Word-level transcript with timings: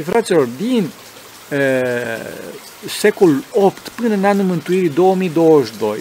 Și 0.00 0.06
fraților, 0.06 0.48
din 0.56 0.90
e, 1.50 1.84
secolul 2.88 3.44
8 3.52 3.88
până 3.88 4.14
în 4.14 4.24
anul 4.24 4.44
mântuirii 4.44 4.88
2022, 4.88 5.98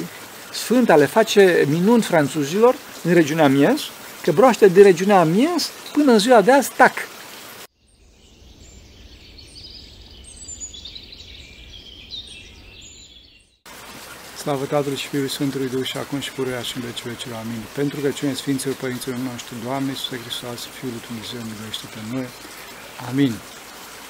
Sfânta 0.53 0.95
le 0.95 1.05
face 1.05 1.65
minuni 1.69 2.01
franțuzilor 2.01 2.75
în 3.03 3.13
regiunea 3.13 3.47
Mies, 3.47 3.81
că 4.23 4.31
broaște 4.31 4.67
de 4.67 4.81
regiunea 4.81 5.23
Mies 5.23 5.69
până 5.91 6.11
în 6.11 6.19
ziua 6.19 6.41
de 6.41 6.51
azi, 6.51 6.71
tac, 6.75 6.93
Slavă 14.37 14.65
Tatălui 14.65 14.97
și 14.97 15.07
Fiului 15.07 15.29
Sfântului 15.29 15.69
Duh 15.69 15.85
și 15.85 15.97
acum 15.97 16.19
și 16.19 16.31
pururea 16.31 16.61
și 16.61 16.77
în 16.77 16.83
veci 16.85 17.03
vecilor. 17.03 17.37
Amin. 17.37 17.61
Pentru 17.75 17.99
că 17.99 18.09
cine 18.09 18.33
Sfinților 18.33 18.75
Părinților 18.75 19.17
noștri, 19.17 19.53
Doamne 19.63 19.89
Iisuse 19.89 20.19
Hristos, 20.23 20.59
Fiul 20.79 20.91
lui 20.91 21.01
Dumnezeu, 21.07 21.39
miluiește 21.49 21.85
pe 21.93 21.99
noi. 22.13 22.27
Amin. 23.09 23.33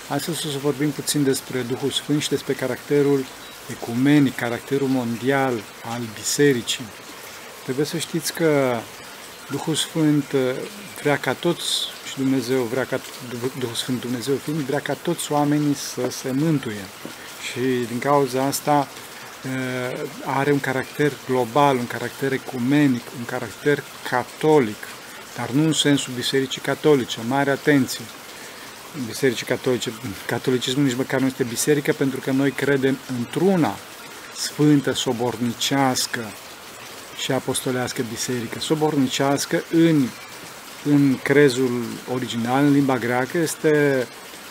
Astăzi 0.10 0.48
o 0.48 0.50
să 0.50 0.57
vorbim 0.57 0.89
puțin 0.89 1.23
despre 1.23 1.59
Duhul 1.59 1.91
Sfânt 1.91 2.22
și 2.22 2.30
despre 2.30 2.54
caracterul 2.54 3.26
ecumenic, 3.70 4.36
caracterul 4.36 4.88
mondial 4.88 5.54
al 5.86 6.02
Bisericii. 6.13 6.86
Trebuie 7.63 7.86
să 7.86 7.98
știți 7.98 8.34
că 8.34 8.80
Duhul 9.50 9.76
Sfânt 9.76 10.31
uh, 10.31 10.40
vrea 11.02 11.17
ca 11.17 11.34
toți, 11.34 11.64
și 12.09 12.17
Dumnezeu 12.17 12.62
vrea 12.62 12.86
ca, 12.86 13.00
Duhul 13.59 13.76
Sfânt 13.76 14.02
Dumnezeu 14.02 14.36
fiind, 14.36 14.59
vrea 14.59 14.80
ca 14.80 14.94
toți 14.94 15.31
oamenii 15.31 15.76
să 15.76 16.09
se 16.09 16.31
mântuie. 16.31 16.86
Și 17.52 17.59
din 17.88 18.00
cauza 18.00 18.44
asta 18.44 18.88
uh, 19.45 20.00
are 20.26 20.52
un 20.52 20.59
caracter 20.59 21.12
global, 21.28 21.76
un 21.76 21.88
caracter 21.88 22.31
ecumenic, 22.31 23.03
un 23.17 23.26
caracter 23.26 23.84
catolic, 24.09 24.88
dar 25.36 25.50
nu 25.50 25.64
în 25.64 25.73
sensul 25.73 26.14
Bisericii 26.14 26.62
Catolice. 26.62 27.20
Mare 27.28 27.50
atenție! 27.50 28.05
Bisericii 29.07 29.45
Catolice. 29.45 29.93
Catolicismul 30.25 30.84
nici 30.84 30.95
măcar 30.95 31.20
nu 31.20 31.25
este 31.25 31.43
biserică 31.43 31.93
pentru 31.93 32.20
că 32.20 32.31
noi 32.31 32.52
credem 32.52 32.97
într-una 33.17 33.75
sfântă, 34.36 34.94
sobornicească 34.94 36.31
și 37.22 37.31
apostolească 37.31 38.02
biserică. 38.09 38.59
Sobornicească 38.59 39.64
în, 39.72 40.08
în 40.83 41.17
crezul 41.23 41.83
original, 42.14 42.66
în 42.66 42.72
limba 42.72 42.97
greacă, 42.97 43.38
este 43.38 44.08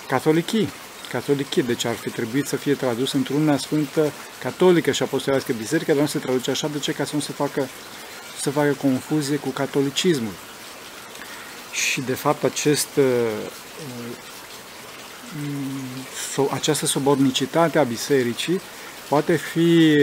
catolichii. 0.09 0.69
Catolichii, 1.11 1.63
deci 1.63 1.85
ar 1.85 1.95
fi 1.95 2.11
trebuit 2.11 2.47
să 2.47 2.57
fie 2.57 2.75
tradus 2.75 3.13
într-una 3.13 3.57
sfântă 3.57 4.13
catolică 4.43 4.91
și 4.91 5.03
apostolească 5.03 5.53
biserică, 5.53 5.93
dar 5.93 6.01
nu 6.01 6.07
se 6.07 6.19
traduce 6.19 6.51
așa, 6.51 6.69
de 6.73 6.79
ce? 6.79 6.93
Ca 6.93 7.05
să 7.05 7.15
nu 7.15 7.21
se 7.21 7.33
facă, 7.33 7.69
să 8.41 8.51
facă 8.51 8.77
confuzie 8.81 9.37
cu 9.37 9.49
catolicismul. 9.49 10.33
Și 11.73 12.01
de 12.01 12.15
fapt 12.15 12.45
acest 12.45 12.89
această 16.51 16.87
subornicitate 16.87 17.79
a 17.79 17.83
bisericii 17.83 18.61
poate 19.09 19.37
fi, 19.37 19.97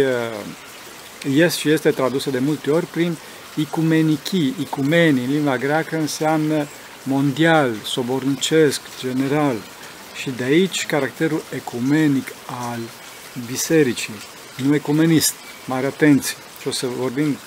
este 1.34 1.60
și 1.60 1.70
este 1.70 1.92
tradusă 1.92 2.30
de 2.30 2.40
multe 2.40 2.72
ori 2.72 2.86
prin 2.86 3.18
icumenichii. 3.56 4.56
Icumeni 4.60 5.24
în 5.24 5.32
limba 5.32 5.58
greacă 5.58 5.98
înseamnă 5.98 6.68
mondial, 7.04 7.74
sobornicesc, 7.84 8.82
general. 9.00 9.56
Și 10.16 10.30
de 10.30 10.44
aici 10.44 10.86
caracterul 10.86 11.42
ecumenic 11.54 12.28
al 12.72 12.80
bisericii, 13.48 14.14
nu 14.56 14.76
ecumenist. 14.76 15.34
Mare 15.66 15.86
atenție! 15.86 16.36
Și 16.62 16.68
o 16.68 16.72
să 16.72 16.88
vorbim 16.88 17.38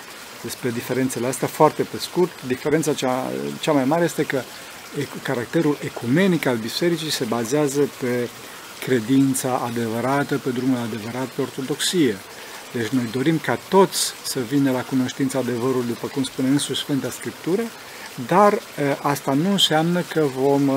despre 0.43 0.71
diferențele 0.71 1.27
astea 1.27 1.49
foarte 1.49 1.83
pe 1.83 1.97
scurt. 1.99 2.31
Diferența 2.47 2.95
cea, 2.95 3.31
cea 3.61 3.73
mai 3.73 3.85
mare 3.85 4.05
este 4.05 4.23
că 4.23 4.43
caracterul 5.23 5.79
ecumenic 5.85 6.47
al 6.47 6.57
bisericii 6.57 7.11
se 7.11 7.25
bazează 7.25 7.89
pe 8.01 8.29
credința 8.85 9.63
adevărată, 9.67 10.39
pe 10.39 10.51
drumul 10.51 10.79
adevărat, 10.79 11.27
pe 11.27 11.41
ortodoxie. 11.41 12.17
Deci 12.73 12.89
noi 12.89 13.09
dorim 13.13 13.39
ca 13.39 13.59
toți 13.69 14.13
să 14.25 14.41
vină 14.49 14.71
la 14.71 14.81
cunoștința 14.81 15.39
adevărului, 15.39 15.87
după 15.87 16.07
cum 16.07 16.23
spune 16.23 16.49
însuși 16.49 16.81
Sfânta 16.81 17.11
Scriptură, 17.11 17.63
dar 18.27 18.59
asta 19.03 19.33
nu 19.33 19.51
înseamnă 19.51 20.01
că 20.01 20.27
vom, 20.37 20.71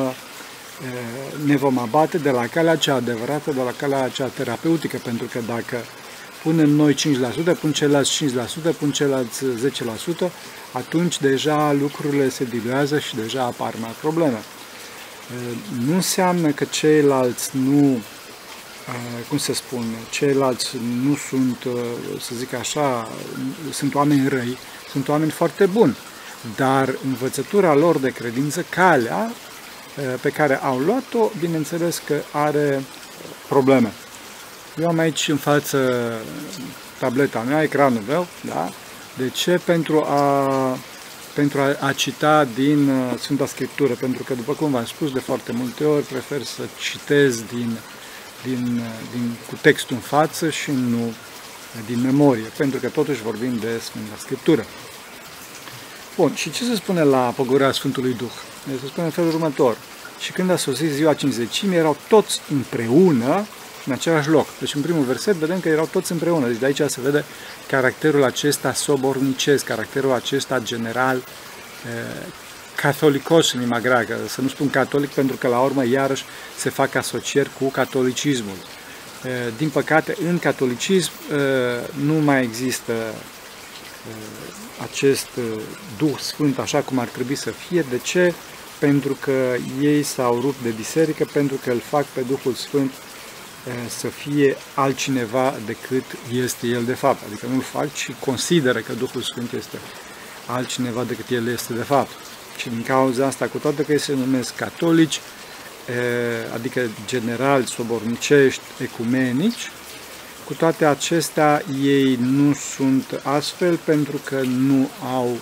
ne 1.46 1.56
vom 1.56 1.78
abate 1.78 2.18
de 2.18 2.30
la 2.30 2.48
calea 2.48 2.76
cea 2.76 2.96
adevărată, 2.96 3.52
de 3.52 3.62
la 3.62 3.72
calea 3.78 4.10
cea 4.10 4.26
terapeutică, 4.28 4.98
pentru 5.04 5.28
că 5.32 5.40
dacă 5.48 5.78
punem 6.44 6.69
noi 6.69 6.94
5%, 6.94 7.59
pun 7.59 7.72
ceilalți 7.72 8.25
5%, 8.74 8.75
pun 8.79 8.91
ceilalți 8.91 9.44
10%, 10.25 10.31
atunci 10.72 11.19
deja 11.19 11.72
lucrurile 11.72 12.29
se 12.29 12.44
diluează 12.44 13.00
și 13.00 13.16
deja 13.16 13.44
apar 13.44 13.74
mai 13.79 13.96
probleme. 14.02 14.41
Nu 15.85 15.94
înseamnă 15.94 16.50
că 16.50 16.63
ceilalți 16.63 17.50
nu, 17.57 18.02
cum 19.29 19.38
se 19.38 19.53
spun, 19.53 19.84
ceilalți 20.09 20.69
nu 21.03 21.16
sunt, 21.29 21.57
să 22.19 22.35
zic 22.38 22.53
așa, 22.53 23.09
sunt 23.72 23.96
oameni 23.96 24.28
răi, 24.28 24.58
sunt 24.91 25.08
oameni 25.08 25.31
foarte 25.31 25.66
buni, 25.66 25.97
dar 26.56 26.96
învățătura 27.06 27.75
lor 27.75 27.97
de 27.97 28.09
credință, 28.09 28.66
calea 28.69 29.31
pe 30.22 30.29
care 30.29 30.59
au 30.63 30.79
luat-o, 30.79 31.29
bineînțeles 31.40 32.02
că 32.06 32.16
are 32.31 32.84
probleme. 33.47 33.94
Eu 34.80 34.88
am 34.88 34.98
aici 34.98 35.28
în 35.28 35.38
față 35.38 36.14
tableta 37.00 37.40
mea, 37.40 37.64
ecranul 37.64 38.02
meu, 38.08 38.28
da? 38.42 38.70
De 39.18 39.30
ce? 39.30 39.62
Pentru 39.66 40.04
a, 40.04 40.78
pentru 41.34 41.62
a, 41.62 41.88
a 41.88 41.94
cita 41.94 42.48
din 42.56 42.90
uh, 42.90 43.20
Sfânta 43.20 43.46
Scriptură, 43.46 43.94
pentru 43.94 44.24
că, 44.24 44.34
după 44.34 44.54
cum 44.54 44.72
v-am 44.72 44.86
spus 44.86 45.12
de 45.12 45.20
foarte 45.20 45.52
multe 45.52 45.84
ori, 45.84 46.04
prefer 46.04 46.44
să 46.44 46.62
citez 46.80 47.42
din, 47.42 47.78
din, 48.44 48.78
uh, 48.78 49.09
din, 49.12 49.36
cu 49.50 49.58
textul 49.62 49.96
în 49.96 50.02
față 50.02 50.50
și 50.50 50.72
nu 50.72 51.14
din 51.86 52.02
memorie, 52.02 52.52
pentru 52.58 52.80
că 52.80 52.90
totuși 52.90 53.22
vorbim 53.22 53.58
de 53.58 53.80
Sfânta 53.84 54.16
Scriptură. 54.18 54.66
Bun, 56.16 56.34
și 56.36 56.52
ce 56.52 56.64
se 56.64 56.76
spune 56.76 57.03
la 57.03 57.34
pogorârea 57.36 57.72
Sfântului 57.72 58.14
Duh? 58.14 58.32
Se 58.82 58.88
spune 58.88 59.06
în 59.06 59.12
felul 59.12 59.34
următor. 59.34 59.78
Și 60.20 60.32
când 60.32 60.50
a 60.50 60.56
sosit 60.56 60.92
ziua 60.92 61.14
cinzecimii, 61.14 61.78
erau 61.78 61.98
toți 62.08 62.42
împreună 62.52 63.46
în 63.86 63.92
același 63.92 64.30
loc. 64.30 64.47
Deci 64.59 64.75
în 64.75 64.81
primul 64.81 65.03
verset 65.03 65.36
vedem 65.36 65.59
că 65.59 65.69
erau 65.69 65.90
toți 65.92 66.12
împreună. 66.12 66.47
Deci 66.47 66.59
de 66.59 66.66
aici 66.66 66.81
se 66.88 67.02
vede 67.02 67.24
caracterul 67.68 68.24
acesta 68.24 68.74
sobornicesc, 68.74 69.66
caracterul 69.66 70.12
acesta 70.12 70.59
general 70.59 71.18
eh, 71.18 72.25
catolicos 72.75 73.53
în 73.53 73.59
limba 73.59 73.80
greacă. 73.80 74.18
Să 74.28 74.41
nu 74.41 74.47
spun 74.47 74.70
catolic 74.70 75.09
pentru 75.09 75.36
că 75.36 75.47
la 75.47 75.59
urmă 75.59 75.86
iarăși 75.86 76.24
se 76.58 76.70
fac 76.70 76.96
asocieri 76.96 77.50
cu 77.59 77.70
catolicismul. 77.70 78.58
Eh, 79.24 79.31
din 79.58 79.70
păcate, 79.70 80.18
în 80.28 80.40
catolicism 80.40 81.12
eh, 81.31 81.38
nu 82.06 82.14
mai 82.14 82.44
există 82.44 82.94
acest 84.81 85.28
Duh 85.97 86.18
Sfânt 86.20 86.59
așa 86.59 86.80
cum 86.80 87.00
ar 87.00 87.08
trebui 87.08 87.36
să 87.36 87.52
fie. 87.52 87.86
De 87.90 87.97
ce? 87.97 88.34
Pentru 88.80 89.18
că 89.20 89.56
ei 89.81 90.03
s-au 90.03 90.40
rupt 90.40 90.64
de 90.64 90.70
biserică, 90.70 91.30
pentru 91.34 91.59
că 91.64 91.72
îl 91.72 91.81
fac 91.90 92.06
pe 92.06 92.22
Duhul 92.22 92.53
Sfânt 92.53 92.91
să 94.00 94.08
fie 94.08 94.56
altcineva 94.74 95.54
decât 95.66 96.04
este 96.34 96.68
el 96.68 96.84
de 96.84 96.94
fapt. 96.94 97.22
Adică 97.28 97.46
nu-l 97.54 97.62
fac, 97.62 97.94
ci 97.94 98.12
consideră 98.20 98.80
că 98.80 98.94
Duhul 98.94 99.22
Sfânt 99.22 99.54
este 99.54 99.78
altcineva 100.46 101.04
decât 101.04 101.30
el 101.30 101.48
este 101.48 101.74
de 101.74 101.84
fapt. 101.84 102.12
Și 102.58 102.70
din 102.70 102.84
cauza 102.84 103.26
asta, 103.26 103.46
cu 103.46 103.58
toate 103.58 103.84
că 103.84 103.92
ei 103.92 104.00
se 104.00 104.14
numesc 104.14 104.56
catolici, 104.56 105.20
adică 106.54 106.82
general, 107.06 107.64
sobornicești, 107.64 108.62
ecumenici, 108.82 109.72
cu 110.46 110.54
toate 110.54 110.86
acestea 110.86 111.64
ei 111.84 112.18
nu 112.22 112.54
sunt 112.54 113.22
astfel 113.24 113.76
pentru 113.76 114.22
că 114.24 114.42
nu 114.42 114.90
au 115.16 115.38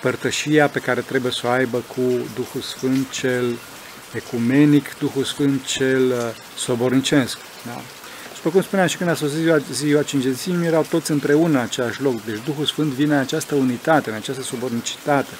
părtășia 0.00 0.68
pe 0.68 0.78
care 0.78 1.00
trebuie 1.00 1.32
să 1.32 1.40
o 1.44 1.48
aibă 1.48 1.78
cu 1.78 2.02
Duhul 2.34 2.60
Sfânt 2.60 3.10
cel 3.10 3.58
ecumenic, 4.14 4.98
Duhul 4.98 5.24
Sfânt 5.24 5.64
cel 5.64 6.34
sobornicesc. 6.56 7.38
Da? 7.66 7.80
După 8.34 8.50
cum 8.50 8.62
spuneam 8.62 8.88
și 8.88 8.96
când 8.96 9.10
a 9.10 9.14
sosit 9.14 9.38
ziua, 9.38 9.58
ziua 9.72 10.02
cingețimii, 10.02 10.66
erau 10.66 10.86
toți 10.88 11.10
împreună 11.10 11.58
în 11.58 11.64
același 11.64 12.02
loc. 12.02 12.24
Deci 12.24 12.38
Duhul 12.44 12.66
Sfânt 12.66 12.92
vine 12.92 13.14
în 13.14 13.20
această 13.20 13.54
unitate, 13.54 14.10
în 14.10 14.16
această 14.16 14.42
subornicitate. 14.42 15.32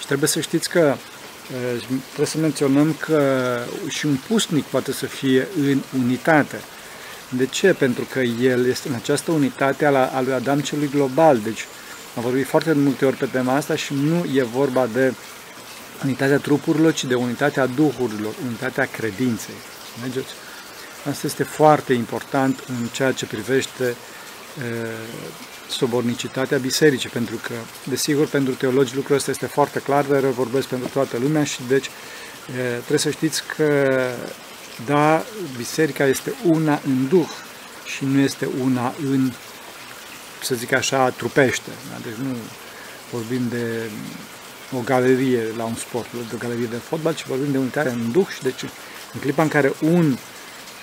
Și 0.00 0.06
trebuie 0.06 0.28
să 0.28 0.40
știți 0.40 0.68
că 0.68 0.96
trebuie 2.06 2.26
să 2.26 2.38
menționăm 2.38 2.96
că 2.98 3.22
și 3.88 4.06
un 4.06 4.16
pusnic 4.28 4.64
poate 4.64 4.92
să 4.92 5.06
fie 5.06 5.48
în 5.60 5.80
unitate. 5.98 6.60
De 7.28 7.46
ce? 7.46 7.72
Pentru 7.72 8.06
că 8.12 8.20
el 8.20 8.66
este 8.66 8.88
în 8.88 8.94
această 8.94 9.30
unitate 9.30 9.86
a 9.86 10.20
lui 10.20 10.32
Adam 10.32 10.60
celui 10.60 10.88
global. 10.88 11.38
Deci 11.38 11.66
am 12.16 12.22
vorbit 12.22 12.46
foarte 12.46 12.72
multe 12.72 13.04
ori 13.04 13.16
pe 13.16 13.26
tema 13.26 13.54
asta 13.54 13.76
și 13.76 13.94
nu 13.94 14.24
e 14.34 14.42
vorba 14.42 14.88
de 14.92 15.14
unitatea 16.04 16.38
trupurilor, 16.38 16.92
ci 16.92 17.04
de 17.04 17.14
unitatea 17.14 17.66
duhurilor, 17.66 18.34
unitatea 18.46 18.88
credinței. 18.92 19.54
Mergeți? 20.00 20.28
Asta 21.08 21.26
este 21.26 21.42
foarte 21.42 21.92
important 21.92 22.64
în 22.68 22.86
ceea 22.86 23.12
ce 23.12 23.26
privește 23.26 23.84
e, 23.84 23.94
sobornicitatea 25.68 26.58
bisericii, 26.58 27.08
pentru 27.08 27.36
că, 27.36 27.52
desigur, 27.84 28.26
pentru 28.26 28.54
teologi 28.54 28.94
lucrul 28.94 29.16
ăsta 29.16 29.30
este 29.30 29.46
foarte 29.46 29.78
clar, 29.78 30.04
dar 30.04 30.24
eu 30.24 30.30
vorbesc 30.30 30.66
pentru 30.66 30.88
toată 30.88 31.18
lumea 31.18 31.44
și 31.44 31.60
deci 31.68 31.86
e, 31.86 32.60
trebuie 32.76 32.98
să 32.98 33.10
știți 33.10 33.42
că, 33.56 34.00
dar 34.86 35.22
biserica 35.56 36.06
este 36.06 36.34
una 36.44 36.80
în 36.86 37.08
duh 37.08 37.28
și 37.84 38.04
nu 38.04 38.18
este 38.20 38.48
una 38.62 38.94
în, 39.10 39.32
să 40.42 40.54
zic 40.54 40.72
așa, 40.72 41.10
trupește. 41.10 41.70
Da? 41.90 41.98
Deci 42.02 42.26
nu 42.26 42.36
vorbim 43.10 43.48
de 43.48 43.90
o 44.76 44.80
galerie 44.84 45.42
la 45.56 45.64
un 45.64 45.74
sport, 45.74 46.12
de 46.12 46.34
o 46.34 46.38
galerie 46.38 46.66
de 46.70 46.76
fotbal, 46.76 47.14
ci 47.14 47.26
vorbim 47.26 47.52
de 47.52 47.58
unitate 47.58 47.88
în 47.88 48.10
duh 48.12 48.26
și 48.34 48.42
deci 48.42 48.62
în 49.12 49.20
clipa 49.20 49.42
în 49.42 49.48
care 49.48 49.72
un 49.80 50.16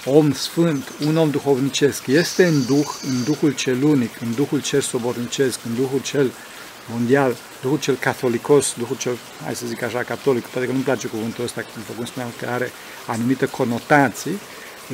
om 0.10 0.32
sfânt, 0.34 0.92
un 1.06 1.18
om 1.18 1.30
duhovnicesc, 1.30 2.08
este 2.08 2.46
în 2.46 2.66
duh, 2.66 2.88
în 3.04 3.24
duhul 3.24 3.52
cel 3.52 3.84
unic, 3.84 4.22
în 4.22 4.36
duhul 4.36 4.62
cel 4.62 4.82
sobornicesc, 4.82 5.60
în 5.66 5.76
duhul 5.76 6.02
cel 6.02 6.32
mondial, 6.90 7.36
duhul 7.62 7.80
cel 7.80 7.96
catolicos, 7.96 8.74
duhul 8.78 8.98
cel, 8.98 9.18
hai 9.44 9.56
să 9.56 9.66
zic 9.66 9.82
așa, 9.82 10.04
catolic, 10.04 10.46
poate 10.46 10.68
că 10.68 10.72
nu-mi 10.72 10.84
place 10.84 11.08
cuvântul 11.08 11.44
ăsta, 11.44 11.62
după 11.76 11.94
cum 11.96 12.06
spuneam, 12.06 12.32
că 12.40 12.48
are 12.50 12.72
anumite 13.06 13.46
conotații, 13.46 14.40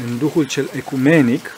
în 0.05 0.17
duhul 0.17 0.43
cel 0.43 0.69
ecumenic, 0.75 1.51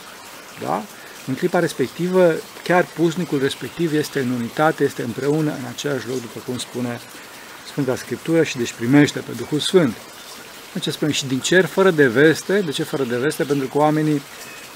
da? 0.62 0.84
în 1.28 1.36
clipa 1.36 1.60
respectivă, 1.60 2.36
chiar 2.64 2.86
pusnicul 2.96 3.40
respectiv 3.40 3.94
este 3.94 4.20
în 4.20 4.30
unitate, 4.30 4.84
este 4.84 5.02
împreună 5.02 5.52
în 5.52 5.66
același 5.74 6.08
loc, 6.08 6.22
după 6.22 6.40
cum 6.46 6.58
spune 6.58 7.00
Sfânta 7.68 7.96
Scriptură 7.96 8.44
și 8.44 8.58
deci 8.58 8.74
primește 8.74 9.20
pe 9.20 9.32
Duhul 9.38 9.60
Sfânt. 9.60 9.96
Ce 10.80 10.92
spune? 10.92 11.12
Și 11.12 11.26
din 11.26 11.40
cer 11.40 11.66
fără 11.66 11.92
de 11.92 12.08
veste. 12.08 12.60
De 12.60 12.72
ce 12.72 12.84
fără 12.84 13.04
de 13.04 13.18
veste? 13.18 13.44
Pentru 13.44 13.68
că 13.68 13.78
oamenii 13.78 14.22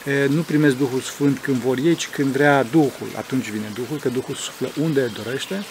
e, 0.05 0.25
nu 0.25 0.41
primesc 0.41 0.75
Duhul 0.75 0.99
Sfânt 0.99 1.39
când 1.39 1.57
vor 1.57 1.77
ei, 1.77 1.95
ci 1.95 2.07
când 2.07 2.31
vrea 2.31 2.63
Duhul. 2.63 3.09
Atunci 3.17 3.49
vine 3.49 3.71
Duhul, 3.73 3.97
că 3.97 4.09
Duhul 4.09 4.35
suflă 4.35 4.69
unde 4.81 5.11
dorește. 5.23 5.63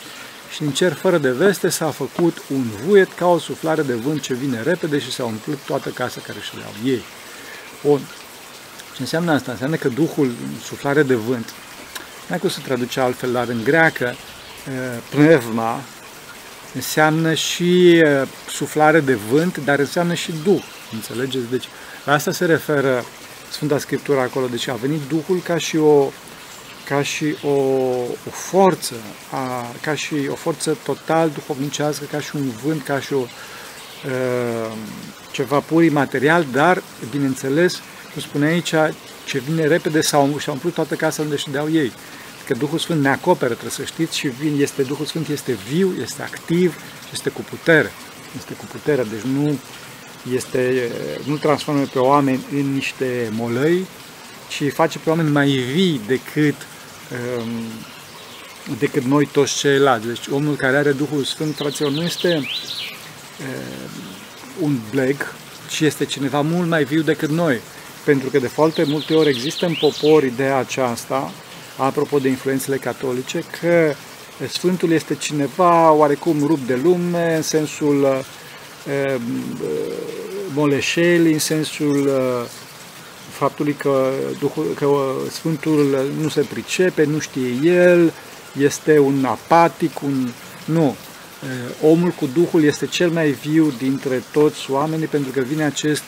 Și 0.52 0.60
din 0.60 0.70
cer 0.70 0.92
fără 0.92 1.18
de 1.18 1.30
veste 1.30 1.68
s-a 1.68 1.90
făcut 1.90 2.42
un 2.52 2.64
vuiet 2.84 3.12
ca 3.12 3.26
o 3.26 3.38
suflare 3.38 3.82
de 3.82 3.94
vânt 3.94 4.20
ce 4.20 4.34
vine 4.34 4.62
repede 4.62 4.98
și 4.98 5.12
s-a 5.12 5.24
umplut 5.24 5.58
toată 5.66 5.88
casa 5.88 6.20
care 6.26 6.38
și 6.40 6.56
le-au 6.56 6.92
ei. 6.92 7.02
Bun. 7.84 8.00
Ce 8.94 9.04
înseamnă 9.04 9.32
asta? 9.32 9.50
Înseamnă 9.50 9.76
că 9.76 9.88
Duhul, 9.88 10.32
suflare 10.64 11.02
de 11.02 11.14
vânt, 11.14 11.52
nu 12.26 12.34
ai 12.34 12.38
cum 12.38 12.48
să 12.48 12.60
traduce 12.64 13.00
altfel, 13.00 13.32
dar 13.32 13.48
în 13.48 13.64
greacă, 13.64 14.14
pneuma, 15.10 15.80
înseamnă 16.74 17.34
și 17.34 18.02
suflare 18.48 19.00
de 19.00 19.14
vânt, 19.14 19.58
dar 19.64 19.78
înseamnă 19.78 20.14
și 20.14 20.32
Duh. 20.44 20.62
Înțelegeți? 20.92 21.50
Deci 21.50 21.68
la 22.04 22.12
asta 22.12 22.32
se 22.32 22.44
referă 22.44 23.04
Sfânta 23.50 23.78
Scriptură 23.78 24.20
acolo. 24.20 24.46
Deci 24.46 24.68
a 24.68 24.74
venit 24.74 25.00
Duhul 25.08 25.40
ca 25.40 25.58
și 25.58 25.76
o, 25.76 26.10
ca 26.88 27.02
și 27.02 27.36
o, 27.42 27.50
o 28.26 28.30
forță, 28.30 28.94
a, 29.30 29.66
ca 29.80 29.94
și 29.94 30.14
o 30.30 30.34
forță 30.34 30.76
total 30.84 31.30
duhovnicească, 31.30 32.04
ca 32.10 32.20
și 32.20 32.36
un 32.36 32.50
vânt, 32.64 32.82
ca 32.82 33.00
și 33.00 33.12
o, 33.12 33.18
uh, 33.18 34.76
ceva 35.30 35.58
pur 35.60 35.82
imaterial, 35.82 36.46
dar, 36.52 36.82
bineînțeles, 37.10 37.80
cum 38.12 38.22
spune 38.22 38.46
aici, 38.46 38.74
ce 39.24 39.38
vine 39.38 39.66
repede 39.66 40.00
sau 40.00 40.38
și-a 40.38 40.52
umplut 40.52 40.74
toată 40.74 40.94
casa 40.94 41.22
unde 41.22 41.36
și 41.36 41.50
deau 41.50 41.70
ei 41.70 41.92
că 42.48 42.54
Duhul 42.54 42.78
Sfânt 42.78 43.00
ne 43.00 43.08
acoperă, 43.08 43.50
trebuie 43.50 43.70
să 43.70 43.84
știți, 43.84 44.18
și 44.18 44.28
vin, 44.28 44.60
este, 44.60 44.82
Duhul 44.82 45.06
Sfânt 45.06 45.28
este 45.28 45.58
viu, 45.70 45.94
este 46.02 46.22
activ 46.22 46.74
și 47.02 47.10
este 47.12 47.30
cu 47.30 47.40
putere. 47.40 47.92
Este 48.36 48.54
cu 48.54 48.64
putere, 48.64 49.02
deci 49.10 49.20
nu, 49.20 49.58
este, 50.34 50.90
nu 51.24 51.36
transformă 51.36 51.84
pe 51.92 51.98
oameni 51.98 52.44
în 52.52 52.72
niște 52.74 53.28
molăi, 53.32 53.86
ci 54.48 54.72
face 54.72 54.98
pe 54.98 55.10
oameni 55.10 55.30
mai 55.30 55.48
vii 55.48 56.00
decât, 56.06 56.54
um, 57.38 57.50
decât 58.78 59.02
noi 59.02 59.26
toți 59.26 59.56
ceilalți. 59.58 60.06
Deci 60.06 60.26
omul 60.26 60.54
care 60.54 60.76
are 60.76 60.92
Duhul 60.92 61.24
Sfânt, 61.24 61.54
fraților, 61.54 61.90
nu 61.90 62.02
este 62.02 62.48
uh, 63.40 63.90
un 64.60 64.78
bleg, 64.90 65.34
ci 65.70 65.80
este 65.80 66.04
cineva 66.04 66.40
mult 66.40 66.68
mai 66.68 66.84
viu 66.84 67.02
decât 67.02 67.30
noi. 67.30 67.60
Pentru 68.04 68.30
că 68.30 68.38
de 68.38 68.48
foarte 68.48 68.84
multe 68.84 69.14
ori 69.14 69.28
există 69.28 69.66
în 69.66 69.74
popor 69.80 70.24
ideea 70.24 70.56
aceasta, 70.56 71.32
apropo 71.78 72.18
de 72.18 72.28
influențele 72.28 72.76
catolice, 72.76 73.44
că 73.60 73.94
Sfântul 74.48 74.90
este 74.90 75.14
cineva 75.14 75.92
oarecum 75.92 76.36
rupt 76.46 76.66
de 76.66 76.80
lume, 76.82 77.36
în 77.36 77.42
sensul 77.42 78.02
uh, 78.02 79.20
moleșelii, 80.54 81.32
în 81.32 81.38
sensul 81.38 82.06
uh, 82.06 82.48
faptului 83.30 83.72
că, 83.72 84.10
Duhul, 84.38 84.66
că 84.76 84.86
Sfântul 85.30 86.10
nu 86.20 86.28
se 86.28 86.40
pricepe, 86.40 87.04
nu 87.04 87.18
știe 87.18 87.48
el, 87.62 88.12
este 88.60 88.98
un 88.98 89.24
apatic, 89.24 90.02
un... 90.02 90.28
Nu. 90.64 90.96
Omul 91.82 92.10
cu 92.10 92.28
Duhul 92.34 92.64
este 92.64 92.86
cel 92.86 93.10
mai 93.10 93.30
viu 93.30 93.72
dintre 93.78 94.22
toți 94.32 94.70
oamenii 94.70 95.06
pentru 95.06 95.30
că 95.30 95.40
vine 95.40 95.64
acest 95.64 96.02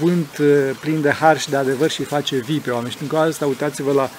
vânt 0.00 0.28
plin 0.80 1.00
de 1.00 1.10
har 1.10 1.38
și 1.40 1.50
de 1.50 1.56
adevăr 1.56 1.90
și 1.90 2.02
face 2.02 2.36
vii 2.36 2.58
pe 2.58 2.70
oameni. 2.70 2.90
Și 2.90 2.98
din 2.98 3.16
asta, 3.16 3.46
uitați-vă 3.46 3.92
la 3.92 4.10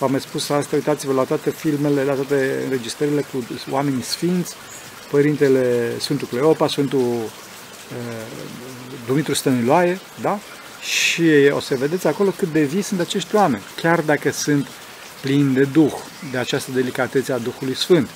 V-am 0.00 0.10
mai 0.10 0.20
spus 0.20 0.48
asta, 0.48 0.76
uitați-vă 0.76 1.12
la 1.12 1.22
toate 1.22 1.50
filmele, 1.50 2.04
la 2.04 2.12
toate 2.12 2.60
înregistrările 2.64 3.24
cu 3.32 3.46
oamenii 3.70 4.02
sfinți, 4.02 4.54
Părintele 5.10 5.92
Sfântul 5.98 6.28
Cleopa, 6.28 6.68
Sfântul 6.68 6.98
uh, 6.98 7.30
Dumitru 9.06 9.34
Stăniloae, 9.34 10.00
da? 10.20 10.38
Și 10.80 11.22
o 11.50 11.60
să 11.60 11.74
vedeți 11.74 12.06
acolo 12.06 12.30
cât 12.30 12.52
de 12.52 12.62
vii 12.62 12.82
sunt 12.82 13.00
acești 13.00 13.34
oameni, 13.34 13.62
chiar 13.76 14.00
dacă 14.00 14.30
sunt 14.30 14.66
plini 15.20 15.54
de 15.54 15.64
Duh, 15.64 15.92
de 16.30 16.38
această 16.38 16.70
delicatețe 16.70 17.32
a 17.32 17.38
Duhului 17.38 17.76
Sfânt. 17.76 18.08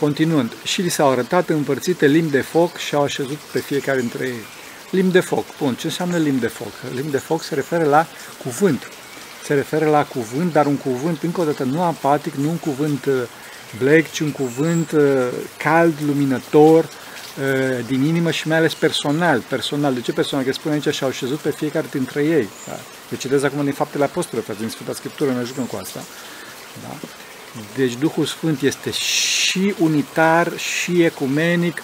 Continuând, 0.00 0.52
și 0.64 0.80
li 0.82 0.88
s-au 0.88 1.10
arătat 1.10 1.48
împărțite 1.48 2.06
limbi 2.06 2.30
de 2.30 2.40
foc 2.40 2.76
și 2.76 2.94
au 2.94 3.02
așezut 3.02 3.38
pe 3.52 3.58
fiecare 3.58 4.00
dintre 4.00 4.26
ei. 4.26 4.44
Limbi 4.90 5.12
de 5.12 5.20
foc. 5.20 5.44
Bun, 5.58 5.74
ce 5.74 5.86
înseamnă 5.86 6.16
limbi 6.16 6.40
de 6.40 6.46
foc? 6.46 6.72
Limbi 6.94 7.10
de 7.10 7.18
foc 7.18 7.42
se 7.42 7.54
referă 7.54 7.84
la 7.84 8.06
cuvânt 8.42 8.88
se 9.44 9.54
referă 9.54 9.88
la 9.88 10.04
cuvânt, 10.04 10.52
dar 10.52 10.66
un 10.66 10.76
cuvânt, 10.76 11.22
încă 11.22 11.40
o 11.40 11.44
dată, 11.44 11.64
nu 11.64 11.82
apatic, 11.82 12.34
nu 12.34 12.48
un 12.48 12.56
cuvânt 12.56 13.04
uh, 13.04 13.22
black, 13.78 14.10
ci 14.10 14.20
un 14.20 14.32
cuvânt 14.32 14.90
uh, 14.90 15.02
cald, 15.58 15.94
luminător, 16.06 16.84
uh, 16.84 17.86
din 17.86 18.02
inimă 18.02 18.30
și 18.30 18.48
mai 18.48 18.56
ales 18.56 18.74
personal. 18.74 19.40
Personal. 19.40 19.94
De 19.94 20.00
ce 20.00 20.12
personal? 20.12 20.44
Că 20.44 20.52
spune 20.52 20.74
aici 20.74 20.94
și-au 20.94 21.10
șezut 21.10 21.38
pe 21.38 21.50
fiecare 21.50 21.86
dintre 21.90 22.22
ei. 22.22 22.48
Da? 22.66 22.72
Eu 23.10 23.18
citez 23.18 23.42
acum 23.42 23.64
din 23.64 23.72
Faptele 23.72 24.04
Apostole, 24.04 24.42
frate, 24.42 24.60
din 24.60 24.68
Sfânta 24.68 24.92
Scriptură, 24.92 25.30
ne 25.30 25.44
jucăm 25.44 25.64
cu 25.64 25.76
asta. 25.76 26.00
Da? 26.82 26.96
Deci 27.76 27.94
Duhul 27.94 28.24
Sfânt 28.24 28.62
este 28.62 28.90
și 28.90 29.74
unitar, 29.78 30.58
și 30.58 31.02
ecumenic, 31.02 31.82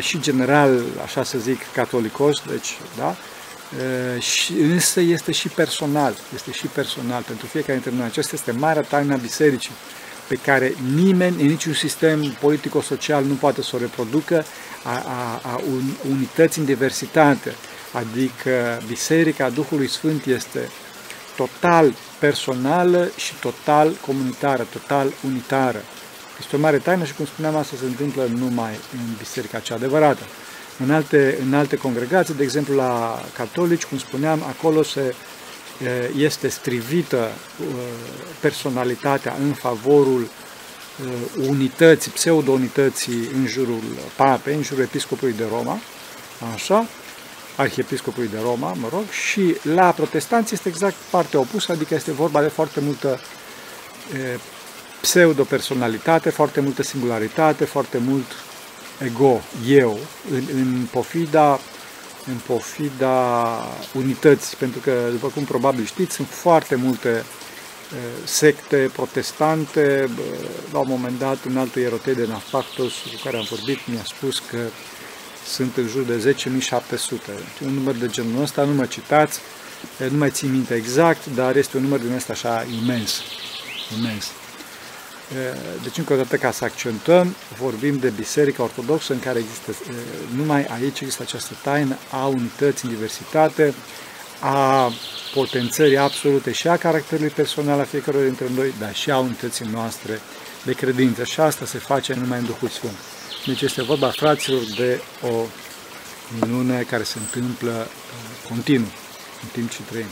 și 0.00 0.20
general, 0.20 0.82
așa 1.04 1.22
să 1.24 1.38
zic, 1.38 1.58
catolicos, 1.72 2.42
deci, 2.46 2.78
da? 2.96 3.16
Și, 4.18 4.52
însă 4.52 5.00
este 5.00 5.32
și 5.32 5.48
personal, 5.48 6.14
este 6.34 6.52
și 6.52 6.66
personal 6.66 7.22
pentru 7.22 7.46
fiecare 7.46 7.72
dintre 7.72 7.98
noi. 7.98 8.06
Aceasta 8.06 8.34
este 8.34 8.52
marea 8.52 8.82
taina 8.82 9.16
bisericii 9.16 9.72
pe 10.28 10.34
care 10.34 10.74
nimeni 10.94 11.40
în 11.40 11.46
niciun 11.46 11.72
sistem 11.72 12.36
politico-social 12.40 13.24
nu 13.24 13.34
poate 13.34 13.62
să 13.62 13.76
o 13.76 13.78
reproducă 13.78 14.44
a, 14.84 15.04
a, 15.06 15.40
a 15.42 15.60
un, 15.72 15.82
unități 16.10 16.58
în 16.58 16.64
diversitate. 16.64 17.54
Adică 17.92 18.82
Biserica 18.86 19.50
Duhului 19.50 19.88
Sfânt 19.88 20.26
este 20.26 20.68
total 21.36 21.94
personală 22.18 23.10
și 23.16 23.34
total 23.34 23.92
comunitară, 24.06 24.62
total 24.62 25.12
unitară. 25.24 25.82
Este 26.40 26.56
o 26.56 26.58
mare 26.58 26.78
taină 26.78 27.04
și, 27.04 27.14
cum 27.14 27.24
spuneam, 27.24 27.56
asta 27.56 27.76
se 27.78 27.84
întâmplă 27.84 28.24
numai 28.24 28.78
în 28.92 29.14
biserica 29.18 29.58
cea 29.58 29.74
adevărată. 29.74 30.22
În 30.78 30.90
alte, 30.90 31.38
în 31.46 31.54
alte 31.54 31.76
congregații, 31.76 32.34
de 32.34 32.42
exemplu 32.42 32.74
la 32.74 33.22
catolici, 33.36 33.84
cum 33.84 33.98
spuneam, 33.98 34.42
acolo 34.42 34.82
se, 34.82 35.14
este 36.16 36.48
strivită 36.48 37.30
personalitatea 38.40 39.36
în 39.40 39.52
favorul 39.52 40.28
unității, 41.48 42.10
pseudo-unității 42.10 43.28
în 43.34 43.46
jurul 43.46 43.82
papei, 44.16 44.54
în 44.54 44.62
jurul 44.62 44.82
episcopului 44.82 45.34
de 45.34 45.44
Roma, 45.50 45.78
așa, 46.54 46.86
arhiepiscopului 47.56 48.28
de 48.28 48.38
Roma, 48.42 48.72
mă 48.72 48.88
rog, 48.92 49.04
și 49.10 49.56
la 49.74 49.90
protestanți 49.90 50.54
este 50.54 50.68
exact 50.68 50.94
partea 51.10 51.38
opusă, 51.38 51.72
adică 51.72 51.94
este 51.94 52.12
vorba 52.12 52.42
de 52.42 52.48
foarte 52.48 52.80
multă 52.80 53.20
pseudo-personalitate, 55.00 56.30
foarte 56.30 56.60
multă 56.60 56.82
singularitate, 56.82 57.64
foarte 57.64 57.98
mult 57.98 58.26
ego, 59.04 59.40
eu, 59.66 59.98
în, 60.30 60.42
în 60.54 60.86
pofida 60.90 61.60
în 62.26 62.38
pofida 62.46 63.56
unității, 63.92 64.56
pentru 64.56 64.80
că, 64.80 65.08
după 65.10 65.28
cum 65.28 65.44
probabil 65.44 65.84
știți, 65.84 66.14
sunt 66.14 66.28
foarte 66.28 66.74
multe 66.74 67.24
secte 68.24 68.90
protestante. 68.92 70.08
La 70.72 70.78
un 70.78 70.86
moment 70.88 71.18
dat, 71.18 71.44
un 71.44 71.56
alt 71.56 71.74
ierotei 71.74 72.14
de 72.14 72.26
Nafactos, 72.26 72.92
cu 72.92 73.20
care 73.24 73.36
am 73.36 73.46
vorbit, 73.50 73.78
mi-a 73.86 74.04
spus 74.04 74.38
că 74.38 74.58
sunt 75.46 75.76
în 75.76 75.88
jur 75.88 76.02
de 76.02 76.34
10.700. 76.34 77.66
Un 77.66 77.74
număr 77.74 77.94
de 77.94 78.06
genul 78.06 78.42
ăsta, 78.42 78.64
nu 78.64 78.72
mă 78.72 78.86
citați, 78.86 79.40
nu 80.10 80.18
mai 80.18 80.30
țin 80.30 80.50
minte 80.50 80.74
exact, 80.74 81.26
dar 81.34 81.56
este 81.56 81.76
un 81.76 81.82
număr 81.82 81.98
din 81.98 82.12
ăsta 82.12 82.32
așa 82.32 82.66
imens. 82.82 83.22
imens. 83.98 84.30
Deci, 85.82 85.98
încă 85.98 86.12
o 86.12 86.16
dată, 86.16 86.36
ca 86.36 86.50
să 86.50 86.64
accentuăm, 86.64 87.34
vorbim 87.58 87.98
de 87.98 88.08
Biserica 88.08 88.62
Ortodoxă 88.62 89.12
în 89.12 89.18
care 89.18 89.38
există, 89.38 89.92
numai 90.36 90.64
aici 90.64 91.00
există 91.00 91.22
această 91.22 91.54
taină 91.62 91.96
a 92.10 92.26
unității 92.26 92.88
în 92.88 92.94
diversitate, 92.94 93.74
a 94.40 94.92
potențării 95.34 95.98
absolute 95.98 96.52
și 96.52 96.68
a 96.68 96.76
caracterului 96.76 97.30
personal 97.30 97.80
a 97.80 97.84
fiecărui 97.84 98.24
dintre 98.24 98.46
noi, 98.54 98.74
dar 98.78 98.94
și 98.94 99.10
a 99.10 99.18
unității 99.18 99.68
noastre 99.72 100.20
de 100.64 100.72
credință. 100.72 101.24
Și 101.24 101.40
asta 101.40 101.64
se 101.64 101.78
face 101.78 102.14
numai 102.14 102.38
în 102.38 102.44
Duhul 102.44 102.68
Sfânt. 102.68 102.96
Deci 103.46 103.60
este 103.60 103.82
vorba, 103.82 104.08
fraților, 104.08 104.62
de 104.76 105.00
o 105.22 105.46
minune 106.40 106.82
care 106.82 107.02
se 107.02 107.18
întâmplă 107.18 107.70
uh, 107.70 108.48
continuu, 108.48 108.92
în 109.42 109.48
timp 109.52 109.70
ce 109.70 109.78
trăim. 109.90 110.06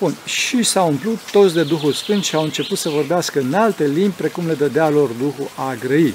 Bun, 0.00 0.16
și 0.24 0.62
s-au 0.62 0.88
umplut 0.88 1.18
toți 1.30 1.54
de 1.54 1.62
Duhul 1.62 1.92
Sfânt 1.92 2.24
și 2.24 2.34
au 2.34 2.42
început 2.42 2.78
să 2.78 2.88
vorbească 2.88 3.40
în 3.40 3.54
alte 3.54 3.86
limbi, 3.86 4.14
precum 4.16 4.46
le 4.46 4.54
dădea 4.54 4.88
lor 4.88 5.08
Duhul 5.08 5.50
a 5.54 5.74
grăi. 5.74 6.14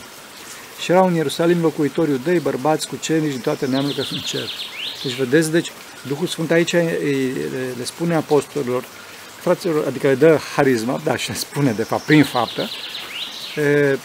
Și 0.82 0.92
erau 0.92 1.08
în 1.08 1.14
Ierusalim 1.14 1.62
locuitori 1.62 2.10
iudei, 2.10 2.40
bărbați 2.40 2.88
cu 2.88 2.96
cenici 2.96 3.32
din 3.32 3.40
toate 3.40 3.66
neamurile 3.66 4.02
că 4.02 4.08
sunt 4.08 4.24
cer. 4.24 4.50
Deci, 5.04 5.14
vedeți, 5.14 5.52
deci, 5.52 5.72
Duhul 6.08 6.28
Sfânt 6.28 6.52
aici 6.52 6.72
le 7.78 7.84
spune 7.84 8.16
apostolilor, 8.16 8.84
fraților, 9.40 9.86
adică 9.88 10.08
le 10.08 10.16
dă 10.16 10.40
harisma, 10.56 11.02
da, 11.04 11.16
și 11.16 11.30
le 11.30 11.36
spune, 11.36 11.72
de 11.72 11.84
fapt, 11.84 12.04
prin 12.04 12.24
faptă, 12.24 12.70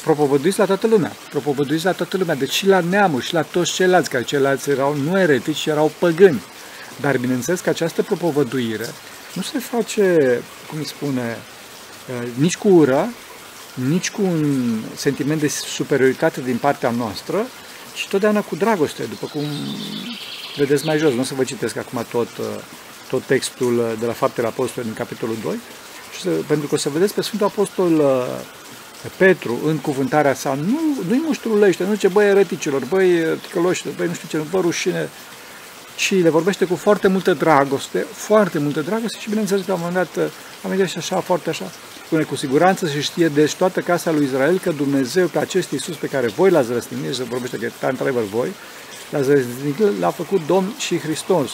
propovăduiți 0.02 0.58
la 0.58 0.64
toată 0.64 0.86
lumea. 0.86 1.12
Propovăduiți 1.30 1.84
la 1.84 1.92
toată 1.92 2.16
lumea, 2.16 2.34
deci 2.34 2.52
și 2.52 2.66
la 2.66 2.80
neamuri, 2.80 3.24
și 3.24 3.34
la 3.34 3.42
toți 3.42 3.72
ceilalți, 3.72 4.10
care 4.10 4.24
ceilalți 4.24 4.70
erau 4.70 4.94
nu 4.94 5.20
eretici, 5.20 5.66
erau 5.66 5.92
păgâni. 5.98 6.42
Dar 7.00 7.16
bineînțeles 7.16 7.60
că 7.60 7.68
această 7.68 8.02
propovăduire 8.02 8.88
nu 9.32 9.42
se 9.42 9.58
face, 9.58 10.42
cum 10.68 10.84
spune, 10.84 11.38
nici 12.34 12.56
cu 12.56 12.68
ură, 12.68 13.08
nici 13.74 14.10
cu 14.10 14.22
un 14.22 14.78
sentiment 14.94 15.40
de 15.40 15.48
superioritate 15.48 16.40
din 16.40 16.56
partea 16.56 16.90
noastră, 16.90 17.46
ci 17.94 18.08
totdeauna 18.08 18.40
cu 18.40 18.56
dragoste, 18.56 19.02
după 19.02 19.26
cum 19.26 19.42
vedeți 20.56 20.86
mai 20.86 20.98
jos. 20.98 21.12
Nu 21.12 21.20
o 21.20 21.24
să 21.24 21.34
vă 21.34 21.44
citesc 21.44 21.76
acum 21.76 22.06
tot, 22.10 22.28
tot 23.08 23.22
textul 23.22 23.96
de 24.00 24.06
la 24.06 24.12
Faptele 24.12 24.46
Apostolului 24.46 24.94
din 24.94 25.04
capitolul 25.04 25.36
2, 25.42 25.60
și 26.14 26.20
să, 26.20 26.28
pentru 26.28 26.66
că 26.68 26.74
o 26.74 26.78
să 26.78 26.88
vedeți 26.88 27.14
pe 27.14 27.22
Sfântul 27.22 27.46
Apostol 27.46 28.02
Petru, 29.16 29.58
în 29.64 29.76
cuvântarea 29.76 30.34
sa, 30.34 30.54
nu, 30.54 30.80
nu-i 31.08 31.22
muștrulește, 31.24 31.84
nu 31.84 31.92
zice, 31.92 32.08
băi, 32.08 32.26
ereticilor, 32.26 32.84
băi, 32.84 33.38
ticăloșilor, 33.42 33.94
băi, 33.94 34.06
nu 34.06 34.14
știu 34.14 34.28
ce, 34.28 34.36
nu 34.36 34.42
vă 34.50 34.60
rușine, 34.60 35.08
ci 36.00 36.22
le 36.22 36.28
vorbește 36.28 36.64
cu 36.64 36.74
foarte 36.74 37.08
multă 37.08 37.32
dragoste, 37.32 38.06
foarte 38.12 38.58
multă 38.58 38.80
dragoste 38.80 39.18
și, 39.20 39.28
bineînțeles, 39.28 39.66
la 39.66 39.74
un 39.74 39.80
moment 39.82 40.08
dat, 40.14 40.30
amintește 40.64 40.98
așa, 40.98 41.20
foarte 41.20 41.48
așa, 41.50 41.70
spune 42.04 42.22
cu 42.22 42.36
siguranță 42.36 42.88
și 42.88 43.02
știe 43.02 43.28
deci 43.28 43.54
toată 43.54 43.80
casa 43.80 44.10
lui 44.10 44.24
Israel 44.24 44.58
că 44.58 44.70
Dumnezeu 44.70 45.26
pe 45.26 45.38
acest 45.38 45.70
Iisus 45.70 45.96
pe 45.96 46.06
care 46.06 46.26
voi 46.26 46.50
l-ați 46.50 46.72
răstignit, 46.72 47.14
se 47.14 47.22
vorbește 47.22 47.56
că 47.56 47.86
într-adevăr 47.86 48.22
voi, 48.22 48.48
l-ați 49.10 49.28
răstignit, 49.28 50.00
l-a 50.00 50.10
făcut 50.10 50.40
Domn 50.46 50.74
și 50.78 50.98
Hristos. 50.98 51.50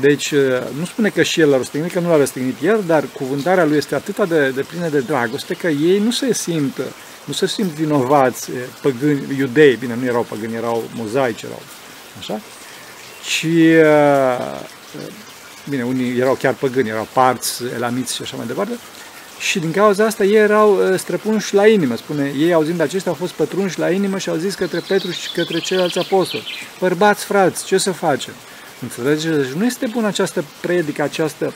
Deci 0.00 0.34
nu 0.78 0.84
spune 0.84 1.08
că 1.08 1.22
și 1.22 1.40
el 1.40 1.48
l-a 1.48 1.56
răstignit, 1.56 1.92
că 1.92 2.00
nu 2.00 2.08
l-a 2.08 2.16
răstignit 2.16 2.56
el, 2.62 2.82
dar 2.86 3.04
cuvântarea 3.12 3.64
lui 3.64 3.76
este 3.76 3.94
atât 3.94 4.28
de, 4.28 4.50
de 4.50 4.62
plină 4.62 4.88
de 4.88 5.00
dragoste 5.00 5.54
că 5.54 5.68
ei 5.68 5.98
nu 5.98 6.10
se 6.10 6.32
simt, 6.32 6.80
nu 7.24 7.32
se 7.32 7.46
simt 7.46 7.70
vinovați 7.70 8.50
păgâni, 8.82 9.36
iudei, 9.38 9.76
bine, 9.76 9.96
nu 10.00 10.04
erau 10.04 10.26
păgâni, 10.28 10.54
erau 10.54 10.84
mozaici, 10.94 11.42
erau, 11.42 11.62
așa, 12.18 12.40
ci, 13.24 13.46
bine, 15.68 15.82
unii 15.82 16.18
erau 16.18 16.34
chiar 16.34 16.54
păgâni, 16.54 16.88
erau 16.88 17.08
parți, 17.12 17.62
elamiți 17.74 18.14
și 18.14 18.22
așa 18.22 18.36
mai 18.36 18.46
departe, 18.46 18.72
și 19.38 19.58
din 19.58 19.70
cauza 19.70 20.04
asta 20.04 20.24
ei 20.24 20.34
erau 20.34 20.78
străpunși 20.96 21.54
la 21.54 21.66
inimă, 21.66 21.96
spune, 21.96 22.32
ei 22.38 22.52
auzind 22.52 22.80
acestea 22.80 23.10
au 23.10 23.16
fost 23.20 23.32
pătrunși 23.32 23.78
la 23.78 23.90
inimă 23.90 24.18
și 24.18 24.28
au 24.28 24.36
zis 24.36 24.54
către 24.54 24.82
Petru 24.88 25.10
și 25.10 25.32
către 25.32 25.58
ceilalți 25.58 25.98
apostoli, 25.98 26.68
bărbați, 26.78 27.24
frați, 27.24 27.64
ce 27.64 27.78
să 27.78 27.92
facem? 27.92 28.32
Înțelegeți? 28.82 29.36
Deci 29.36 29.56
nu 29.56 29.64
este 29.64 29.86
bună 29.86 30.06
această 30.06 30.44
predică, 30.60 31.02
această 31.02 31.52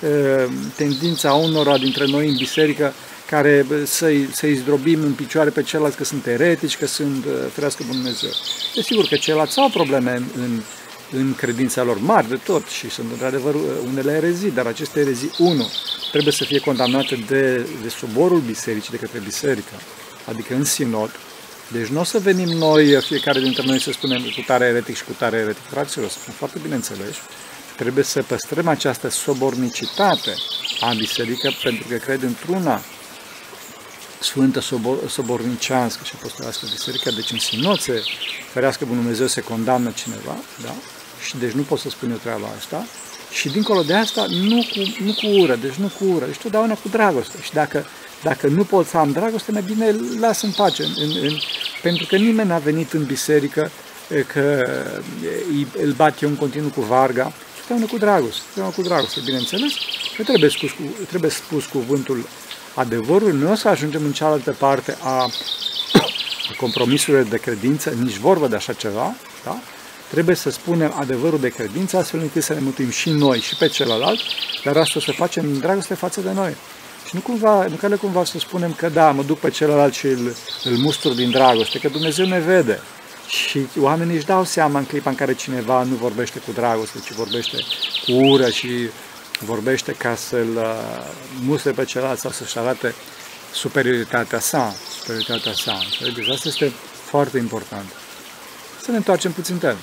uh, 0.00 0.52
tendință 0.76 1.28
a 1.28 1.34
unora 1.34 1.78
dintre 1.78 2.04
noi 2.06 2.28
în 2.28 2.36
biserică 2.36 2.92
care 3.26 3.66
să-i, 3.84 4.28
să-i 4.32 4.54
zdrobim 4.54 5.02
în 5.02 5.12
picioare 5.12 5.50
pe 5.50 5.62
ceilalți 5.62 5.96
că 5.96 6.04
sunt 6.04 6.26
eretici, 6.26 6.76
că 6.76 6.86
sunt, 6.86 7.24
uh, 7.24 7.32
ferească 7.52 7.82
Dumnezeu. 7.86 8.30
Desigur 8.74 9.06
că 9.06 9.16
ceilalți 9.16 9.58
au 9.58 9.68
probleme 9.68 10.12
în, 10.16 10.24
în, 10.36 10.62
în 11.12 11.34
credința 11.34 11.82
lor 11.82 12.00
mari 12.00 12.28
de 12.28 12.36
tot 12.36 12.66
și 12.66 12.90
sunt 12.90 13.10
într-adevăr 13.10 13.54
unele 13.86 14.12
erezii, 14.12 14.50
dar 14.50 14.66
aceste 14.66 15.00
erezii, 15.00 15.30
unu, 15.38 15.70
trebuie 16.10 16.32
să 16.32 16.44
fie 16.44 16.58
condamnate 16.58 17.24
de, 17.26 17.66
de 17.82 17.88
soborul 17.88 18.40
bisericii, 18.40 18.90
de 18.90 18.96
către 18.96 19.18
biserică, 19.18 19.74
adică 20.24 20.54
în 20.54 20.64
sinod, 20.64 21.10
deci 21.72 21.86
nu 21.86 22.00
o 22.00 22.04
să 22.04 22.18
venim 22.18 22.48
noi, 22.48 23.00
fiecare 23.00 23.40
dintre 23.40 23.62
noi, 23.66 23.80
să 23.80 23.90
spunem 23.92 24.22
cu 24.22 24.42
tare 24.46 24.64
eretic 24.64 24.96
și 24.96 25.04
cu 25.04 25.12
tare 25.12 25.36
eretic, 25.36 25.62
fraților, 25.70 26.08
să 26.08 26.18
fim 26.18 26.32
foarte 26.32 26.58
bine 26.62 26.74
înțeleși. 26.74 27.20
Trebuie 27.76 28.04
să 28.04 28.22
păstrăm 28.22 28.68
această 28.68 29.08
sobornicitate 29.08 30.34
a 30.80 30.92
biserică, 30.92 31.50
pentru 31.62 31.86
că 31.88 31.96
cred 31.96 32.22
într-una 32.22 32.82
sfântă 34.20 34.60
sobor, 34.60 35.08
sobornicească 35.08 36.04
și 36.04 36.12
apostolească 36.14 36.66
biserică, 36.70 37.10
deci 37.10 37.30
în 37.30 37.38
sinoțe, 37.38 38.02
ferească 38.52 38.84
Bunul 38.84 39.00
Dumnezeu, 39.02 39.26
se 39.26 39.40
condamnă 39.40 39.90
cineva, 39.90 40.36
da? 40.62 40.74
Și 41.26 41.36
deci 41.36 41.52
nu 41.52 41.62
pot 41.62 41.78
să 41.78 41.88
spun 41.88 42.10
eu 42.10 42.16
treaba 42.16 42.46
asta. 42.58 42.86
Și 43.30 43.48
dincolo 43.48 43.82
de 43.82 43.94
asta, 43.94 44.26
nu 44.30 44.56
cu, 44.56 45.02
nu 45.04 45.12
cu 45.12 45.40
ură, 45.40 45.54
deci 45.54 45.74
nu 45.74 45.90
cu 45.98 46.04
ură, 46.04 46.24
deci 46.24 46.36
totdeauna 46.36 46.74
cu 46.74 46.88
dragoste. 46.88 47.36
Și 47.42 47.52
dacă 47.52 47.86
dacă 48.22 48.46
nu 48.46 48.64
pot 48.64 48.86
să 48.86 48.96
am 48.96 49.12
dragoste, 49.12 49.52
mai 49.52 49.62
bine 49.62 49.96
las 50.20 50.42
în 50.42 50.50
pace, 50.50 50.82
în, 50.82 51.10
în, 51.22 51.36
pentru 51.82 52.06
că 52.06 52.16
nimeni 52.16 52.48
n-a 52.48 52.58
venit 52.58 52.92
în 52.92 53.04
biserică 53.04 53.70
că 54.26 54.66
îl 55.82 55.92
bat 55.92 56.22
eu 56.22 56.28
în 56.28 56.34
continuu 56.34 56.68
cu 56.68 56.80
varga, 56.80 57.32
trebuie 57.66 57.86
cu 57.86 57.98
dragoste, 57.98 58.42
trebuie 58.52 58.72
cu 58.72 58.82
dragoste, 58.82 59.20
bineînțeles, 59.24 59.72
că 60.16 60.22
trebuie 60.22 60.50
spus, 60.50 60.70
trebuie 61.08 61.30
spus 61.30 61.64
cuvântul 61.66 62.28
adevărului, 62.74 63.38
nu 63.38 63.50
o 63.50 63.54
să 63.54 63.68
ajungem 63.68 64.04
în 64.04 64.12
cealaltă 64.12 64.54
parte 64.58 64.96
a 65.02 65.30
compromisurilor 66.56 67.26
de 67.26 67.36
credință, 67.36 67.90
nici 67.90 68.16
vorbă 68.16 68.48
de 68.48 68.56
așa 68.56 68.72
ceva, 68.72 69.14
da? 69.44 69.58
Trebuie 70.10 70.34
să 70.34 70.50
spunem 70.50 70.94
adevărul 70.98 71.40
de 71.40 71.48
credință, 71.48 71.96
astfel 71.96 72.20
încât 72.20 72.42
să 72.42 72.52
ne 72.52 72.60
mutim 72.60 72.90
și 72.90 73.10
noi 73.10 73.40
și 73.40 73.56
pe 73.56 73.68
celălalt, 73.68 74.20
dar 74.64 74.76
asta 74.76 74.94
o 74.96 75.00
să 75.00 75.12
facem 75.12 75.44
în 75.44 75.58
dragoste 75.58 75.94
față 75.94 76.20
de 76.20 76.32
noi. 76.32 76.56
Și 77.06 77.14
nu 77.14 77.20
cumva, 77.20 77.66
nu 77.66 77.74
care 77.74 77.96
cumva 77.96 78.24
să 78.24 78.38
spunem 78.38 78.72
că 78.72 78.88
da, 78.88 79.10
mă 79.10 79.22
duc 79.22 79.38
pe 79.38 79.50
celălalt 79.50 79.94
și 79.94 80.06
îl, 80.06 80.34
îl 80.64 80.76
mustur 80.76 81.12
din 81.12 81.30
dragoste, 81.30 81.78
că 81.78 81.88
Dumnezeu 81.88 82.26
ne 82.26 82.38
vede. 82.38 82.80
Și 83.26 83.66
oamenii 83.80 84.16
își 84.16 84.24
dau 84.24 84.44
seama 84.44 84.78
în 84.78 84.84
clipa 84.84 85.10
în 85.10 85.16
care 85.16 85.34
cineva 85.34 85.82
nu 85.82 85.94
vorbește 85.94 86.38
cu 86.38 86.52
dragoste, 86.52 86.98
ci 87.04 87.12
vorbește 87.12 87.56
cu 88.04 88.12
ură 88.12 88.50
și 88.50 88.70
vorbește 89.40 89.92
ca 89.92 90.14
să-l 90.14 90.56
uh, 90.56 91.04
mustre 91.44 91.70
pe 91.70 91.84
celălalt 91.84 92.18
sau 92.18 92.30
să-și 92.30 92.58
arate 92.58 92.94
superioritatea 93.52 94.40
sa, 94.40 94.74
superioritatea 94.98 95.52
sa. 95.52 95.78
Deci 96.14 96.28
asta 96.28 96.48
este 96.48 96.72
foarte 97.04 97.38
important. 97.38 97.88
Să 98.82 98.90
ne 98.90 98.96
întoarcem 98.96 99.32
puțin 99.32 99.56
pe 99.56 99.66
el 99.66 99.76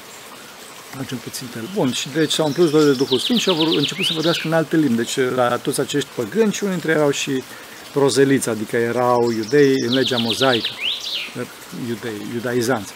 mergem 0.98 1.18
puțin 1.18 1.48
pe 1.54 1.58
el. 1.58 1.70
Bun, 1.74 1.92
și 1.92 2.10
deci 2.14 2.32
s-au 2.32 2.46
umplut 2.46 2.72
doi 2.72 2.84
de 2.84 2.92
Duhul 2.92 3.20
Sfânt 3.20 3.40
și 3.40 3.50
au 3.50 3.58
început 3.58 4.06
să 4.06 4.12
vorbească 4.14 4.48
în 4.48 4.54
alte 4.54 4.78
limbi. 4.78 4.96
Deci 4.96 5.18
la 5.36 5.58
toți 5.58 5.80
acești 5.80 6.10
păgâni 6.16 6.54
și 6.54 6.64
unii 6.64 6.76
dintre 6.76 6.92
ei 6.92 6.98
erau 6.98 7.12
și 7.12 7.44
prozeliți, 7.94 8.50
adică 8.50 8.76
erau 8.76 9.32
iudei 9.32 9.74
în 9.88 9.94
legea 9.94 10.18
mozaică, 10.18 10.70
iudei, 11.88 12.22
iudaizanți. 12.34 12.94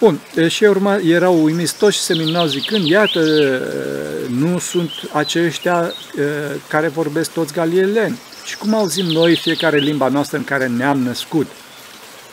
Bun, 0.00 0.20
și 0.48 0.64
urma, 0.64 0.96
erau 0.96 1.42
uimiți 1.42 1.76
toți 1.76 1.96
și 1.96 2.02
se 2.02 2.14
minunau 2.14 2.46
zicând, 2.46 2.86
iată, 2.86 3.20
nu 4.28 4.58
sunt 4.58 4.90
aceștia 5.12 5.92
care 6.68 6.88
vorbesc 6.88 7.32
toți 7.32 7.52
galieleni. 7.52 8.18
Și 8.44 8.56
cum 8.56 8.74
auzim 8.74 9.06
noi 9.06 9.36
fiecare 9.36 9.78
limba 9.78 10.08
noastră 10.08 10.36
în 10.36 10.44
care 10.44 10.66
ne-am 10.66 10.98
născut? 10.98 11.46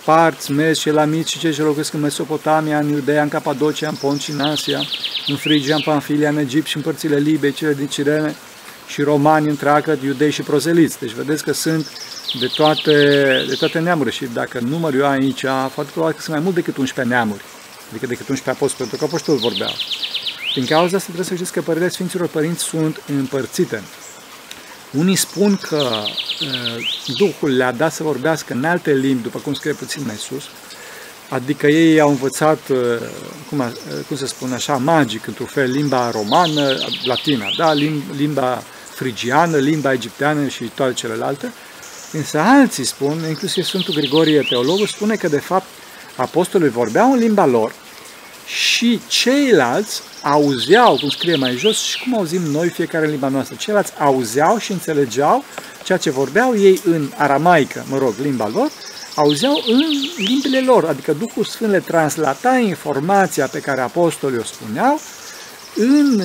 Parți, 0.08 0.52
mezi 0.52 0.80
și 0.82 0.90
elamiți 0.90 1.32
și 1.32 1.40
cei 1.40 1.54
ce 1.54 1.62
locuiesc 1.62 1.94
în 1.94 2.00
Mesopotamia, 2.00 2.80
în 2.80 2.90
Iudeea, 2.90 3.24
în 3.24 3.30
Capadocia, 3.30 3.88
în 3.88 3.96
Pont 3.96 4.22
și 4.22 4.32
în 4.32 4.40
Asia, 4.40 4.82
în 5.28 5.36
Frigia, 5.36 5.76
în 5.76 5.82
Panfilia, 5.82 6.30
în 6.30 6.38
Egipt 6.38 6.68
și 6.68 6.76
în 6.76 6.82
părțile 6.82 7.18
Libei, 7.18 7.52
cele 7.52 7.74
din 7.74 7.88
Cirene 7.88 8.36
și 8.88 9.02
romani 9.02 9.50
întreagă, 9.50 9.98
iudei 10.04 10.32
și 10.32 10.42
prozeliți. 10.42 11.00
Deci 11.00 11.12
vedeți 11.12 11.44
că 11.44 11.52
sunt 11.54 11.92
de 12.40 12.48
toate, 12.56 12.94
de 13.48 13.56
toate 13.60 13.80
neamurile 13.80 14.16
și 14.16 14.26
dacă 14.34 14.60
număr 14.60 14.94
eu 14.94 15.08
aici, 15.08 15.46
foarte 15.72 15.92
probabil 15.92 16.16
că 16.16 16.22
sunt 16.22 16.36
mai 16.36 16.44
mult 16.44 16.56
decât 16.56 16.78
11 16.78 17.16
neamuri, 17.16 17.42
adică 17.90 18.06
decât 18.06 18.28
11 18.28 18.50
apostoli, 18.50 18.90
pentru 18.90 18.98
că 18.98 19.04
apostolul 19.04 19.40
vorbea. 19.40 19.72
Din 20.54 20.66
cauza 20.66 20.96
asta 20.96 21.12
trebuie 21.12 21.26
să 21.26 21.36
știți 21.36 21.52
că 21.52 21.62
părerile 21.62 21.90
Sfinților 21.90 22.28
Părinți 22.28 22.64
sunt 22.64 23.02
împărțite. 23.18 23.82
Unii 24.92 25.16
spun 25.16 25.56
că 25.56 25.90
Duhul 27.18 27.56
le-a 27.56 27.72
dat 27.72 27.94
să 27.94 28.04
vorbească 28.04 28.54
în 28.54 28.64
alte 28.64 28.94
limbi, 28.94 29.24
după 29.24 29.40
cum 29.40 29.54
scrie 29.54 29.74
puțin 29.74 30.04
mai 30.06 30.16
sus, 30.16 30.44
adică 31.30 31.68
ei 31.68 32.00
au 32.00 32.10
învățat, 32.10 32.60
cum, 33.50 33.74
cum 34.08 34.18
se 34.18 34.26
spune 34.26 34.54
așa, 34.54 34.78
magic, 34.78 35.28
într-un 35.28 35.46
fel, 35.46 35.72
limba 35.72 36.12
romană, 36.12 36.78
latina, 37.04 37.46
da, 37.58 37.74
limba 38.18 38.64
frigiană, 38.96 39.58
limba 39.58 39.94
egipteană 39.94 40.48
și 40.48 40.64
toate 40.64 40.94
celelalte, 40.94 41.52
Însă 42.12 42.40
alții 42.40 42.86
spun, 42.86 43.24
inclusiv 43.28 43.64
Sfântul 43.64 43.94
Grigorie 43.94 44.42
Teologul, 44.42 44.88
spune 44.88 45.16
că 45.16 45.28
de 45.28 45.40
fapt 45.40 45.66
apostolii 46.16 46.70
vorbeau 46.70 47.12
în 47.12 47.18
limba 47.18 47.46
lor 47.46 47.74
și 48.48 49.00
ceilalți 49.08 50.02
auzeau, 50.22 50.98
cum 50.98 51.10
scrie 51.10 51.36
mai 51.36 51.56
jos, 51.56 51.84
și 51.84 52.00
cum 52.00 52.18
auzim 52.18 52.42
noi 52.42 52.70
fiecare 52.70 53.06
în 53.06 53.12
limba 53.12 53.28
noastră. 53.28 53.56
Ceilalți 53.60 53.92
auzeau 54.00 54.58
și 54.58 54.72
înțelegeau 54.72 55.44
ceea 55.84 55.98
ce 55.98 56.10
vorbeau 56.10 56.58
ei 56.58 56.82
în 56.86 57.12
aramaică, 57.16 57.86
mă 57.90 57.98
rog, 57.98 58.14
limba 58.22 58.50
lor, 58.54 58.72
auzeau 59.16 59.64
în 59.68 59.84
limbile 60.18 60.60
lor, 60.60 60.86
adică 60.86 61.14
Duhul 61.14 61.44
Sfânt 61.44 61.72
le 61.72 61.80
translata 61.80 62.58
informația 62.58 63.48
pe 63.48 63.60
care 63.60 63.82
apostolii 63.82 64.40
o 64.40 64.44
spuneau 64.44 65.00
în, 65.76 66.20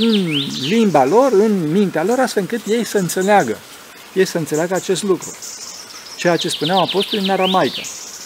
în 0.00 0.46
limba 0.68 1.04
lor, 1.04 1.32
în 1.32 1.70
mintea 1.70 2.04
lor, 2.04 2.18
astfel 2.18 2.42
încât 2.42 2.66
ei 2.66 2.84
să 2.84 2.98
înțeleagă, 2.98 3.58
ei 4.12 4.24
să 4.24 4.38
înțeleagă 4.38 4.74
acest 4.74 5.02
lucru. 5.02 5.36
Ceea 6.16 6.36
ce 6.36 6.48
spuneau 6.48 6.82
apostolii 6.82 7.24
în 7.24 7.30
aramaică. 7.30 7.80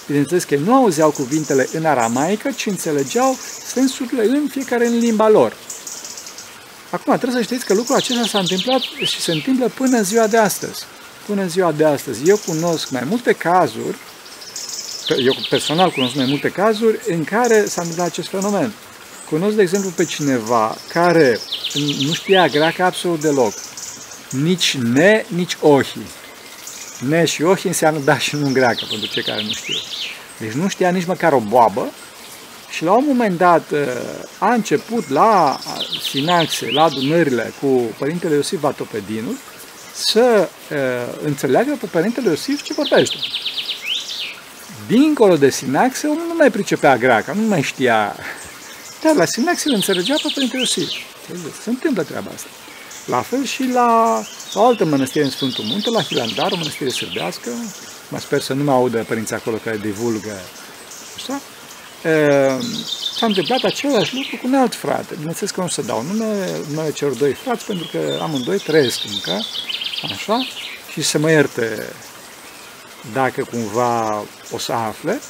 Bineînțeles 0.06 0.44
că 0.44 0.56
nu 0.56 0.74
auzeau 0.74 1.10
cuvintele 1.10 1.68
în 1.72 1.84
aramaică, 1.84 2.50
ci 2.50 2.66
înțelegeau 2.66 3.36
sensurile 3.66 4.24
în 4.24 4.48
fiecare 4.50 4.86
în 4.86 4.98
limba 4.98 5.28
lor. 5.28 5.56
Acum, 6.90 7.16
trebuie 7.18 7.42
să 7.42 7.48
știți 7.48 7.64
că 7.64 7.74
lucrul 7.74 7.96
acesta 7.96 8.26
s-a 8.26 8.38
întâmplat 8.38 8.80
și 8.80 9.20
se 9.20 9.32
întâmplă 9.32 9.68
până 9.68 9.96
în 9.96 10.04
ziua 10.04 10.26
de 10.26 10.36
astăzi. 10.36 10.84
Până 11.26 11.42
în 11.42 11.48
ziua 11.48 11.72
de 11.72 11.84
astăzi. 11.84 12.28
Eu 12.28 12.36
cunosc 12.46 12.90
mai 12.90 13.02
multe 13.08 13.32
cazuri, 13.32 13.96
eu 15.08 15.36
personal 15.48 15.90
cunosc 15.90 16.14
mai 16.14 16.26
multe 16.28 16.48
cazuri 16.48 16.98
în 17.06 17.24
care 17.24 17.64
s-a 17.66 17.80
întâmplat 17.80 18.06
acest 18.06 18.28
fenomen. 18.28 18.72
Cunosc, 19.30 19.56
de 19.56 19.62
exemplu, 19.62 19.90
pe 19.90 20.04
cineva 20.04 20.76
care 20.88 21.38
nu 22.06 22.12
știa 22.12 22.46
greacă 22.46 22.82
absolut 22.82 23.20
deloc. 23.20 23.52
Nici 24.30 24.76
ne, 24.76 25.24
nici 25.28 25.56
ohi. 25.60 25.98
Ne 27.08 27.24
și 27.24 27.42
ohi 27.42 27.66
înseamnă 27.66 28.00
da 28.00 28.18
și 28.18 28.36
nu 28.36 28.46
în 28.46 28.52
greacă, 28.52 28.84
pentru 28.88 29.08
cei 29.08 29.22
care 29.22 29.42
nu 29.42 29.52
știu. 29.52 29.74
Deci 30.38 30.52
nu 30.52 30.68
știa 30.68 30.90
nici 30.90 31.06
măcar 31.06 31.32
o 31.32 31.38
boabă 31.38 31.92
și 32.70 32.84
la 32.84 32.92
un 32.92 33.04
moment 33.06 33.38
dat 33.38 33.70
uh, 33.70 33.78
a 34.38 34.52
început 34.52 35.08
la 35.08 35.58
sinaxe, 36.10 36.70
la 36.70 36.82
adunările 36.82 37.52
cu 37.60 37.66
Părintele 37.98 38.34
Iosif 38.34 38.60
Vatopedinul, 38.60 39.36
să 39.94 40.48
uh, 40.70 40.78
înțeleagă 41.24 41.76
pe 41.80 41.86
Părintele 41.86 42.28
Iosif 42.28 42.62
ce 42.62 42.72
vorbește. 42.72 43.16
Dincolo 44.86 45.36
de 45.36 45.50
sinaxe, 45.50 46.06
omul 46.06 46.24
nu 46.28 46.34
mai 46.34 46.50
pricepea 46.50 46.96
greacă, 46.96 47.32
nu 47.32 47.46
mai 47.46 47.62
știa. 47.62 48.16
Dar 49.02 49.14
la 49.14 49.24
sinaxe 49.24 49.68
îl 49.68 49.74
înțelegea 49.74 50.14
pe 50.22 50.30
Părintele 50.34 50.60
Iosif. 50.60 50.90
Se 51.62 51.70
întâmplă 51.70 52.02
treaba 52.02 52.30
asta. 52.34 52.48
La 53.04 53.22
fel 53.22 53.44
și 53.44 53.64
la 53.72 54.22
o 54.54 54.64
altă 54.64 54.84
mănăstire 54.84 55.24
în 55.24 55.30
Sfântul 55.30 55.64
Munte, 55.64 55.90
la 55.90 56.02
Hilandar, 56.02 56.52
o 56.52 56.56
mănăstire 56.56 56.90
sârbească. 56.90 57.50
Mă 58.08 58.18
sper 58.18 58.40
să 58.40 58.52
nu 58.52 58.64
mă 58.64 58.72
audă 58.72 59.04
părinții 59.08 59.34
acolo 59.34 59.56
care 59.56 59.76
divulgă. 59.76 60.38
Așa? 61.16 61.40
s-a 63.16 63.26
întâmplat 63.26 63.62
același 63.62 64.14
lucru 64.14 64.36
cu 64.36 64.46
un 64.46 64.54
alt 64.54 64.74
frate. 64.74 65.14
Bineînțeles 65.18 65.50
că 65.50 65.60
nu 65.60 65.68
să 65.68 65.82
dau 65.82 66.02
nume, 66.02 66.50
numele 66.68 66.92
celor 66.92 67.14
doi 67.14 67.32
frați, 67.32 67.64
pentru 67.64 67.88
că 67.92 68.18
amândoi 68.22 68.58
trăiesc 68.58 68.98
încă, 69.12 69.44
așa, 70.12 70.46
și 70.92 71.02
să 71.02 71.18
mă 71.18 71.30
ierte 71.30 71.92
dacă 73.12 73.44
cumva 73.50 74.24
o 74.50 74.58
să 74.58 74.72
afle. 74.72 75.20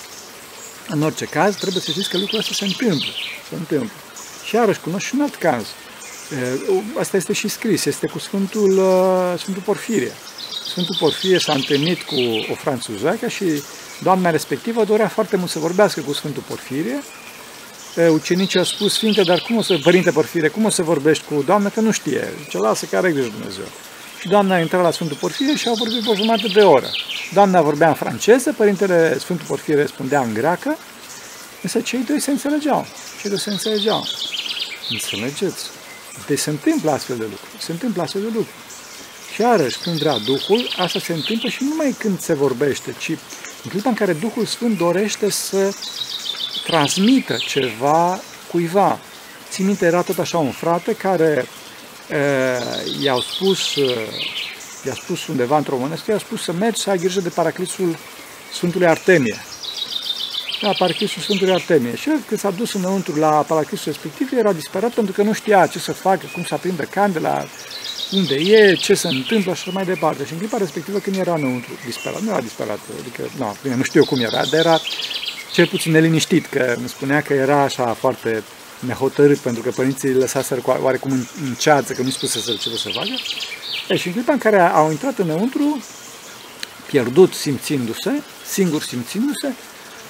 În 0.88 1.02
orice 1.02 1.24
caz, 1.24 1.56
trebuie 1.56 1.82
să 1.82 1.90
știți 1.90 2.08
că 2.08 2.18
lucrul 2.18 2.38
ăsta 2.38 2.52
se 2.54 2.64
întâmplă. 2.64 3.10
Se 3.48 3.54
întâmplă. 3.54 3.96
Și 4.44 4.54
iarăși 4.54 4.80
cunosc 4.80 5.04
și 5.04 5.14
un 5.14 5.20
alt 5.20 5.34
caz. 5.34 5.66
Asta 6.98 7.16
este 7.16 7.32
și 7.32 7.48
scris, 7.48 7.84
este 7.84 8.06
cu 8.06 8.18
Sfântul, 8.18 8.80
Sfântul 9.38 9.62
Porfirie. 9.62 10.12
Sfântul 10.68 10.96
Porfirie 10.98 11.38
s-a 11.38 11.52
întâlnit 11.52 12.02
cu 12.02 12.14
o 12.50 12.54
franțuzeacă 12.54 13.28
și 13.28 13.44
doamna 14.02 14.30
respectivă 14.30 14.84
dorea 14.84 15.08
foarte 15.08 15.36
mult 15.36 15.50
să 15.50 15.58
vorbească 15.58 16.00
cu 16.00 16.12
Sfântul 16.12 16.42
Porfirie. 16.48 17.02
Ucenicii 18.12 18.58
au 18.58 18.64
spus, 18.64 18.92
Sfinte, 18.94 19.22
dar 19.22 19.40
cum 19.40 19.56
o 19.56 19.62
să, 19.62 19.78
Părinte 19.82 20.10
Porfirie, 20.10 20.48
cum 20.48 20.64
o 20.64 20.70
să 20.70 20.82
vorbești 20.82 21.24
cu 21.24 21.42
doamna, 21.46 21.68
că 21.68 21.80
nu 21.80 21.90
știe. 21.90 22.32
Ce 22.48 22.58
lasă, 22.58 22.84
care 22.84 23.06
are 23.06 23.14
grijă 23.14 23.28
Dumnezeu. 23.28 23.64
Și 24.20 24.28
doamna 24.28 24.54
a 24.54 24.60
intrat 24.60 24.82
la 24.82 24.90
Sfântul 24.90 25.16
Porfirie 25.20 25.56
și 25.56 25.68
au 25.68 25.74
vorbit 25.74 26.06
o 26.06 26.14
jumătate 26.14 26.48
de 26.48 26.60
oră. 26.60 26.90
Doamna 27.32 27.62
vorbea 27.62 27.88
în 27.88 27.94
franceză, 27.94 28.52
Părintele 28.52 29.18
Sfântul 29.18 29.46
Porfirie 29.46 29.80
răspundea 29.80 30.20
în 30.20 30.34
greacă, 30.34 30.78
însă 31.62 31.80
cei 31.80 32.04
doi 32.08 32.20
se 32.20 32.30
înțelegeau. 32.30 32.86
Cei 33.20 33.30
doi 33.30 33.38
se 33.38 33.50
înțelegeau. 33.50 34.06
Înțelegeți? 34.90 35.62
Deci 36.26 36.38
se 36.38 36.50
întâmplă 36.50 36.90
astfel 36.90 37.16
de 37.16 37.22
lucruri. 37.22 37.62
Se 37.62 37.72
întâmplă 37.72 38.02
astfel 38.02 38.20
de 38.20 38.26
lucruri. 38.26 38.56
Și 39.34 39.40
iarăși, 39.40 39.78
când 39.78 39.98
vrea 39.98 40.18
Duhul, 40.18 40.74
asta 40.76 40.98
se 40.98 41.12
întâmplă 41.12 41.48
și 41.48 41.62
nu 41.62 41.68
numai 41.68 41.94
când 41.98 42.20
se 42.20 42.34
vorbește, 42.34 42.94
ci 42.98 43.08
în 43.64 43.70
clipa 43.70 43.88
în 43.88 43.94
care 43.94 44.12
Duhul 44.12 44.46
Sfânt 44.46 44.76
dorește 44.76 45.30
să 45.30 45.74
transmită 46.64 47.36
ceva 47.46 48.20
cuiva. 48.50 48.98
Țin 49.50 49.66
minte, 49.66 49.86
era 49.86 50.02
tot 50.02 50.18
așa 50.18 50.38
un 50.38 50.50
frate 50.50 50.94
care 50.94 51.46
e, 52.08 52.18
i-au 53.02 53.20
spus, 53.20 53.74
i-a 54.86 54.94
spus 54.94 55.26
undeva 55.26 55.56
într-o 55.56 55.76
mănăstire, 55.76 56.16
a 56.16 56.18
spus 56.18 56.42
să 56.42 56.52
mergi 56.52 56.80
să 56.80 56.90
ai 56.90 56.98
grijă 56.98 57.20
de 57.20 57.28
paraclisul 57.28 57.96
Sfântului 58.52 58.86
Artemie. 58.86 59.44
La 60.62 60.72
paraclisul 60.78 61.22
Sfântului 61.22 61.52
Artemie. 61.52 61.96
Și 61.96 62.08
el, 62.08 62.18
când 62.26 62.40
s-a 62.40 62.50
dus 62.50 62.72
înăuntru 62.72 63.14
la 63.14 63.28
paraclisul 63.28 63.92
respectiv, 63.92 64.38
era 64.38 64.52
disperat 64.52 64.90
pentru 64.90 65.12
că 65.12 65.22
nu 65.22 65.32
știa 65.32 65.66
ce 65.66 65.78
să 65.78 65.92
facă, 65.92 66.26
cum 66.32 66.44
să 66.44 66.54
aprindă 66.54 66.82
candela, 66.82 67.44
unde 68.12 68.34
e, 68.34 68.74
ce 68.74 68.94
se 68.94 69.08
întâmplă 69.08 69.54
și 69.54 69.70
mai 69.70 69.84
departe. 69.84 70.24
Și 70.24 70.32
în 70.32 70.38
clipa 70.38 70.56
respectivă, 70.58 70.98
când 70.98 71.16
era 71.16 71.34
înăuntru, 71.34 71.70
disperat, 71.86 72.20
nu 72.20 72.30
era 72.30 72.40
disperat, 72.40 72.78
adică, 73.00 73.22
nu, 73.38 73.56
bine, 73.62 73.74
nu 73.74 73.82
știu 73.82 74.04
cum 74.04 74.20
era, 74.20 74.44
dar 74.50 74.60
era 74.60 74.80
cel 75.52 75.66
puțin 75.66 75.92
neliniștit, 75.92 76.46
că 76.46 76.74
îmi 76.78 76.88
spunea 76.88 77.22
că 77.22 77.32
era 77.32 77.62
așa 77.62 77.92
foarte 77.92 78.42
nehotărât, 78.78 79.38
pentru 79.38 79.62
că 79.62 79.70
părinții 79.70 80.08
îi 80.08 80.14
lăsaseră 80.14 80.60
oarecum 80.64 81.10
în, 81.10 81.24
în 81.44 81.54
ceață, 81.54 81.92
că 81.92 82.02
nu 82.02 82.10
spuse 82.10 82.38
să 82.38 82.52
ce 82.60 82.76
să 82.76 82.88
facă. 82.92 83.08
E, 83.88 83.96
și 83.96 84.06
în 84.06 84.12
clipa 84.12 84.32
în 84.32 84.38
care 84.38 84.60
au 84.60 84.90
intrat 84.90 85.18
înăuntru, 85.18 85.82
pierdut 86.86 87.34
simțindu-se, 87.34 88.22
singur 88.44 88.82
simțindu-se, 88.82 89.54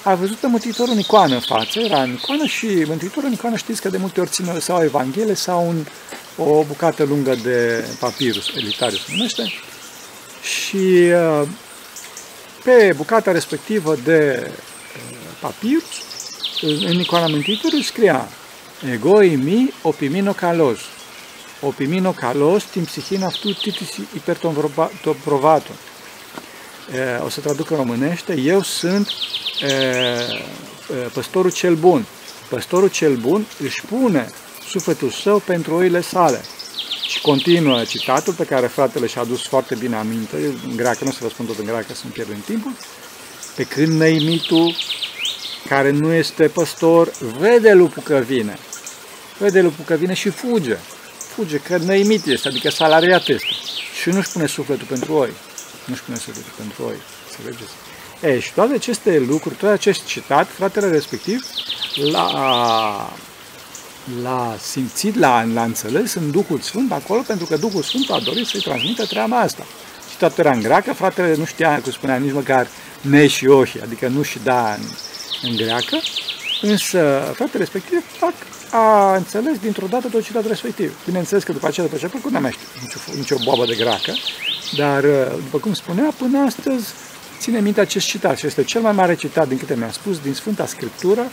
a 0.03 0.15
văzut 0.15 0.35
pe 0.37 0.47
Mântuitorul 0.47 0.93
în 0.93 0.99
icoană 0.99 1.33
în 1.33 1.39
față, 1.39 1.79
era 1.79 2.01
în 2.01 2.13
icoană 2.13 2.45
și 2.45 2.65
Mântuitorul 2.87 3.27
în 3.27 3.33
icoană 3.33 3.55
știți 3.55 3.81
că 3.81 3.89
de 3.89 3.97
multe 3.97 4.19
ori 4.19 4.29
ține 4.29 4.59
sau 4.59 4.77
o 4.77 4.83
Evanghelie 4.83 5.33
sau 5.33 5.67
un, 5.67 5.85
o 6.37 6.63
bucată 6.63 7.03
lungă 7.03 7.35
de 7.35 7.85
papirus, 7.99 8.47
elitariu 8.55 8.97
se 8.97 9.11
numește, 9.15 9.53
și 10.41 11.11
uh, 11.41 11.47
pe 12.63 12.93
bucata 12.95 13.31
respectivă 13.31 13.95
de 14.03 14.51
uh, 14.51 15.17
papirus, 15.39 15.83
în 16.61 16.99
icoana 16.99 17.27
Mântuitorului 17.27 17.83
scria 17.83 18.29
Egoi 18.91 19.35
mi 19.35 19.71
opimino 19.83 20.33
kalos. 20.33 20.79
Opimino 21.61 22.13
kalos 22.13 22.65
tim 22.65 22.83
psihin 22.83 23.23
aftu 23.23 23.53
titis 23.53 23.95
hiperton 24.11 24.53
provaton. 25.23 25.75
O 27.23 27.29
să 27.29 27.39
traduc 27.39 27.69
în 27.69 27.77
românește, 27.77 28.39
eu 28.39 28.61
sunt 28.61 29.09
păstorul 31.13 31.51
cel 31.51 31.75
bun. 31.75 32.05
Păstorul 32.49 32.89
cel 32.89 33.15
bun 33.15 33.45
își 33.63 33.81
pune 33.85 34.31
sufletul 34.69 35.09
său 35.09 35.39
pentru 35.39 35.75
oile 35.75 36.01
sale. 36.01 36.41
Și 37.07 37.21
continuă 37.21 37.83
citatul 37.83 38.33
pe 38.33 38.43
care 38.43 38.67
fratele 38.67 39.07
și-a 39.07 39.21
adus 39.21 39.47
foarte 39.47 39.75
bine 39.75 39.95
aminte, 39.95 40.35
în 40.67 40.75
greacă, 40.75 41.03
nu 41.03 41.11
să 41.11 41.17
vă 41.21 41.29
spun 41.29 41.45
tot 41.45 41.57
în 41.57 41.65
greacă 41.65 41.93
să 41.93 42.01
nu 42.03 42.09
pierdem 42.09 42.43
timpul, 42.45 42.71
pe 43.55 43.63
când 43.63 43.99
năimitul 43.99 44.75
care 45.69 45.91
nu 45.91 46.11
este 46.11 46.47
păstor, 46.47 47.11
vede 47.39 47.73
lupul 47.73 48.03
că 48.03 48.23
vine. 48.27 48.57
Vede 49.37 49.61
lupul 49.61 49.85
că 49.85 49.93
vine 49.93 50.13
și 50.13 50.29
fuge. 50.29 50.77
Fuge, 51.35 51.57
că 51.57 51.77
năimit 51.77 52.25
este, 52.25 52.47
adică 52.47 52.69
salariat 52.69 53.27
este. 53.27 53.47
Și 54.01 54.09
nu-și 54.09 54.31
pune 54.31 54.45
sufletul 54.45 54.87
pentru 54.89 55.13
oi. 55.13 55.29
Nu-și 55.85 56.03
pune 56.03 56.17
sufletul 56.17 56.51
pentru 56.57 56.83
oi. 56.85 56.95
Să 57.29 57.37
vedeți. 57.43 57.71
E, 58.21 58.39
și 58.39 58.53
toate 58.53 58.73
aceste 58.73 59.19
lucruri, 59.19 59.55
tot 59.55 59.69
acest 59.69 60.05
citat, 60.05 60.47
fratele 60.47 60.89
respectiv, 60.89 61.45
l-a, 62.11 63.13
l-a 64.21 64.55
simțit, 64.59 65.15
l-a, 65.15 65.43
l-a 65.53 65.63
înțeles 65.63 66.13
în 66.13 66.31
Duhul 66.31 66.59
Sfânt 66.59 66.91
acolo, 66.91 67.21
pentru 67.21 67.45
că 67.45 67.57
Duhul 67.57 67.83
Sfânt 67.83 68.09
a 68.09 68.19
dorit 68.19 68.47
să-i 68.47 68.61
transmită 68.61 69.05
treaba 69.05 69.39
asta. 69.39 69.65
Și 70.09 70.17
toată 70.17 70.41
era 70.41 70.51
în 70.51 70.61
greacă, 70.61 70.93
fratele 70.93 71.35
nu 71.35 71.45
știa, 71.45 71.81
cum 71.81 71.91
spunea, 71.91 72.15
nici 72.15 72.33
măcar 72.33 72.67
ne 73.01 73.27
și 73.27 73.47
ohi, 73.47 73.81
adică 73.81 74.07
nu 74.07 74.21
și 74.21 74.39
da 74.43 74.73
în, 74.73 74.81
în 75.41 75.55
greacă, 75.55 75.99
însă 76.61 77.31
fratele 77.35 77.63
respectiv 77.63 78.03
fac, 78.17 78.33
a 78.71 79.15
înțeles 79.15 79.59
dintr-o 79.59 79.87
dată 79.87 80.07
tot 80.07 80.23
citatul 80.23 80.49
respectiv. 80.49 80.97
Bineînțeles 81.05 81.43
că 81.43 81.51
după 81.51 81.67
aceea, 81.67 81.85
după 81.85 81.99
ce 81.99 82.05
a 82.05 82.09
plăcut, 82.09 82.31
n-a 82.31 82.39
mai 82.39 82.51
știut 82.51 82.81
nicio, 82.81 82.99
nicio 83.17 83.35
boabă 83.43 83.65
de 83.65 83.75
greacă, 83.75 84.13
dar, 84.77 85.01
după 85.43 85.57
cum 85.57 85.73
spunea, 85.73 86.13
până 86.17 86.39
astăzi 86.39 86.93
ține 87.39 87.59
minte 87.59 87.81
acest 87.81 88.05
citat 88.05 88.37
și 88.37 88.45
este 88.45 88.63
cel 88.63 88.81
mai 88.81 88.91
mare 88.91 89.15
citat, 89.15 89.47
din 89.47 89.57
câte 89.57 89.75
mi-a 89.75 89.91
spus, 89.91 90.19
din 90.19 90.33
Sfânta 90.33 90.65
Scriptură, 90.65 91.31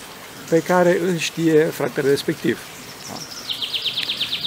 pe 0.49 0.63
care 0.63 1.01
îl 1.09 1.17
știe 1.17 1.65
fratele 1.65 2.09
respectiv. 2.09 2.59
Da. 3.09 3.15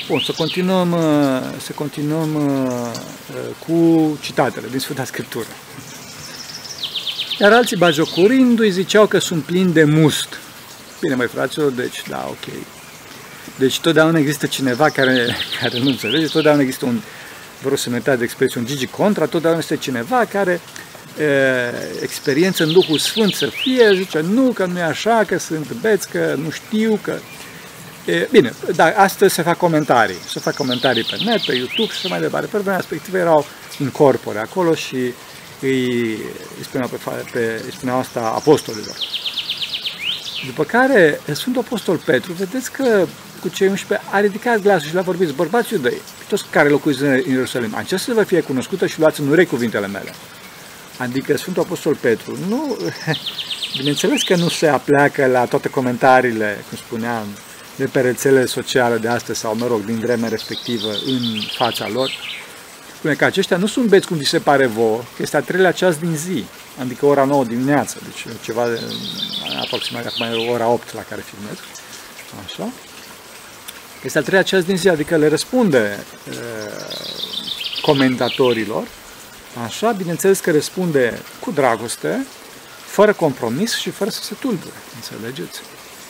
Bun, 0.07 0.19
să 0.19 0.31
continuăm, 0.37 0.91
uh, 0.91 1.61
să 1.61 1.71
continuăm 1.75 2.35
uh, 2.35 2.91
cu 3.67 4.17
citatele 4.21 4.67
din 4.69 4.79
Sfânta 4.79 5.05
Scriptură. 5.05 5.47
Iar 7.39 7.51
alții 7.53 7.77
bagiocurindu-i 7.77 8.71
ziceau 8.71 9.05
că 9.05 9.19
sunt 9.19 9.43
plini 9.43 9.73
de 9.73 9.83
must. 9.83 10.27
Bine, 10.99 11.15
mai 11.15 11.27
fraților, 11.27 11.71
deci, 11.71 12.03
da, 12.09 12.27
ok. 12.29 12.53
Deci 13.57 13.79
totdeauna 13.79 14.17
există 14.19 14.45
cineva 14.45 14.89
care, 14.89 15.35
care 15.61 15.79
nu 15.79 15.89
înțelege, 15.89 16.27
totdeauna 16.27 16.61
există 16.61 16.85
un, 16.85 16.99
vreau 17.63 17.77
să 17.77 17.89
mă 17.89 18.15
de 18.15 18.23
expresie, 18.23 18.59
un 18.59 18.65
Gigi 18.65 18.87
Contra, 18.87 19.25
totdeauna 19.25 19.59
este 19.59 19.77
cineva 19.77 20.25
care 20.25 20.61
e, 21.17 21.25
experiență 22.01 22.63
în 22.63 22.71
Duhul 22.71 22.97
Sfânt 22.97 23.33
să 23.33 23.45
fie, 23.45 23.91
zice 23.95 24.19
nu, 24.19 24.51
că 24.51 24.65
nu 24.65 24.77
e 24.77 24.83
așa, 24.83 25.23
că 25.27 25.37
sunt 25.37 25.73
beți, 25.73 26.09
că 26.09 26.35
nu 26.37 26.49
știu, 26.49 26.99
că... 27.01 27.13
E, 28.05 28.27
bine, 28.31 28.53
dar 28.75 28.93
astăzi 28.97 29.33
se 29.33 29.41
fac 29.41 29.57
comentarii, 29.57 30.17
se 30.27 30.39
fac 30.39 30.55
comentarii 30.55 31.03
pe 31.03 31.17
net, 31.23 31.41
pe 31.41 31.55
YouTube 31.55 31.91
și 31.91 31.97
așa 31.97 32.07
mai 32.07 32.19
departe. 32.19 32.47
Pe 32.47 32.57
vremea 32.57 32.75
respectivă 32.75 33.17
erau 33.17 33.45
incorpore 33.79 34.39
acolo 34.39 34.73
și 34.75 35.13
îi, 35.61 36.11
îi, 36.57 36.63
spuneau, 36.63 36.89
pe, 36.89 36.97
pe, 37.31 37.61
îi 37.65 37.71
spuneau 37.71 37.99
asta 37.99 38.19
apostolilor. 38.19 38.95
După 40.45 40.63
care 40.63 41.19
Sfântul 41.33 41.61
Apostol 41.61 41.97
Petru, 41.97 42.33
vedeți 42.33 42.71
că 42.71 43.05
cu 43.43 43.49
cei 43.49 43.67
11 43.67 44.07
a 44.11 44.19
ridicat 44.19 44.61
glasul 44.61 44.87
și 44.87 44.93
le-a 44.93 45.03
vorbit, 45.03 45.29
bărbați 45.29 45.73
iudei, 45.73 46.01
toți 46.27 46.43
care 46.49 46.69
locuiți 46.69 47.01
în 47.01 47.21
Ierusalim, 47.27 47.75
aceasta 47.75 48.11
să 48.11 48.17
vă 48.17 48.23
fie 48.23 48.41
cunoscută 48.41 48.87
și 48.87 48.99
luați 48.99 49.21
în 49.21 49.27
urechi 49.27 49.49
cuvintele 49.49 49.87
mele. 49.87 50.13
Adică 50.97 51.37
Sfântul 51.37 51.61
Apostol 51.61 51.95
Petru, 51.95 52.37
nu, 52.47 52.77
bineînțeles 53.77 54.21
că 54.21 54.35
nu 54.35 54.49
se 54.49 54.67
apleacă 54.67 55.25
la 55.25 55.45
toate 55.45 55.69
comentariile, 55.69 56.63
cum 56.69 56.77
spuneam, 56.77 57.25
de 57.75 57.85
pe 57.85 58.01
rețele 58.01 58.45
sociale 58.45 58.97
de 58.97 59.07
astăzi 59.07 59.39
sau, 59.39 59.55
mă 59.55 59.67
rog, 59.67 59.85
din 59.85 59.99
vremea 59.99 60.29
respectivă 60.29 60.89
în 61.05 61.21
fața 61.55 61.87
lor, 61.87 62.11
spune 62.95 63.13
că 63.13 63.25
aceștia 63.25 63.57
nu 63.57 63.67
sunt 63.67 63.85
beți 63.85 64.07
cum 64.07 64.17
vi 64.17 64.25
se 64.25 64.39
pare 64.39 64.65
vouă, 64.65 64.97
că 64.97 65.21
este 65.21 65.37
a 65.37 65.41
treilea 65.41 65.71
ceas 65.71 65.95
din 65.95 66.15
zi, 66.15 66.45
adică 66.79 67.05
ora 67.05 67.23
9 67.23 67.43
dimineața, 67.43 67.95
deci 68.03 68.35
ceva 68.43 68.67
de, 68.67 68.79
aproximativ 69.61 70.11
acum 70.19 70.49
ora 70.49 70.67
8 70.67 70.93
la 70.93 71.03
care 71.09 71.23
filmez, 71.25 71.57
așa, 72.45 72.69
este 74.03 74.17
al 74.17 74.23
treilea 74.23 74.45
ceas 74.45 74.63
din 74.63 74.77
zi, 74.77 74.89
adică 74.89 75.17
le 75.17 75.27
răspunde 75.27 75.77
e, 75.77 76.33
comentatorilor, 77.81 78.87
așa, 79.65 79.91
bineînțeles 79.91 80.39
că 80.39 80.51
răspunde 80.51 81.21
cu 81.39 81.51
dragoste, 81.51 82.25
fără 82.85 83.13
compromis 83.13 83.75
și 83.75 83.89
fără 83.89 84.09
să 84.09 84.21
se 84.21 84.35
tulbure, 84.39 84.73
înțelegeți? 84.95 85.59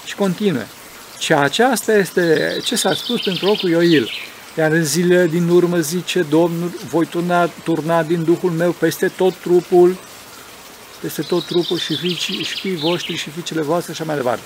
Și 0.06 0.16
continue. 0.16 0.68
Și 1.20 1.34
aceasta 1.34 1.94
este 1.94 2.58
ce 2.64 2.76
s-a 2.76 2.94
spus 2.94 3.22
pentru 3.22 3.48
ocul 3.48 3.70
Ioil. 3.70 4.10
Iar 4.58 4.72
în 4.72 4.84
zile 4.84 5.28
din 5.28 5.50
urmă 5.50 5.80
zice 5.80 6.22
Domnul, 6.22 6.72
voi 6.90 7.06
turna, 7.06 7.46
turna 7.46 8.04
din 8.04 8.24
Duhul 8.24 8.52
meu 8.52 8.72
peste 8.72 9.08
tot 9.08 9.34
trupul, 9.36 9.98
peste 11.02 11.22
tot 11.22 11.46
trupul 11.46 11.78
și 11.78 11.96
fiii, 11.96 12.44
și 12.44 12.60
fiii 12.60 12.76
voștri 12.76 13.16
și 13.16 13.30
fiicele 13.30 13.62
voastre 13.62 13.94
și 13.94 14.02
așa 14.02 14.12
mai 14.12 14.22
departe 14.22 14.44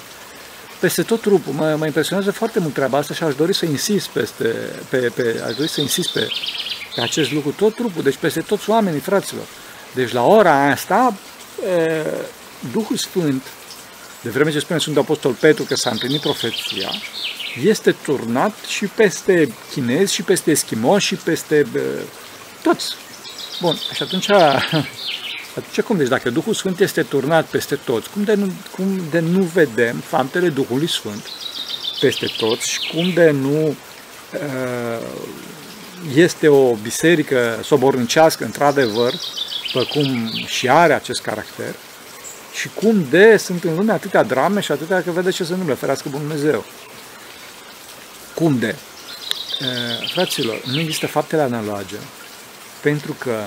peste 0.80 1.04
tot 1.04 1.22
trupul. 1.22 1.54
Mă, 1.54 1.76
mă 1.78 1.86
impresionează 1.86 2.32
foarte 2.32 2.60
mult 2.60 2.74
treaba 2.74 2.98
asta 2.98 3.14
și 3.14 3.24
aș 3.24 3.36
dori 3.36 3.54
să 3.54 3.66
insist 3.66 4.08
peste, 4.08 4.56
pe, 4.90 4.98
pe, 4.98 5.42
aș 5.48 5.56
dori 5.56 5.70
să 5.70 5.82
insist 5.82 6.12
pe, 6.12 6.28
pe 6.96 7.02
acest 7.02 7.32
lucru, 7.32 7.52
tot 7.52 7.76
trupul, 7.76 8.04
deci 8.04 8.18
peste 8.18 8.40
toți 8.40 8.70
oamenii, 8.70 9.00
fraților. 9.00 9.46
Deci 9.94 10.12
la 10.12 10.26
ora 10.26 10.72
asta, 10.72 11.14
e, 11.68 12.04
Duhul 12.72 12.98
Sfânt, 12.98 13.44
de 14.22 14.30
vreme 14.30 14.52
ce 14.52 14.60
spune 14.60 14.80
Sfântul 14.80 15.02
Apostol 15.02 15.32
Petru 15.32 15.64
că 15.64 15.76
s-a 15.76 15.90
împlinit 15.90 16.22
profeția, 16.22 16.90
este 17.64 17.92
turnat 17.92 18.54
și 18.68 18.86
peste 18.86 19.54
chinezi, 19.72 20.14
și 20.14 20.22
peste 20.22 20.52
eschimoși, 20.52 21.08
și 21.08 21.16
peste 21.16 21.56
e, 21.56 21.80
toți. 22.62 22.96
Bun, 23.62 23.76
și 23.94 24.04
atunci 24.04 24.28
atunci 25.58 25.82
cum? 25.82 25.98
Deci 25.98 26.08
dacă 26.08 26.30
Duhul 26.30 26.54
Sfânt 26.54 26.80
este 26.80 27.04
turnat 27.04 27.46
peste 27.46 27.76
toți, 27.76 28.10
cum 28.10 28.24
de 28.24 28.34
nu, 28.34 28.52
cum 28.76 29.02
de 29.10 29.20
nu 29.20 29.42
vedem 29.42 29.96
faptele 29.98 30.50
Duhului 30.50 30.90
Sfânt 30.90 31.30
peste 32.00 32.28
toți 32.38 32.70
și 32.70 32.80
cum 32.94 33.10
de 33.14 33.32
nu 33.32 33.68
uh, 33.68 35.08
este 36.16 36.48
o 36.48 36.74
biserică 36.74 37.60
sobornicească, 37.64 38.44
într-adevăr, 38.44 39.14
pe 39.74 39.84
cum 39.84 40.32
și 40.46 40.70
are 40.70 40.94
acest 40.94 41.22
caracter, 41.22 41.76
și 42.54 42.70
cum 42.74 43.06
de 43.10 43.38
sunt 43.38 43.64
în 43.64 43.76
lume 43.76 43.92
atâtea 43.92 44.24
drame 44.24 44.60
și 44.60 44.72
atâtea 44.72 45.04
că 45.04 45.12
vede 45.12 45.30
ce 45.30 45.44
se 45.44 45.52
întâmplă, 45.52 45.76
ferească 45.76 46.10
Bun 46.10 46.20
Dumnezeu. 46.20 46.66
Cum 48.34 48.60
de? 48.60 48.76
Uh, 49.62 50.10
fraților, 50.14 50.62
nu 50.66 50.80
există 50.80 51.08
faptele 51.08 51.42
analoge, 51.42 51.96
pentru 52.82 53.16
că 53.20 53.44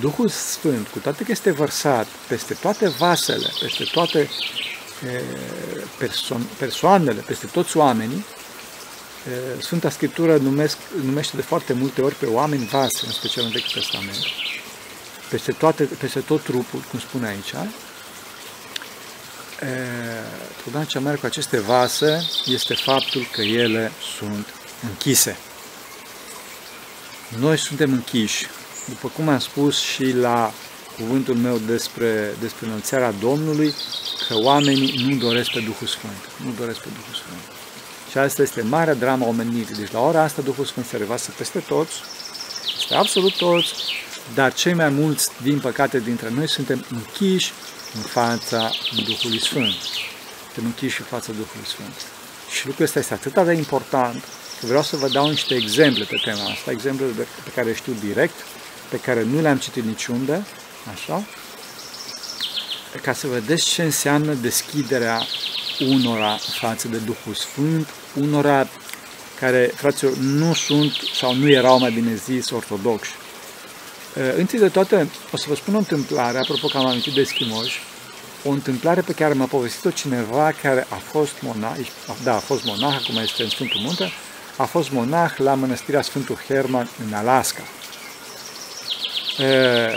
Duhul 0.00 0.28
Sfânt, 0.28 0.88
cu 0.88 0.98
toate 0.98 1.24
că 1.24 1.30
este 1.32 1.50
vărsat 1.50 2.06
peste 2.28 2.54
toate 2.54 2.88
vasele, 2.88 3.52
peste 3.60 3.84
toate 3.84 4.30
perso- 5.98 6.56
persoanele, 6.58 7.20
peste 7.20 7.46
toți 7.46 7.76
oamenii, 7.76 8.24
Sfânta 9.60 9.90
Scriptură 9.90 10.36
numesc, 10.36 10.76
numește 11.04 11.36
de 11.36 11.42
foarte 11.42 11.72
multe 11.72 12.02
ori 12.02 12.14
pe 12.14 12.26
oameni 12.26 12.66
vase, 12.66 13.06
în 13.06 13.12
special 13.12 13.44
în 13.44 13.50
Vechiul 13.50 13.70
Testament, 13.72 14.16
peste, 15.30 15.52
toate, 15.52 15.84
peste 15.84 16.20
tot 16.20 16.42
trupul, 16.42 16.84
cum 16.90 16.98
spune 16.98 17.26
aici. 17.26 17.54
Problema 20.60 20.84
cea 20.84 21.00
mare 21.00 21.16
cu 21.16 21.26
aceste 21.26 21.60
vase 21.60 22.30
este 22.44 22.74
faptul 22.74 23.26
că 23.32 23.40
ele 23.40 23.92
sunt 24.18 24.46
închise. 24.82 25.36
Noi 27.38 27.58
suntem 27.58 27.92
închiși 27.92 28.46
după 28.88 29.08
cum 29.16 29.28
am 29.28 29.38
spus 29.38 29.78
și 29.78 30.12
la 30.12 30.52
cuvântul 30.96 31.34
meu 31.34 31.58
despre, 31.66 32.34
despre 32.40 32.66
înălțarea 32.66 33.12
Domnului, 33.20 33.74
că 34.28 34.34
oamenii 34.36 35.04
nu 35.08 35.16
doresc 35.16 35.50
pe 35.50 35.60
Duhul 35.60 35.86
Sfânt. 35.86 36.30
Nu 36.44 36.52
doresc 36.58 36.78
pe 36.78 36.88
Duhul 36.88 37.14
Sfânt. 37.14 37.42
Și 38.10 38.18
asta 38.18 38.42
este 38.42 38.62
marea 38.62 38.94
drama 38.94 39.26
omenirii. 39.26 39.74
Deci 39.74 39.90
la 39.90 40.00
ora 40.00 40.22
asta 40.22 40.42
Duhul 40.42 40.64
Sfânt 40.64 40.86
se 40.86 40.96
revasă 40.96 41.30
peste 41.36 41.58
toți, 41.58 41.94
este 42.80 42.94
absolut 42.94 43.36
toți, 43.36 43.72
dar 44.34 44.54
cei 44.54 44.74
mai 44.74 44.88
mulți, 44.88 45.30
din 45.42 45.60
păcate, 45.60 45.98
dintre 46.00 46.30
noi 46.30 46.48
suntem 46.48 46.84
închiși 46.90 47.52
în 47.94 48.00
fața 48.00 48.70
Duhului 49.04 49.40
Sfânt. 49.40 49.74
Suntem 50.44 50.64
închiși 50.64 51.00
în 51.00 51.06
fața 51.06 51.32
Duhului 51.32 51.66
Sfânt. 51.66 51.94
Și 52.50 52.66
lucrul 52.66 52.84
ăsta 52.84 52.98
este 52.98 53.14
atât 53.14 53.44
de 53.44 53.52
important 53.52 54.22
că 54.60 54.66
vreau 54.66 54.82
să 54.82 54.96
vă 54.96 55.08
dau 55.08 55.28
niște 55.28 55.54
exemple 55.54 56.04
pe 56.04 56.20
tema 56.24 56.44
asta, 56.50 56.70
exemple 56.70 57.06
pe 57.44 57.50
care 57.54 57.74
știu 57.74 57.92
direct 58.00 58.34
pe 58.94 59.00
care 59.00 59.22
nu 59.22 59.40
le-am 59.40 59.58
citit 59.58 59.84
niciunde, 59.84 60.44
așa, 60.92 61.22
ca 63.02 63.12
să 63.12 63.26
vedeți 63.26 63.64
ce 63.64 63.82
înseamnă 63.82 64.32
deschiderea 64.32 65.26
unora 65.80 66.38
față 66.60 66.88
de 66.88 66.96
Duhul 66.96 67.34
Sfânt, 67.34 67.88
unora 68.20 68.68
care, 69.40 69.70
fraților, 69.74 70.16
nu 70.16 70.54
sunt 70.54 70.92
sau 71.14 71.34
nu 71.34 71.48
erau, 71.48 71.78
mai 71.78 71.90
bine 71.90 72.14
zis, 72.14 72.50
ortodoxi. 72.50 73.10
Întâi 74.36 74.58
de 74.58 74.68
toate, 74.68 75.08
o 75.32 75.36
să 75.36 75.44
vă 75.48 75.54
spun 75.54 75.74
o 75.74 75.78
întâmplare, 75.78 76.38
apropo 76.38 76.66
că 76.66 76.76
am 76.76 76.86
amintit 76.86 77.12
de 77.12 77.24
schimoși, 77.24 77.82
o 78.44 78.50
întâmplare 78.50 79.00
pe 79.00 79.12
care 79.12 79.34
m-a 79.34 79.46
povestit-o 79.46 79.90
cineva 79.90 80.52
care 80.62 80.86
a 80.88 80.96
fost 80.96 81.32
monah, 81.40 81.76
da, 82.22 82.34
a 82.34 82.38
fost 82.38 82.64
monah, 82.64 82.94
acum 82.94 83.16
este 83.16 83.42
în 83.42 83.48
Sfântul 83.48 83.80
Munte, 83.80 84.12
a 84.56 84.64
fost 84.64 84.90
monah 84.90 85.36
la 85.36 85.54
mănăstirea 85.54 86.02
Sfântul 86.02 86.38
Herman 86.48 86.88
în 87.06 87.12
Alaska. 87.12 87.62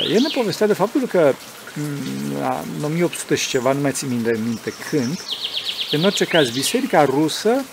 El 0.10 0.22
ne 0.22 0.30
povestea 0.34 0.68
de 0.68 0.74
faptul 0.74 1.08
că 1.08 1.34
în 2.78 2.84
1800 2.84 3.36
și 3.36 3.48
ceva, 3.48 3.72
nu 3.72 3.82
mai 3.82 3.92
țin 3.92 4.10
minte, 4.10 4.40
minte 4.44 4.74
când, 4.90 5.20
în 5.92 6.04
orice 6.04 6.26
caz, 6.26 6.50
Biserica 6.50 7.06
Rusă 7.06 7.66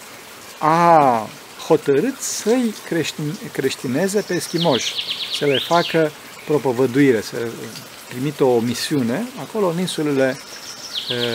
a 0.59 1.29
hotărât 1.67 2.21
să-i 2.21 2.75
creștin, 2.85 3.39
creștineze 3.53 4.21
pe 4.21 4.35
eschimoși, 4.35 4.95
să 5.39 5.47
le 5.47 5.59
facă 5.59 6.13
propovăduire, 6.47 7.21
să 7.21 7.37
trimită 8.09 8.45
o 8.45 8.59
misiune 8.59 9.27
acolo 9.41 9.67
în 9.67 9.79
insulele 9.79 10.39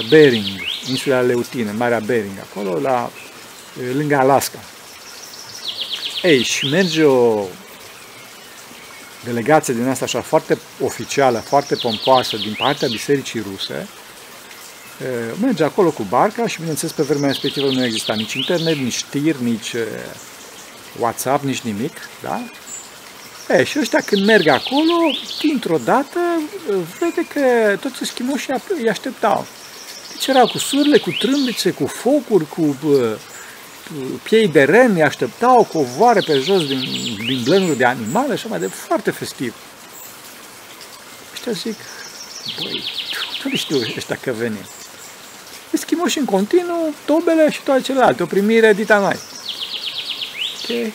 Bering, 0.10 0.46
insula 0.90 1.20
Leutine, 1.20 1.72
Marea 1.72 2.00
Bering, 2.00 2.34
acolo 2.52 2.80
la, 2.80 3.12
lângă 3.94 4.16
Alaska. 4.16 4.60
Ei, 6.24 6.44
și 6.44 6.70
merge 6.70 7.04
o 7.04 7.46
delegație 9.24 9.74
din 9.74 9.88
asta 9.88 10.06
așa 10.06 10.22
foarte 10.22 10.58
oficială, 10.84 11.40
foarte 11.40 11.76
pompoasă 11.76 12.38
din 12.38 12.56
partea 12.58 12.88
Bisericii 12.88 13.46
Ruse, 13.52 13.88
merge 15.42 15.64
acolo 15.64 15.92
cu 15.92 16.04
barca 16.04 16.48
și, 16.48 16.60
bineînțeles, 16.60 16.94
pe 16.94 17.04
vremea 17.04 17.28
respectivă 17.28 17.72
nu 17.72 17.86
exista 17.86 18.14
nici 18.14 18.34
internet, 18.34 18.76
nici 18.76 18.94
știri, 18.94 19.44
nici 19.44 19.76
WhatsApp, 21.00 21.44
nici 21.44 21.62
nimic, 21.62 21.98
da? 22.22 22.42
E, 23.50 23.64
și 23.64 23.80
ăștia 23.80 24.02
când 24.06 24.26
merg 24.26 24.48
acolo, 24.48 24.94
dintr-o 25.42 25.78
dată, 25.78 26.20
vede 27.00 27.28
că 27.34 27.76
toți 27.80 28.00
eschimoșii 28.02 28.54
îi 28.82 28.90
așteptau. 28.90 29.46
Deci 30.12 30.28
erau 30.28 30.48
cu 30.48 30.58
surle, 30.58 30.98
cu 30.98 31.10
trâmbițe, 31.20 31.72
cu 31.72 31.88
focuri, 31.88 32.48
cu 32.48 32.78
piei 34.24 34.48
de 34.48 34.64
ren, 34.64 34.92
îi 34.94 35.04
așteptau 35.04 35.64
covoare 35.64 36.20
pe 36.20 36.34
jos 36.34 36.68
din, 36.68 36.80
din 37.26 37.42
blănuri 37.44 37.78
de 37.78 37.86
animale 37.86 38.36
și 38.36 38.48
mai 38.48 38.60
de 38.60 38.68
foarte 38.68 39.12
festiv. 39.12 39.56
Ăștia 41.34 41.52
zic, 41.52 41.76
băi, 42.62 42.84
nu 43.44 43.56
știu 43.56 43.78
ăștia 43.98 44.18
că 44.22 44.32
venim. 44.32 44.66
Eschimoși 45.72 46.18
în 46.18 46.26
continuu, 46.26 46.94
tobele 47.06 47.52
și 47.52 47.62
toate 47.62 47.82
celelalte, 47.82 48.24
o 48.24 48.26
primire 48.26 48.74
dita 48.74 49.00
mai. 49.00 49.20
Ok. 50.62 50.92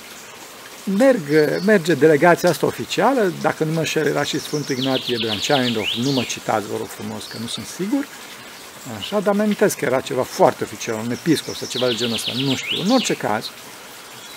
Merg, 0.98 1.22
merge 1.64 1.94
delegația 1.94 2.48
asta 2.48 2.66
oficială, 2.66 3.32
dacă 3.40 3.64
nu 3.64 3.72
mă 3.72 3.78
înșel, 3.78 4.06
era 4.06 4.22
și 4.22 4.40
Sfântul 4.40 4.76
Ignatie 4.76 5.16
Branceanidov, 5.20 5.86
nu 6.02 6.10
mă 6.10 6.22
citați, 6.22 6.66
vă 6.66 6.76
rog 6.76 6.86
frumos, 6.86 7.24
că 7.24 7.36
nu 7.40 7.46
sunt 7.46 7.66
sigur, 7.66 8.06
Așa, 8.98 9.20
dar 9.20 9.34
mi-amintesc 9.34 9.76
că 9.76 9.84
era 9.84 10.00
ceva 10.00 10.22
foarte 10.22 10.64
oficial, 10.64 11.00
un 11.04 11.10
episcop 11.10 11.54
sau 11.56 11.68
ceva 11.68 11.86
de 11.86 11.94
genul 11.94 12.14
ăsta, 12.14 12.32
nu 12.34 12.56
știu. 12.56 12.82
În 12.84 12.90
orice 12.90 13.14
caz, 13.14 13.50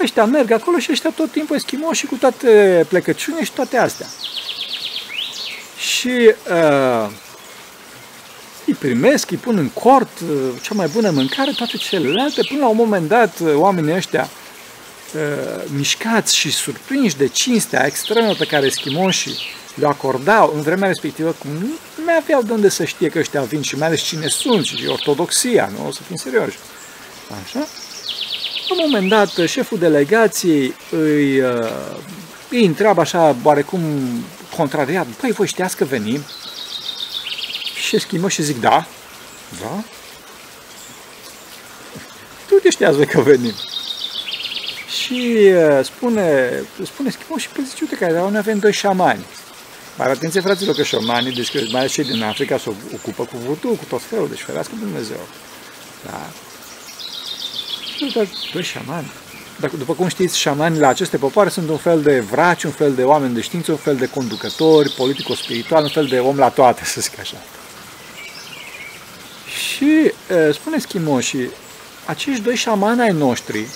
ăștia 0.01 0.25
merg 0.25 0.51
acolo 0.51 0.77
și 0.77 0.91
ăștia 0.91 1.09
tot 1.09 1.31
timpul 1.31 1.55
eschimoși 1.55 1.99
și 1.99 2.05
cu 2.05 2.15
toate 2.15 2.85
plecăciune 2.89 3.43
și 3.43 3.51
toate 3.51 3.77
astea. 3.77 4.07
Și 5.77 6.33
uh, 6.51 7.09
îi 8.65 8.73
primesc, 8.73 9.31
îi 9.31 9.37
pun 9.37 9.57
în 9.57 9.69
cort 9.69 10.19
uh, 10.19 10.29
cea 10.61 10.73
mai 10.73 10.87
bună 10.87 11.09
mâncare, 11.09 11.51
toate 11.51 11.77
celelalte, 11.77 12.41
până 12.47 12.59
la 12.59 12.67
un 12.67 12.75
moment 12.75 13.07
dat 13.07 13.39
uh, 13.39 13.53
oamenii 13.53 13.95
ăștia 13.95 14.29
uh, 15.15 15.63
mișcați 15.75 16.35
și 16.35 16.51
surprinși 16.51 17.17
de 17.17 17.27
cinstea 17.27 17.85
extremă 17.85 18.33
pe 18.33 18.45
care 18.45 18.65
eschimoșii 18.65 19.37
le 19.79 19.87
acordau 19.87 20.51
în 20.55 20.61
vremea 20.61 20.87
respectivă, 20.87 21.35
cum 21.39 21.49
nu 21.97 22.03
mai 22.05 22.17
aveau 22.17 22.41
de 22.41 22.51
unde 22.51 22.69
să 22.69 22.83
știe 22.83 23.09
că 23.09 23.19
ăștia 23.19 23.41
vin 23.41 23.61
și 23.61 23.77
mai 23.77 23.87
ales 23.87 24.01
cine 24.01 24.27
sunt 24.27 24.65
și 24.65 24.87
ortodoxia, 24.87 25.69
nu? 25.77 25.87
O 25.87 25.91
să 25.91 26.01
fim 26.07 26.15
serioși. 26.15 26.57
Așa? 27.43 27.59
La 28.67 28.75
un 28.75 28.89
moment 28.89 29.09
dat, 29.09 29.47
șeful 29.47 29.77
delegației 29.77 30.73
îi, 30.91 31.39
uh, 31.39 31.97
îi 32.49 32.65
întreabă 32.65 33.01
așa, 33.01 33.35
oarecum 33.43 33.81
contrariat, 34.57 35.05
păi 35.05 35.31
voi 35.31 35.47
știați 35.47 35.75
că 35.75 35.85
venim? 35.85 36.21
Și 37.87 37.99
schimbă 37.99 38.29
și 38.29 38.41
zic, 38.43 38.59
da, 38.59 38.85
da. 39.61 39.83
Tu 42.47 42.55
te 42.55 42.69
știați 42.69 42.95
voi 42.95 43.05
că 43.05 43.21
venim. 43.21 43.53
Și 45.01 45.37
uh, 45.53 45.85
spune, 45.85 46.51
spune 46.83 47.09
schimbă 47.09 47.37
și 47.37 47.49
pe 47.49 47.61
zice, 47.69 47.83
uite, 47.83 47.95
că 47.95 48.11
noi 48.11 48.37
avem 48.37 48.59
doi 48.59 48.73
șamani. 48.73 49.25
Dar 49.97 50.09
atenție, 50.09 50.41
fraților, 50.41 50.75
că 50.75 50.83
șamanii, 50.83 51.33
deci 51.33 51.51
că 51.51 51.59
mai 51.71 51.79
ales 51.79 51.91
cei 51.91 52.03
din 52.03 52.23
Africa, 52.23 52.57
se 52.57 52.69
ocupă 52.93 53.23
cu 53.23 53.37
vârtul, 53.47 53.75
cu 53.75 53.85
tot 53.89 54.01
felul, 54.01 54.29
deci 54.29 54.41
ferească 54.41 54.73
Dumnezeu. 54.79 55.27
Da. 56.05 56.29
Doi 58.53 58.63
șamani. 58.63 59.11
Dacă, 59.59 59.77
după 59.77 59.93
cum 59.93 60.07
știți, 60.07 60.39
șamanii 60.39 60.79
la 60.79 60.87
aceste 60.87 61.17
popoare 61.17 61.49
sunt 61.49 61.69
un 61.69 61.77
fel 61.77 62.01
de 62.01 62.19
vraci, 62.19 62.63
un 62.63 62.71
fel 62.71 62.93
de 62.93 63.03
oameni 63.03 63.33
de 63.33 63.41
știință, 63.41 63.71
un 63.71 63.77
fel 63.77 63.95
de 63.95 64.09
conducători, 64.09 64.89
politico-spiritual, 64.89 65.83
un 65.83 65.89
fel 65.89 66.05
de 66.05 66.19
om 66.19 66.37
la 66.37 66.49
toate, 66.49 66.85
să 66.85 67.01
zic 67.01 67.19
așa. 67.19 67.37
Și 69.47 70.11
spune 70.53 70.79
schimoșii, 70.79 71.49
acești 72.05 72.41
doi 72.41 72.55
șamani 72.55 73.01
ai 73.01 73.11
noștri 73.11 73.67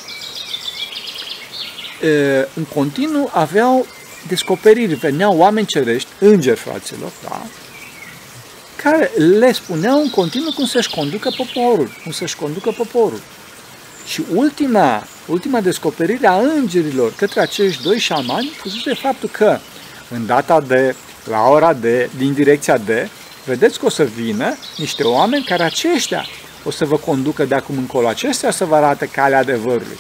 în 2.54 2.64
continuu 2.64 3.30
aveau 3.34 3.86
descoperiri, 4.28 4.94
veneau 4.94 5.38
oameni 5.38 5.66
cerești, 5.66 6.10
îngeri 6.20 6.60
fraților, 6.60 7.12
da? 7.24 7.42
care 8.84 9.12
le 9.16 9.52
spuneau 9.52 10.02
în 10.02 10.10
continuu 10.10 10.52
cum 10.52 10.66
să-și 10.66 10.90
conducă 10.90 11.30
poporul, 11.38 11.90
cum 12.04 12.12
să-și 12.12 12.36
conducă 12.36 12.72
poporul. 12.72 13.22
Și 14.06 14.24
ultima, 14.34 15.08
ultima 15.28 15.62
descoperire 15.62 16.28
a 16.28 16.40
îngerilor 16.40 17.14
către 17.16 17.42
acești 17.42 17.84
doi 17.84 18.00
șamani 18.00 18.52
fusese 18.58 18.94
faptul 18.94 19.30
că 19.30 19.60
în 20.10 20.26
data 20.26 20.62
de, 20.62 20.96
la 21.30 21.48
ora 21.48 21.74
de, 21.74 22.10
din 22.18 22.34
direcția 22.34 22.78
de, 22.78 23.10
vedeți 23.46 23.80
că 23.80 23.86
o 23.86 23.90
să 23.90 24.04
vină 24.04 24.58
niște 24.78 25.04
oameni 25.04 25.44
care 25.44 25.64
aceștia 25.64 26.26
o 26.64 26.72
să 26.72 26.86
vă 26.86 26.98
conducă 26.98 27.46
de 27.46 27.56
acum 27.56 27.78
încolo. 27.78 28.08
Acestea 28.08 28.50
o 28.50 28.52
să 28.52 28.66
vă 28.66 28.76
arate 28.76 29.06
calea 29.06 29.40
adevărului. 29.40 29.98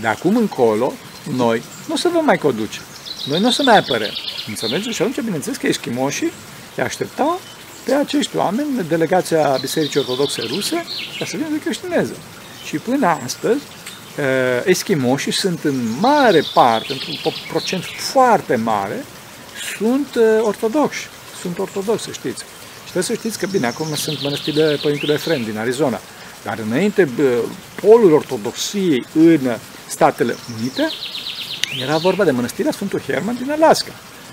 De 0.00 0.06
acum 0.06 0.36
încolo, 0.36 0.92
noi 1.36 1.62
nu 1.88 1.94
o 1.94 1.96
să 1.96 2.08
vă 2.12 2.18
mai 2.18 2.38
conducem. 2.38 2.82
Noi 3.24 3.40
nu 3.40 3.48
o 3.48 3.50
să 3.50 3.62
mai 3.62 3.78
apărăm. 3.78 4.14
Înțelegeți? 4.48 4.94
Și 4.94 5.02
atunci, 5.02 5.20
bineînțeles 5.20 5.58
că 5.58 5.66
eschimoșii 5.66 6.32
îi 6.76 6.82
așteptau 6.82 7.40
pe 7.84 7.92
acești 7.92 8.36
oameni, 8.36 8.84
delegația 8.88 9.58
Bisericii 9.60 10.00
Ortodoxe 10.00 10.42
Ruse, 10.42 10.84
ca 11.18 11.24
să 11.24 11.36
vină 11.36 11.48
de 11.50 11.58
creștineză. 11.58 12.16
Și 12.66 12.76
până 12.76 13.18
astăzi, 13.24 13.60
eschimoșii 14.64 15.32
sunt 15.32 15.64
în 15.64 15.98
mare 16.00 16.42
parte, 16.54 16.92
într-un 16.92 17.32
procent 17.48 17.84
foarte 18.12 18.56
mare, 18.56 19.04
sunt 19.76 20.18
ortodoxi. 20.42 21.06
Sunt 21.40 21.58
ortodoxi, 21.58 22.04
să 22.04 22.10
știți. 22.12 22.42
Și 22.84 22.90
trebuie 22.90 23.02
să 23.02 23.14
știți 23.14 23.38
că, 23.38 23.46
bine, 23.46 23.66
acum 23.66 23.94
sunt 23.94 24.22
mănăstirile 24.22 24.78
Părintele 24.82 25.12
Efrem 25.12 25.42
din 25.42 25.58
Arizona, 25.58 26.00
dar 26.44 26.58
înainte 26.68 27.08
polul 27.74 28.12
ortodoxiei 28.12 29.06
în 29.14 29.56
Statele 29.86 30.36
Unite 30.58 30.90
era 31.78 31.96
vorba 31.96 32.24
de 32.24 32.30
mănăstirea 32.30 32.72
Sfântul 32.72 33.00
Herman 33.00 33.36
din 33.36 33.50
Alaska. 33.50 33.92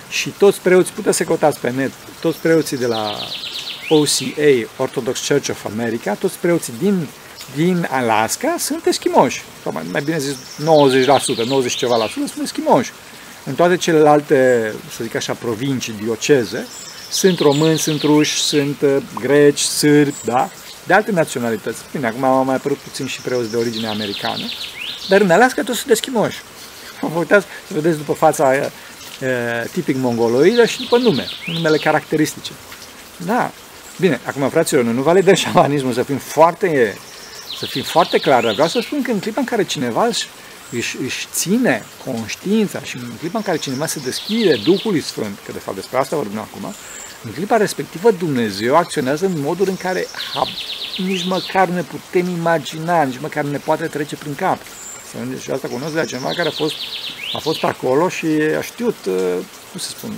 Și 0.10 0.30
toți 0.30 0.60
preoții, 0.62 0.94
puteți 0.94 1.18
să 1.18 1.24
căutați 1.24 1.60
pe 1.60 1.70
net, 1.70 1.92
toți 2.20 2.38
preoții 2.38 2.78
de 2.78 2.86
la 2.86 3.18
OCA, 3.90 4.70
Orthodox 4.78 5.28
Church 5.28 5.50
of 5.50 5.66
America, 5.66 6.14
toți 6.14 6.38
preoții 6.38 6.74
din, 6.80 7.08
din 7.56 7.88
Alaska 7.92 8.56
sunt 8.60 8.86
eschimoși. 8.86 9.44
Sau 9.64 9.72
mai, 9.72 9.84
mai 9.92 10.02
bine 10.02 10.18
zis 10.18 10.36
90%, 11.44 11.48
90 11.48 11.76
ceva 11.76 11.96
la 11.96 12.08
sută 12.08 12.28
sunt 12.28 12.44
eschimoși. 12.44 12.92
În 13.46 13.54
toate 13.54 13.78
celelalte, 13.78 14.74
să 14.96 15.04
zic 15.04 15.16
așa, 15.16 15.34
provincii, 15.34 15.96
dioceze, 16.04 16.68
sunt 17.12 17.40
români, 17.40 17.78
sunt 17.78 18.02
ruși, 18.02 18.42
sunt 18.42 18.82
uh, 18.82 18.98
greci, 19.20 19.60
sârbi, 19.60 20.16
da? 20.26 20.50
De 20.86 20.94
alte 20.94 21.12
naționalități. 21.12 21.82
Bine, 21.92 22.08
acum 22.08 22.24
au 22.24 22.44
mai 22.44 22.56
apărut 22.56 22.78
puțin 22.78 23.08
și 23.08 23.22
preoți 23.22 23.52
de 23.52 23.58
origine 23.58 23.88
americană. 23.88 24.44
Dar 25.10 25.22
în 25.22 25.32
Alaska 25.32 25.64
toți 25.64 25.80
sunt 25.80 25.92
eschimoși. 25.92 26.42
Vă 27.02 27.18
uitați 27.18 27.46
să 27.68 27.74
vedeți 27.74 27.98
după 27.98 28.14
fața 28.14 28.48
aia, 28.48 28.72
e, 29.22 29.68
tipic 29.72 29.96
mongoloidă 29.96 30.66
și 30.66 30.80
după 30.80 30.98
nume, 30.98 31.26
numele 31.46 31.78
caracteristice. 31.78 32.52
Da. 33.26 33.52
Bine, 34.00 34.20
acum, 34.24 34.50
fraților, 34.50 34.84
nu 34.84 35.02
validăm 35.02 35.34
șamanismul 35.34 35.94
să 35.94 36.04
fim 36.04 36.18
foarte, 36.18 36.98
să 37.60 37.66
fim 37.66 37.84
foarte 37.84 38.18
clari. 38.18 38.54
Vreau 38.54 38.68
să 38.68 38.80
spun 38.80 39.02
că 39.02 39.12
în 39.12 39.20
clipa 39.20 39.40
în 39.40 39.46
care 39.46 39.64
cineva 39.64 40.06
își, 40.06 40.28
își, 40.72 40.98
își 41.04 41.28
ține 41.32 41.84
conștiința 42.06 42.82
și 42.82 42.96
în 42.96 43.12
clipa 43.20 43.38
în 43.38 43.44
care 43.44 43.58
cineva 43.58 43.86
se 43.86 44.00
deschide 44.04 44.60
Duhului 44.64 45.02
Sfânt, 45.02 45.38
că 45.46 45.52
de 45.52 45.60
fapt 45.60 45.78
despre 45.78 45.98
asta 45.98 46.16
vorbim 46.16 46.40
acum, 46.40 46.74
în 47.24 47.32
clipa 47.32 47.58
respectivă 47.58 48.12
Dumnezeu 48.12 48.76
acționează 48.76 49.26
în 49.26 49.40
moduri 49.42 49.70
în 49.70 49.78
care 49.78 50.08
ha, 50.34 50.44
nici 50.98 51.26
măcar 51.26 51.68
nu 51.68 51.74
ne 51.74 51.82
putem 51.82 52.30
imagina, 52.30 53.04
nici 53.04 53.20
măcar 53.20 53.44
nu 53.44 53.52
ne 53.52 53.58
poate 53.58 53.86
trece 53.86 54.16
prin 54.16 54.36
cap. 54.36 54.58
Și 55.42 55.52
asta 55.52 55.68
cunosc 55.68 55.94
de 55.94 56.06
cineva 56.06 56.30
care 56.30 56.48
a 56.48 56.52
fost, 56.52 56.76
a 57.34 57.40
fost 57.40 57.64
acolo 57.64 58.10
și 58.10 58.26
a 58.58 58.62
știut, 58.62 58.96
uh, 59.06 59.34
cum 59.72 59.80
se 59.80 59.90
spune, 59.90 60.14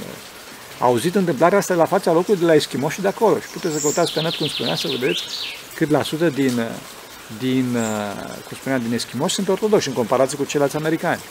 a 0.79 0.85
auzit 0.85 1.15
întâmplarea 1.15 1.57
asta 1.57 1.73
la 1.73 1.85
fața 1.85 2.11
locului 2.11 2.39
de 2.39 2.45
la 2.45 2.55
eschimoși 2.55 3.01
de 3.01 3.07
acolo. 3.07 3.39
Și 3.39 3.47
puteți 3.47 3.73
să 3.73 3.79
căutați 3.79 4.13
pe 4.13 4.21
net, 4.21 4.33
cum 4.33 4.47
spunea, 4.47 4.75
să 4.75 4.87
vedeți 4.99 5.21
cât 5.75 5.89
la 5.89 6.03
sută 6.03 6.29
din, 6.29 6.67
din 7.39 7.75
uh, 7.75 8.23
cum 8.47 8.57
spunea, 8.59 8.77
din 8.77 8.93
eschimoși 8.93 9.35
sunt 9.35 9.49
ortodoxi 9.49 9.87
în 9.87 9.93
comparație 9.93 10.37
cu 10.37 10.45
ceilalți 10.45 10.75
americani. 10.75 11.21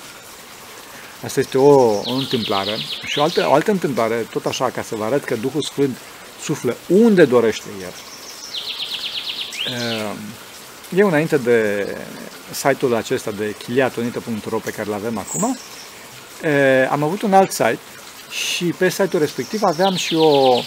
Asta 1.24 1.40
este 1.40 1.58
o, 1.58 2.00
o 2.04 2.12
întâmplare. 2.12 2.76
Și 3.04 3.18
o 3.18 3.22
altă, 3.22 3.46
o 3.48 3.52
altă 3.52 3.70
întâmplare, 3.70 4.26
tot 4.30 4.46
așa, 4.46 4.70
ca 4.70 4.82
să 4.82 4.94
vă 4.94 5.04
arăt 5.04 5.24
că 5.24 5.34
Duhul 5.34 5.62
Sfânt 5.62 5.96
suflă 6.42 6.76
unde 6.86 7.24
dorește 7.24 7.66
El. 7.80 7.92
Uh, 9.70 10.12
eu 10.94 11.06
înainte 11.06 11.36
de 11.36 11.86
site-ul 12.52 12.94
acesta 12.94 13.30
de 13.30 13.54
chiliatonita.ro 13.58 14.58
pe 14.58 14.70
care 14.70 14.88
îl 14.88 14.94
avem 14.94 15.18
acum, 15.18 15.56
am 16.90 17.02
avut 17.02 17.22
un 17.22 17.32
alt 17.34 17.50
site 17.50 17.78
și 18.30 18.64
pe 18.64 18.88
site-ul 18.88 19.22
respectiv 19.22 19.62
aveam 19.62 19.94
și 19.94 20.14
o 20.14 20.62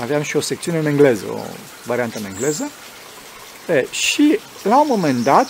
aveam 0.00 0.22
și 0.22 0.36
o 0.36 0.40
secțiune 0.40 0.78
în 0.78 0.86
engleză, 0.86 1.24
o 1.30 1.38
variantă 1.84 2.18
în 2.18 2.24
engleză. 2.24 2.70
E, 3.68 3.86
și 3.90 4.38
la 4.62 4.80
un 4.80 4.86
moment 4.88 5.24
dat 5.24 5.48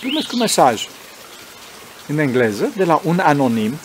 primesc 0.00 0.32
un 0.32 0.38
mesaj 0.38 0.88
în 2.06 2.18
engleză 2.18 2.72
de 2.76 2.84
la 2.84 3.00
un 3.04 3.18
anonim, 3.18 3.78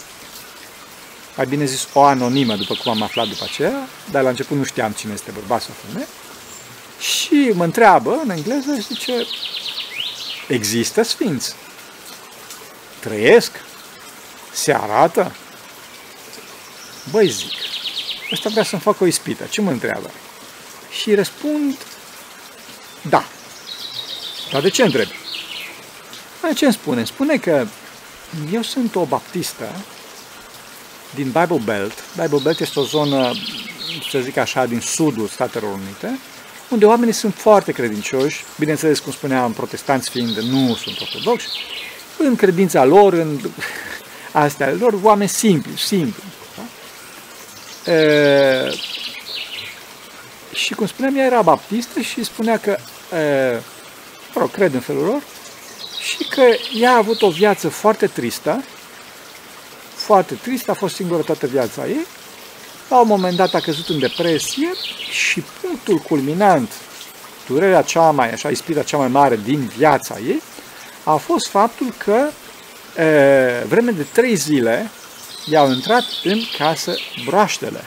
mai 1.37 1.45
bine 1.45 1.65
zis 1.65 1.87
o 1.93 2.01
anonimă, 2.01 2.55
după 2.55 2.75
cum 2.83 2.91
am 2.91 3.01
aflat 3.01 3.27
după 3.27 3.43
aceea, 3.43 3.87
dar 4.11 4.23
la 4.23 4.29
început 4.29 4.57
nu 4.57 4.63
știam 4.63 4.91
cine 4.91 5.13
este 5.13 5.31
bărbat 5.33 5.61
sau 5.61 5.73
femeie, 5.87 6.07
și 7.03 7.51
mă 7.53 7.63
întreabă 7.63 8.19
în 8.23 8.29
engleză 8.29 8.75
și 8.75 8.85
zice, 8.87 9.27
Există 10.47 11.01
sfinți. 11.01 11.55
Trăiesc. 12.99 13.51
Se 14.53 14.73
arată. 14.73 15.35
Băi, 17.11 17.27
zic, 17.27 17.53
ăsta 18.31 18.49
vrea 18.49 18.63
să-mi 18.63 18.81
facă 18.81 19.03
o 19.03 19.07
ispită. 19.07 19.43
Ce 19.49 19.61
mă 19.61 19.71
întreabă? 19.71 20.09
Și 21.01 21.15
răspund, 21.15 21.77
da. 23.01 23.23
Dar 24.51 24.61
de 24.61 24.69
ce 24.69 24.83
întrebi? 24.83 25.15
ce 26.55 26.65
îmi 26.65 26.73
spune? 26.73 27.03
Spune 27.03 27.37
că 27.37 27.67
eu 28.51 28.61
sunt 28.61 28.95
o 28.95 29.05
baptistă 29.05 29.75
din 31.15 31.25
Bible 31.25 31.61
Belt. 31.63 32.03
Bible 32.21 32.39
Belt 32.43 32.59
este 32.59 32.79
o 32.79 32.83
zonă, 32.83 33.31
să 34.09 34.19
zic 34.19 34.37
așa, 34.37 34.65
din 34.65 34.79
sudul 34.79 35.27
Statelor 35.27 35.73
Unite, 35.73 36.19
unde 36.73 36.85
oamenii 36.85 37.13
sunt 37.13 37.33
foarte 37.33 37.71
credincioși, 37.71 38.43
bineînțeles, 38.59 38.99
cum 38.99 39.11
spuneam, 39.11 39.53
protestanți 39.53 40.09
fiind, 40.09 40.37
nu 40.37 40.75
sunt 40.75 40.99
ortodoxi, 41.01 41.47
în 42.17 42.35
credința 42.35 42.83
lor, 42.83 43.13
în 43.13 43.39
astea 44.31 44.73
lor, 44.79 44.99
oameni 45.01 45.29
simpli, 45.29 45.77
simpli. 45.77 46.23
Da? 46.55 47.91
E, 47.91 48.73
și 50.53 50.73
cum 50.73 50.87
spuneam, 50.87 51.15
ea 51.15 51.25
era 51.25 51.41
baptistă 51.41 51.99
și 51.99 52.23
spunea 52.23 52.59
că, 52.59 52.77
e, 53.15 53.59
mă 54.33 54.41
rog, 54.41 54.51
cred 54.51 54.73
în 54.73 54.79
felul 54.79 55.03
lor, 55.03 55.21
și 56.01 56.27
că 56.29 56.43
ea 56.79 56.91
a 56.91 56.97
avut 56.97 57.21
o 57.21 57.29
viață 57.29 57.69
foarte 57.69 58.07
tristă, 58.07 58.63
foarte 59.95 60.33
tristă, 60.33 60.71
a 60.71 60.73
fost 60.73 60.95
singură 60.95 61.21
toată 61.21 61.47
viața 61.47 61.87
ei, 61.87 62.05
la 62.89 62.99
un 62.99 63.07
moment 63.07 63.37
dat 63.37 63.53
a 63.53 63.59
căzut 63.59 63.87
în 63.87 63.99
depresie 63.99 64.71
și 65.09 65.43
punctul 65.61 65.97
culminant, 65.97 66.71
durerea 67.47 67.81
cea 67.81 68.11
mai, 68.11 68.31
așa, 68.31 68.49
ispita 68.49 68.83
cea 68.83 68.97
mai 68.97 69.07
mare 69.07 69.39
din 69.43 69.71
viața 69.77 70.17
ei, 70.25 70.41
a 71.03 71.15
fost 71.15 71.47
faptul 71.47 71.93
că 71.97 72.27
e, 73.01 73.65
vreme 73.67 73.91
de 73.91 74.05
trei 74.11 74.35
zile 74.35 74.89
i-au 75.45 75.71
intrat 75.71 76.03
în 76.23 76.39
casă 76.57 76.95
broaștele. 77.25 77.83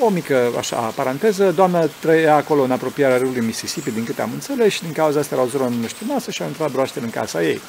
O 0.00 0.08
mică, 0.08 0.52
așa, 0.58 0.76
paranteză, 0.76 1.50
doamna 1.50 1.86
trăia 2.00 2.34
acolo 2.36 2.62
în 2.62 2.70
apropierea 2.70 3.16
râului 3.16 3.40
Mississippi, 3.40 3.90
din 3.90 4.04
câte 4.04 4.22
am 4.22 4.30
înțeles, 4.32 4.72
și 4.72 4.82
din 4.82 4.92
cauza 4.92 5.20
asta 5.20 5.34
era 5.34 5.44
o 5.44 5.48
zonă 5.48 5.72
neștinoasă 5.80 6.30
și 6.30 6.42
au 6.42 6.48
intrat 6.48 6.70
broaștele 6.70 7.04
în 7.04 7.10
casa 7.10 7.42
ei. 7.42 7.60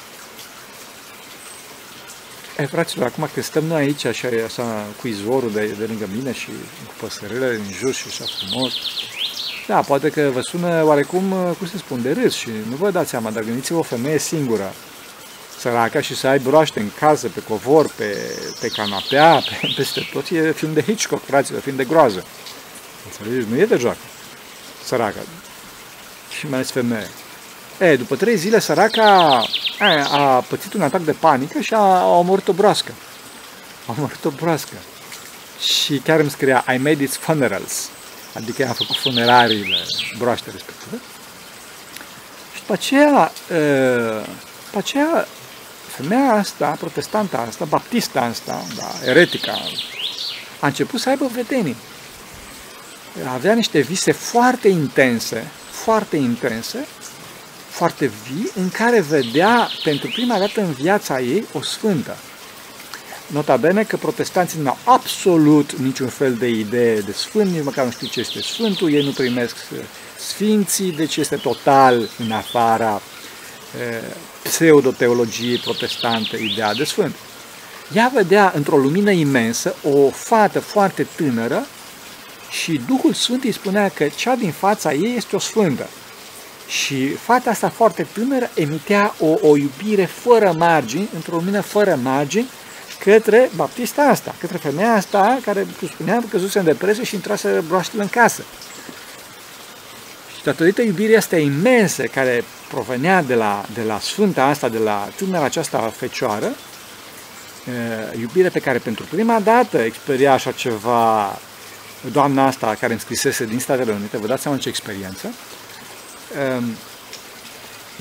E, 2.58 2.66
fraților, 2.66 3.06
acum 3.06 3.28
că 3.34 3.42
stăm 3.42 3.64
noi 3.64 3.82
aici, 3.82 4.04
așa, 4.04 4.28
așa 4.44 4.86
cu 5.00 5.08
izvorul 5.08 5.52
de, 5.52 5.66
de 5.78 5.84
lângă 5.84 6.08
mine 6.14 6.32
și 6.32 6.46
cu 6.86 6.94
păsările 7.00 7.46
în 7.46 7.72
jur 7.72 7.94
și 7.94 8.04
așa 8.08 8.24
frumos, 8.38 8.72
da, 9.66 9.80
poate 9.80 10.10
că 10.10 10.30
vă 10.32 10.40
sună 10.40 10.84
oarecum, 10.84 11.54
cum 11.58 11.66
se 11.66 11.76
spun, 11.76 12.02
de 12.02 12.12
râs 12.12 12.34
și 12.34 12.48
nu 12.68 12.76
vă 12.76 12.90
dați 12.90 13.10
seama, 13.10 13.30
dar 13.30 13.42
gândiți-vă 13.42 13.78
o 13.78 13.82
femeie 13.82 14.18
singură, 14.18 14.72
săraca 15.58 16.00
și 16.00 16.16
să 16.16 16.26
ai 16.26 16.38
broaște 16.38 16.80
în 16.80 16.90
casă, 16.98 17.28
pe 17.28 17.42
covor, 17.48 17.90
pe, 17.96 18.16
pe 18.60 18.68
canapea, 18.68 19.34
pe, 19.48 19.72
peste 19.76 20.08
tot, 20.12 20.28
e 20.28 20.52
film 20.52 20.72
de 20.72 20.82
Hitchcock, 20.82 21.24
fraților, 21.24 21.60
film 21.60 21.76
de 21.76 21.84
groază. 21.84 22.24
Înțelegeți? 23.04 23.50
Nu 23.50 23.58
e 23.58 23.64
de 23.64 23.76
joacă. 23.76 23.98
Săraca. 24.84 25.20
Și 26.38 26.46
mai 26.46 26.54
ales 26.54 26.70
femeie. 26.70 27.08
E, 27.80 27.96
după 27.96 28.16
trei 28.16 28.36
zile, 28.36 28.60
săraca 28.60 29.42
a, 29.78 30.16
a 30.16 30.40
pățit 30.40 30.72
un 30.72 30.82
atac 30.82 31.00
de 31.00 31.12
panică 31.12 31.60
și 31.60 31.74
a, 31.74 31.78
a 31.78 32.18
omorât 32.18 32.48
o 32.48 32.52
broască. 32.52 32.92
A 33.86 33.94
omorât 33.96 34.24
o 34.24 34.30
broască. 34.30 34.76
Și 35.60 35.98
chiar 35.98 36.20
îmi 36.20 36.30
scria, 36.30 36.64
I 36.74 36.76
made 36.76 37.02
its 37.02 37.16
funerals. 37.16 37.88
Adică 38.34 38.66
a 38.68 38.72
făcut 38.72 38.96
funerariile 38.96 39.76
broaște 40.18 40.50
respective. 40.50 40.96
Și 42.54 42.60
după 42.60 42.72
aceea, 42.72 43.32
după 44.64 44.78
aceea 44.78 45.26
femeia 45.96 46.32
asta, 46.32 46.76
protestanta 46.78 47.44
asta, 47.48 47.64
baptista 47.64 48.20
asta, 48.20 48.64
da, 48.76 49.08
eretica, 49.10 49.62
a 50.60 50.66
început 50.66 51.00
să 51.00 51.08
aibă 51.08 51.26
vedenii. 51.32 51.76
Avea 53.32 53.54
niște 53.54 53.80
vise 53.80 54.12
foarte 54.12 54.68
intense, 54.68 55.46
foarte 55.70 56.16
intense, 56.16 56.86
foarte 57.76 58.10
vii, 58.28 58.50
în 58.54 58.70
care 58.70 59.00
vedea 59.00 59.68
pentru 59.84 60.08
prima 60.08 60.38
dată 60.38 60.60
în 60.60 60.72
viața 60.72 61.20
ei 61.20 61.44
o 61.52 61.62
sfântă. 61.62 62.16
Nota 63.26 63.56
bene 63.56 63.82
că 63.82 63.96
protestanții 63.96 64.60
nu 64.60 64.68
au 64.68 64.78
absolut 64.84 65.72
niciun 65.72 66.08
fel 66.08 66.34
de 66.34 66.48
idee 66.48 67.00
de 67.00 67.12
sfânt, 67.12 67.50
nici 67.50 67.64
măcar 67.64 67.84
nu 67.84 67.90
știu 67.90 68.06
ce 68.06 68.20
este 68.20 68.40
sfântul, 68.40 68.92
ei 68.92 69.04
nu 69.04 69.10
primesc 69.10 69.56
sfinții, 70.18 70.92
deci 70.92 71.16
este 71.16 71.36
total 71.36 72.08
în 72.18 72.32
afara 72.32 73.02
pseudoteologiei 74.42 75.58
protestante, 75.58 76.36
ideea 76.36 76.74
de 76.74 76.84
sfânt. 76.84 77.14
Ea 77.94 78.10
vedea 78.14 78.52
într-o 78.54 78.76
lumină 78.76 79.10
imensă 79.10 79.74
o 79.82 80.10
fată 80.10 80.60
foarte 80.60 81.06
tânără 81.16 81.66
și 82.50 82.80
Duhul 82.86 83.12
Sfânt 83.12 83.44
îi 83.44 83.52
spunea 83.52 83.88
că 83.88 84.06
cea 84.16 84.34
din 84.34 84.52
fața 84.52 84.92
ei 84.92 85.14
este 85.16 85.36
o 85.36 85.38
sfântă. 85.38 85.88
Și 86.66 87.08
fata 87.08 87.50
asta 87.50 87.68
foarte 87.68 88.06
tânără 88.12 88.50
emitea 88.54 89.14
o, 89.18 89.48
o 89.48 89.56
iubire 89.56 90.04
fără 90.04 90.54
margini, 90.56 91.08
într-o 91.14 91.34
lumină 91.34 91.60
fără 91.60 91.98
margini, 92.02 92.48
către 92.98 93.50
baptista 93.56 94.02
asta, 94.02 94.34
către 94.40 94.56
femeia 94.56 94.92
asta 94.92 95.38
care, 95.44 95.66
cum 95.78 95.88
spuneam, 95.88 96.24
căzuse 96.30 96.58
în 96.58 96.64
depresie 96.64 97.04
și 97.04 97.14
intrase 97.14 97.64
broaștele 97.68 98.02
în 98.02 98.08
casă. 98.08 98.44
Și 100.36 100.42
datorită 100.44 100.82
iubirii 100.82 101.16
astea 101.16 101.38
imense 101.38 102.06
care 102.06 102.44
provenea 102.68 103.22
de 103.22 103.34
la, 103.34 103.64
de 103.74 103.82
la 103.82 103.98
sfânta 103.98 104.44
asta, 104.44 104.68
de 104.68 104.78
la 104.78 105.08
tânăra 105.16 105.44
aceasta 105.44 105.92
fecioară, 105.96 106.52
iubire 108.20 108.48
pe 108.48 108.58
care 108.58 108.78
pentru 108.78 109.04
prima 109.10 109.40
dată 109.40 109.78
experia 109.78 110.32
așa 110.32 110.50
ceva 110.50 111.38
doamna 112.12 112.46
asta 112.46 112.76
care 112.80 112.92
îmi 112.92 113.00
scrisese 113.00 113.44
din 113.44 113.58
Statele 113.58 113.92
Unite, 113.92 114.18
vă 114.18 114.26
dați 114.26 114.42
seama 114.42 114.58
ce 114.58 114.68
experiență, 114.68 115.32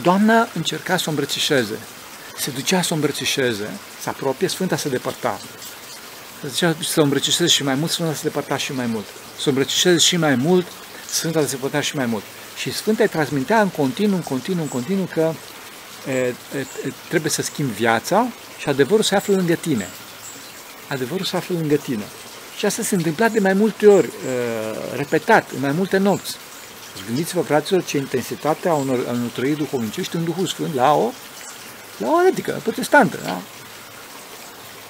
doamna 0.01 0.47
încerca 0.53 0.97
să 0.97 1.03
o 1.07 1.09
îmbrățișeze, 1.09 1.79
se 2.37 2.51
ducea 2.51 2.81
să 2.81 2.87
o 2.91 2.95
îmbrățișeze, 2.95 3.69
să 4.01 4.09
apropie, 4.09 4.47
Sfânta 4.47 4.77
se 4.77 4.89
depărta. 4.89 5.39
Se 6.41 6.47
ducea 6.47 6.75
să 6.83 6.99
o 6.99 7.03
îmbrățișeze 7.03 7.49
și 7.49 7.63
mai 7.63 7.75
mult, 7.75 7.91
Sfânta 7.91 8.13
se 8.13 8.23
depărta 8.23 8.57
și 8.57 8.73
mai 8.73 8.85
mult. 8.85 9.05
Să 9.37 9.43
o 9.45 9.49
îmbrățișeze 9.49 9.97
și 9.97 10.17
mai 10.17 10.35
mult, 10.35 10.67
Sfânta 11.09 11.41
se 11.41 11.47
depărta 11.47 11.81
și 11.81 11.95
mai 11.95 12.05
mult. 12.05 12.23
Și 12.57 12.73
Sfânta 12.73 13.03
îi 13.03 13.09
transmitea 13.09 13.61
în 13.61 13.69
continuu, 13.69 14.15
în 14.15 14.23
continuu, 14.23 14.63
în 14.63 14.69
continuu 14.69 15.05
că 15.13 15.33
e, 16.09 16.11
e, 16.11 16.33
trebuie 17.09 17.31
să 17.31 17.41
schimbi 17.41 17.73
viața 17.73 18.27
și 18.57 18.69
adevărul 18.69 19.03
se 19.03 19.15
află 19.15 19.35
lângă 19.35 19.53
tine. 19.53 19.87
Adevărul 20.87 21.25
se 21.25 21.35
află 21.35 21.55
lângă 21.55 21.75
tine. 21.75 22.03
Și 22.57 22.65
asta 22.65 22.83
se 22.83 22.95
întâmpla 22.95 23.29
de 23.29 23.39
mai 23.39 23.53
multe 23.53 23.87
ori, 23.87 24.07
e, 24.07 24.95
repetat, 24.95 25.51
în 25.51 25.59
mai 25.59 25.71
multe 25.71 25.97
nopți. 25.97 26.35
Deci 27.05 27.15
gândiți-vă, 27.15 27.41
fraților, 27.41 27.83
ce 27.83 27.97
intensitate 27.97 28.69
a 28.69 28.73
unor, 28.73 29.05
a 29.07 29.11
unor 29.11 29.29
trăiri 29.29 29.57
duhovnicești 29.57 30.15
în 30.15 30.23
Duhul 30.23 30.47
Sfânt 30.47 30.73
la 30.73 30.93
o, 30.93 31.11
la 31.97 32.07
o 32.07 32.21
eretică, 32.21 32.59
protestantă. 32.63 33.19
Da? 33.23 33.41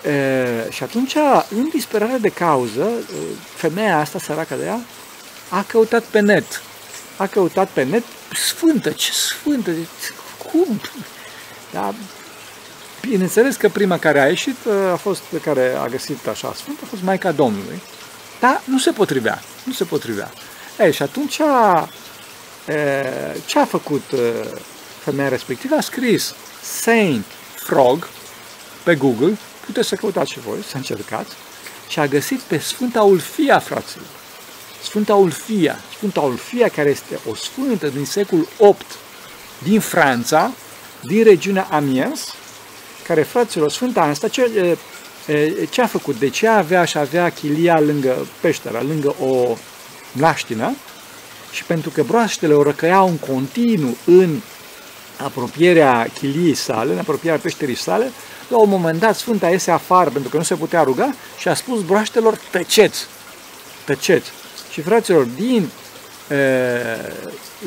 E, 0.09 0.67
și 0.69 0.83
atunci, 0.83 1.15
în 1.49 1.69
disperare 1.69 2.17
de 2.21 2.29
cauză, 2.29 2.87
femeia 3.55 3.99
asta, 3.99 4.19
săracă 4.19 4.55
de 4.55 4.65
ea, 4.65 4.79
a 5.49 5.63
căutat 5.67 6.03
pe 6.03 6.19
net 6.19 6.61
a 7.17 7.27
căutat 7.27 7.69
pe 7.69 7.83
net 7.83 8.03
sfântă, 8.33 8.89
ce 8.89 9.11
sfântă, 9.11 9.71
cum? 10.37 10.81
Da, 11.71 11.93
bineînțeles 13.01 13.55
că 13.55 13.69
prima 13.69 13.97
care 13.97 14.19
a 14.19 14.27
ieșit 14.27 14.57
uh, 14.65 14.73
a 14.91 14.95
fost, 14.95 15.21
care 15.43 15.75
a 15.79 15.87
găsit 15.87 16.27
așa 16.27 16.53
sfânt, 16.55 16.79
a 16.83 16.85
fost 16.89 17.01
Maica 17.01 17.31
Domnului. 17.31 17.81
Dar 18.39 18.61
nu 18.65 18.77
se 18.77 18.91
potrivea, 18.91 19.41
nu 19.63 19.71
se 19.71 19.83
potrivea. 19.83 20.31
Ei, 20.79 20.93
și 20.93 21.01
atunci 21.01 21.39
ce 23.45 23.59
a 23.59 23.65
făcut 23.65 24.03
femeia 25.03 25.29
respectivă? 25.29 25.75
A 25.75 25.81
scris 25.81 26.35
Saint 26.61 27.25
Frog 27.55 28.07
pe 28.83 28.95
Google, 28.95 29.37
puteți 29.65 29.87
să 29.87 29.95
căutați 29.95 30.31
și 30.31 30.39
voi, 30.39 30.63
să 30.67 30.77
încercați, 30.77 31.35
și 31.87 31.99
a 31.99 32.07
găsit 32.07 32.39
pe 32.39 32.57
Sfânta 32.57 33.01
Ulfia, 33.01 33.59
fraților. 33.59 34.05
Sfânta 34.83 35.15
Ulfia, 35.15 35.79
Sfânta 35.95 36.21
Ulfia 36.21 36.67
care 36.67 36.89
este 36.89 37.19
o 37.29 37.35
sfântă 37.35 37.87
din 37.87 38.05
secolul 38.05 38.47
8 38.57 38.85
din 39.63 39.79
Franța, 39.79 40.51
din 41.01 41.23
regiunea 41.23 41.67
Amiens, 41.71 42.33
care, 43.07 43.23
fraților, 43.23 43.71
Sfânta 43.71 44.01
asta, 44.01 44.27
ce, 44.27 44.77
ce 45.69 45.81
a 45.81 45.87
făcut? 45.87 46.19
De 46.19 46.29
ce 46.29 46.47
avea 46.47 46.85
și 46.85 46.97
avea 46.97 47.29
chilia 47.29 47.79
lângă 47.79 48.27
peștera, 48.41 48.81
lângă 48.81 49.15
o 49.19 49.57
mlaștină? 50.11 50.75
Și 51.55 51.63
pentru 51.63 51.89
că 51.89 52.03
broaștele 52.03 52.53
o 52.53 52.63
răcăiau 52.63 53.07
în 53.07 53.17
continuu 53.17 53.97
în 54.05 54.39
apropierea 55.17 56.07
chiliei 56.19 56.53
sale, 56.53 56.91
în 56.91 56.99
apropierea 56.99 57.39
peșterii 57.39 57.75
sale, 57.75 58.11
la 58.47 58.57
un 58.57 58.69
moment 58.69 58.99
dat 58.99 59.15
Sfânta 59.15 59.49
iese 59.49 59.71
afară 59.71 60.09
pentru 60.09 60.29
că 60.29 60.37
nu 60.37 60.43
se 60.43 60.55
putea 60.55 60.83
ruga 60.83 61.15
și 61.37 61.47
a 61.47 61.53
spus 61.53 61.81
broaștelor, 61.81 62.39
tăceți, 62.51 63.05
tăceți. 63.85 64.29
Și 64.71 64.81
fraților, 64.81 65.23
din 65.23 65.69
e, 66.29 66.37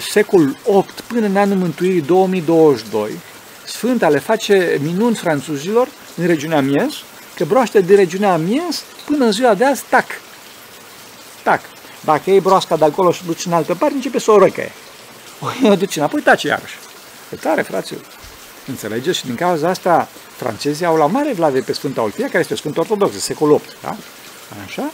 secolul 0.00 0.56
8 0.64 1.00
până 1.00 1.26
în 1.26 1.36
anul 1.36 1.56
mântuirii 1.56 2.00
2022, 2.00 3.10
Sfânta 3.66 4.08
le 4.08 4.18
face 4.18 4.78
minuni 4.82 5.14
franțuzilor 5.14 5.88
în 6.16 6.26
regiunea 6.26 6.56
Amiens, 6.56 6.94
că 7.36 7.44
broaște 7.44 7.80
de 7.80 7.94
regiunea 7.94 8.32
Amiens 8.32 8.82
până 9.04 9.24
în 9.24 9.32
ziua 9.32 9.54
de 9.54 9.64
azi, 9.64 9.82
tac, 9.88 10.06
tac. 11.42 11.60
Dacă 12.00 12.30
ei 12.30 12.40
broasca 12.40 12.76
de 12.76 12.84
acolo 12.84 13.12
și 13.12 13.24
duci 13.24 13.46
în 13.46 13.52
altă 13.52 13.74
parte, 13.74 13.94
începe 13.94 14.18
să 14.18 14.30
o 14.30 14.38
răcăie. 14.38 14.72
O 15.70 15.74
duci 15.74 15.96
înapoi, 15.96 16.20
tace 16.20 16.46
iarăși. 16.46 16.76
E 17.32 17.36
tare, 17.36 17.62
fraților. 17.62 18.02
Înțelegeți? 18.66 19.18
Și 19.18 19.24
din 19.24 19.34
cauza 19.34 19.68
asta, 19.68 20.08
francezii 20.36 20.86
au 20.86 20.96
la 20.96 21.06
mare 21.06 21.32
vlavie 21.32 21.60
pe 21.60 21.72
Sfânta 21.72 22.02
Olfia, 22.02 22.26
care 22.26 22.38
este 22.38 22.52
o 22.52 22.56
Sfântă 22.56 22.80
Ortodoxă, 22.80 23.18
secolul 23.18 23.56
VIII, 23.56 23.76
da? 23.82 23.96
Așa? 24.66 24.90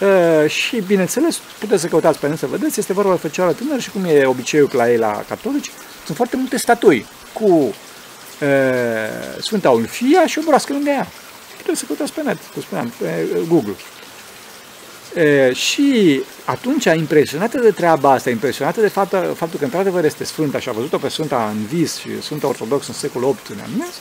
Uh, 0.00 0.50
și, 0.50 0.80
bineînțeles, 0.80 1.40
puteți 1.58 1.80
să 1.80 1.86
căutați 1.88 2.18
pe 2.18 2.36
să 2.36 2.46
vedeți, 2.46 2.78
este 2.78 2.92
vorba 2.92 3.12
de 3.12 3.18
fecioară 3.18 3.52
tânără 3.52 3.78
și 3.78 3.90
cum 3.90 4.04
e 4.04 4.26
obiceiul 4.26 4.70
la 4.72 4.90
ei 4.90 4.98
la 4.98 5.24
catolici, 5.28 5.70
sunt 6.04 6.16
foarte 6.16 6.36
multe 6.36 6.58
statui 6.58 7.06
cu 7.32 7.44
uh, 7.44 7.74
Sfânta 9.40 9.70
Ulfia 9.70 10.26
și 10.26 10.38
o 10.38 10.42
broască 10.46 10.72
lângă 10.72 10.90
ea. 10.90 11.06
Puteți 11.56 11.78
să 11.78 11.84
căutați 11.86 12.12
pe 12.12 12.22
net, 12.22 12.38
cum 12.52 12.62
spuneam, 12.62 12.92
pe 12.98 13.26
Google. 13.48 13.76
Uh, 15.18 15.56
și 15.56 16.20
atunci, 16.44 16.84
impresionată 16.84 17.60
de 17.60 17.70
treaba 17.70 18.12
asta, 18.12 18.30
impresionată 18.30 18.80
de 18.80 18.88
faptul, 18.88 19.34
faptul 19.36 19.58
că 19.58 19.64
într-adevăr 19.64 20.04
este 20.04 20.24
Sfânta 20.24 20.58
și 20.58 20.68
a 20.68 20.72
văzut-o 20.72 20.98
pe 20.98 21.08
Sfânta 21.08 21.52
în 21.54 21.64
vis 21.64 21.96
și 21.96 22.22
Sfânta 22.22 22.46
Ortodox 22.46 22.86
în 22.88 22.94
secolul 22.94 23.36
VIII 23.46 23.58
în 23.58 23.64
Amnes, 23.64 23.94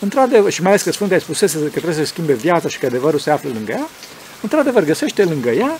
într-adevăr, 0.00 0.50
și 0.50 0.62
mai 0.62 0.70
ales 0.70 0.82
că 0.82 0.92
Sfânta 0.92 1.14
îi 1.14 1.20
spusese 1.20 1.58
că 1.58 1.68
trebuie 1.68 1.94
să 1.94 2.04
schimbe 2.04 2.32
viața 2.32 2.68
și 2.68 2.78
că 2.78 2.86
adevărul 2.86 3.18
se 3.18 3.30
află 3.30 3.50
lângă 3.52 3.72
ea, 3.72 3.88
într-adevăr 4.42 4.84
găsește 4.84 5.24
lângă 5.24 5.50
ea 5.50 5.78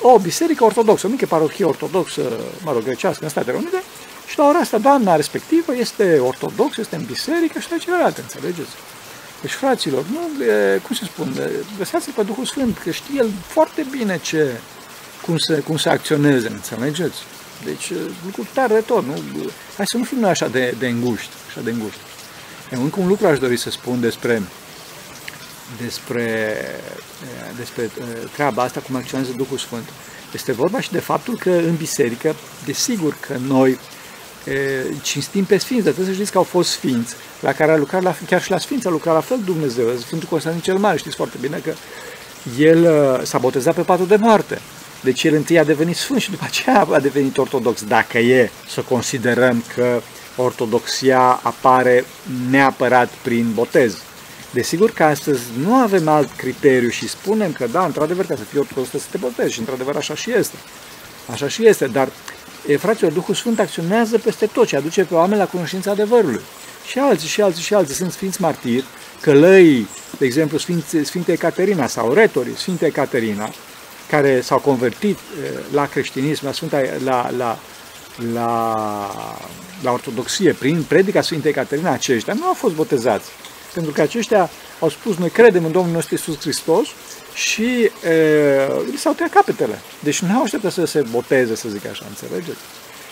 o 0.00 0.18
biserică 0.18 0.64
ortodoxă, 0.64 1.06
o 1.06 1.10
mică 1.10 1.26
parohie 1.26 1.64
ortodoxă, 1.64 2.22
mă 2.64 2.72
rog, 2.72 2.82
grecească 2.82 3.24
în 3.24 3.30
Statele 3.30 3.56
Unite, 3.56 3.82
și 4.26 4.38
la 4.38 4.46
ora 4.48 4.58
asta 4.58 4.78
doamna 4.78 5.16
respectivă 5.16 5.76
este 5.76 6.18
ortodox, 6.18 6.76
este 6.76 6.96
în 6.96 7.04
biserică 7.04 7.58
și 7.58 7.68
de 7.68 7.76
celelalte, 7.76 8.20
înțelegeți? 8.20 8.70
Deci, 9.40 9.52
fraților, 9.52 10.04
nu, 10.12 10.44
e, 10.44 10.78
cum 10.78 10.96
se 10.96 11.04
spune, 11.04 11.50
găseați-l 11.78 12.12
pe 12.16 12.22
Duhul 12.22 12.44
Sfânt, 12.44 12.78
că 12.78 12.90
știe 12.90 13.18
el 13.18 13.30
foarte 13.46 13.86
bine 13.90 14.18
ce, 14.18 14.60
cum 15.22 15.38
să, 15.38 15.54
cum 15.54 15.76
să 15.76 15.88
acționeze, 15.88 16.48
înțelegeți? 16.48 17.18
Deci, 17.64 17.92
lucru 18.24 18.46
tare 18.54 18.74
de 18.74 18.80
tot, 18.80 19.04
nu? 19.06 19.22
Hai 19.76 19.86
să 19.86 19.96
nu 19.96 20.04
fim 20.04 20.18
noi 20.18 20.30
așa 20.30 20.48
de, 20.48 20.74
de 20.78 20.86
înguști, 20.88 21.30
așa 21.48 21.60
de 21.60 21.70
înguști. 21.70 22.00
E, 22.70 22.76
încă 22.76 23.00
un 23.00 23.08
lucru 23.08 23.26
aș 23.26 23.38
dori 23.38 23.56
să 23.56 23.70
spun 23.70 24.00
despre 24.00 24.42
despre, 25.78 26.56
despre 27.56 27.90
treaba 28.32 28.62
asta, 28.62 28.80
cum 28.80 28.96
acționează 28.96 29.32
Duhul 29.36 29.58
Sfânt. 29.58 29.88
Este 30.32 30.52
vorba 30.52 30.80
și 30.80 30.90
de 30.90 30.98
faptul 30.98 31.36
că 31.36 31.50
în 31.50 31.76
biserică, 31.76 32.34
desigur 32.64 33.16
că 33.20 33.36
noi 33.46 33.70
e, 33.70 33.78
cinstim 35.02 35.44
pe 35.44 35.58
sfinți, 35.58 35.84
dar 35.84 35.92
trebuie 35.92 36.14
să 36.14 36.20
știți 36.20 36.32
că 36.32 36.38
au 36.38 36.44
fost 36.44 36.70
sfinți, 36.70 37.14
la 37.40 37.52
care 37.52 37.72
a 37.72 37.76
lucrat, 37.76 38.02
la, 38.02 38.16
chiar 38.26 38.42
și 38.42 38.50
la 38.50 38.58
sfinți 38.58 38.86
a 38.86 38.90
lucrat 38.90 39.14
la 39.14 39.20
fel 39.20 39.38
Dumnezeu, 39.44 39.96
Sfântul 39.96 40.28
Constantin 40.28 40.62
cel 40.62 40.78
Mare, 40.78 40.96
știți 40.96 41.16
foarte 41.16 41.36
bine 41.40 41.62
că 41.64 41.72
el 42.58 42.88
s-a 43.24 43.38
botezat 43.38 43.74
pe 43.74 43.82
patul 43.82 44.06
de 44.06 44.16
moarte. 44.16 44.60
Deci 45.00 45.24
el 45.24 45.34
întâi 45.34 45.58
a 45.58 45.64
devenit 45.64 45.96
sfânt 45.96 46.20
și 46.20 46.30
după 46.30 46.44
aceea 46.44 46.86
a 46.90 47.00
devenit 47.00 47.38
ortodox, 47.38 47.84
dacă 47.84 48.18
e 48.18 48.50
să 48.68 48.80
considerăm 48.80 49.64
că 49.74 50.00
ortodoxia 50.36 51.40
apare 51.42 52.04
neapărat 52.50 53.08
prin 53.22 53.52
botez. 53.54 54.02
Desigur 54.50 54.90
că 54.90 55.04
astăzi 55.04 55.40
nu 55.64 55.74
avem 55.74 56.08
alt 56.08 56.28
criteriu 56.36 56.88
și 56.88 57.08
spunem 57.08 57.52
că 57.52 57.66
da, 57.66 57.84
într-adevăr, 57.84 58.26
ca 58.26 58.34
să 58.36 58.42
fii 58.42 58.58
ortodox 58.58 58.88
să 58.88 58.98
te 59.10 59.16
botezi 59.16 59.52
și 59.52 59.58
într-adevăr 59.58 59.96
așa 59.96 60.14
și 60.14 60.32
este. 60.32 60.56
Așa 61.30 61.48
și 61.48 61.66
este, 61.66 61.86
dar 61.86 62.08
e, 62.66 62.76
fraților, 62.76 63.12
Duhul 63.12 63.34
Sfânt 63.34 63.58
acționează 63.58 64.18
peste 64.18 64.46
tot 64.46 64.68
și 64.68 64.76
aduce 64.76 65.04
pe 65.04 65.14
oameni 65.14 65.40
la 65.40 65.46
cunoștința 65.46 65.90
adevărului. 65.90 66.40
Și 66.86 66.98
alții, 66.98 67.28
și 67.28 67.42
alții, 67.42 67.62
și 67.62 67.74
alții 67.74 67.94
sunt 67.94 68.12
sfinți 68.12 68.40
martiri, 68.40 68.84
călăi, 69.20 69.86
de 70.18 70.24
exemplu, 70.24 70.58
Sfinte, 70.58 71.04
Sfinte 71.04 71.34
Caterina 71.34 71.86
sau 71.86 72.12
retorii 72.12 72.56
Sfinte 72.56 72.90
Caterina, 72.90 73.50
care 74.08 74.40
s-au 74.40 74.58
convertit 74.58 75.18
la 75.72 75.86
creștinism, 75.86 76.44
la, 76.44 76.52
Sfânta, 76.52 76.82
la, 77.04 77.30
la, 77.36 77.58
la, 78.32 78.76
la 79.82 79.92
ortodoxie, 79.92 80.52
prin 80.52 80.82
predica 80.88 81.20
Sfintei 81.20 81.52
Caterina, 81.52 81.92
aceștia 81.92 82.32
nu 82.32 82.46
au 82.46 82.54
fost 82.54 82.74
botezați. 82.74 83.30
Pentru 83.74 83.92
că 83.92 84.00
aceștia 84.00 84.50
au 84.78 84.88
spus, 84.88 85.16
noi 85.16 85.30
credem 85.30 85.64
în 85.64 85.72
Domnul 85.72 85.92
nostru 85.92 86.14
Iisus 86.14 86.40
Hristos 86.40 86.88
și 87.40 87.82
e, 87.82 87.90
li 88.90 88.96
s-au 88.96 89.12
tăiat 89.12 89.32
capetele. 89.32 89.78
Deci 90.02 90.20
nu 90.20 90.36
au 90.36 90.42
așteptat 90.42 90.72
să 90.72 90.84
se 90.84 91.04
boteze, 91.10 91.54
să 91.54 91.68
zic 91.68 91.86
așa, 91.86 92.04
înțelegeți? 92.08 92.58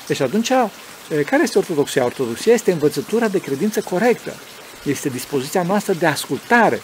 Deci 0.07 0.21
atunci, 0.21 0.49
e, 0.49 1.23
care 1.23 1.43
este 1.43 1.59
ortodoxia? 1.59 2.05
Ortodoxia 2.05 2.53
este 2.53 2.73
învățătura 2.73 3.29
de 3.29 3.39
credință 3.39 3.81
corectă. 3.81 4.35
Este 4.85 5.09
dispoziția 5.09 5.63
noastră 5.63 5.93
de 5.93 6.07
ascultare 6.07 6.81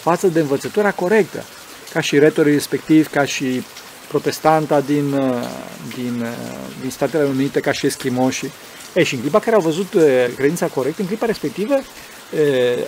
față 0.00 0.26
de 0.26 0.40
învățătura 0.40 0.90
corectă. 0.90 1.44
Ca 1.92 2.00
și 2.00 2.18
retorii 2.18 2.52
respectiv, 2.52 3.08
ca 3.10 3.24
și 3.24 3.62
protestanta 4.08 4.80
din, 4.80 5.10
din, 5.94 6.26
din 6.80 6.90
Statele 6.90 7.24
Unite, 7.24 7.60
ca 7.60 7.72
și 7.72 7.86
eschimoșii. 7.86 8.52
E, 8.94 9.02
și 9.02 9.14
în 9.14 9.20
clipa 9.20 9.38
care 9.38 9.56
au 9.56 9.62
văzut 9.62 9.88
credința 10.36 10.66
corectă, 10.66 11.00
în 11.00 11.06
clipa 11.06 11.26
respectivă, 11.26 11.74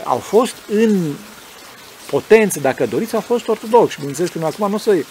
au 0.04 0.18
fost 0.18 0.54
în 0.68 1.14
potență, 2.10 2.60
dacă 2.60 2.86
doriți, 2.86 3.14
au 3.14 3.20
fost 3.20 3.48
ortodoxi. 3.48 3.96
Bineînțeles 3.96 4.30
că 4.30 4.38
noi 4.38 4.50
acum 4.52 4.68
nu 4.68 4.74
o 4.74 4.78
să, 4.78 5.04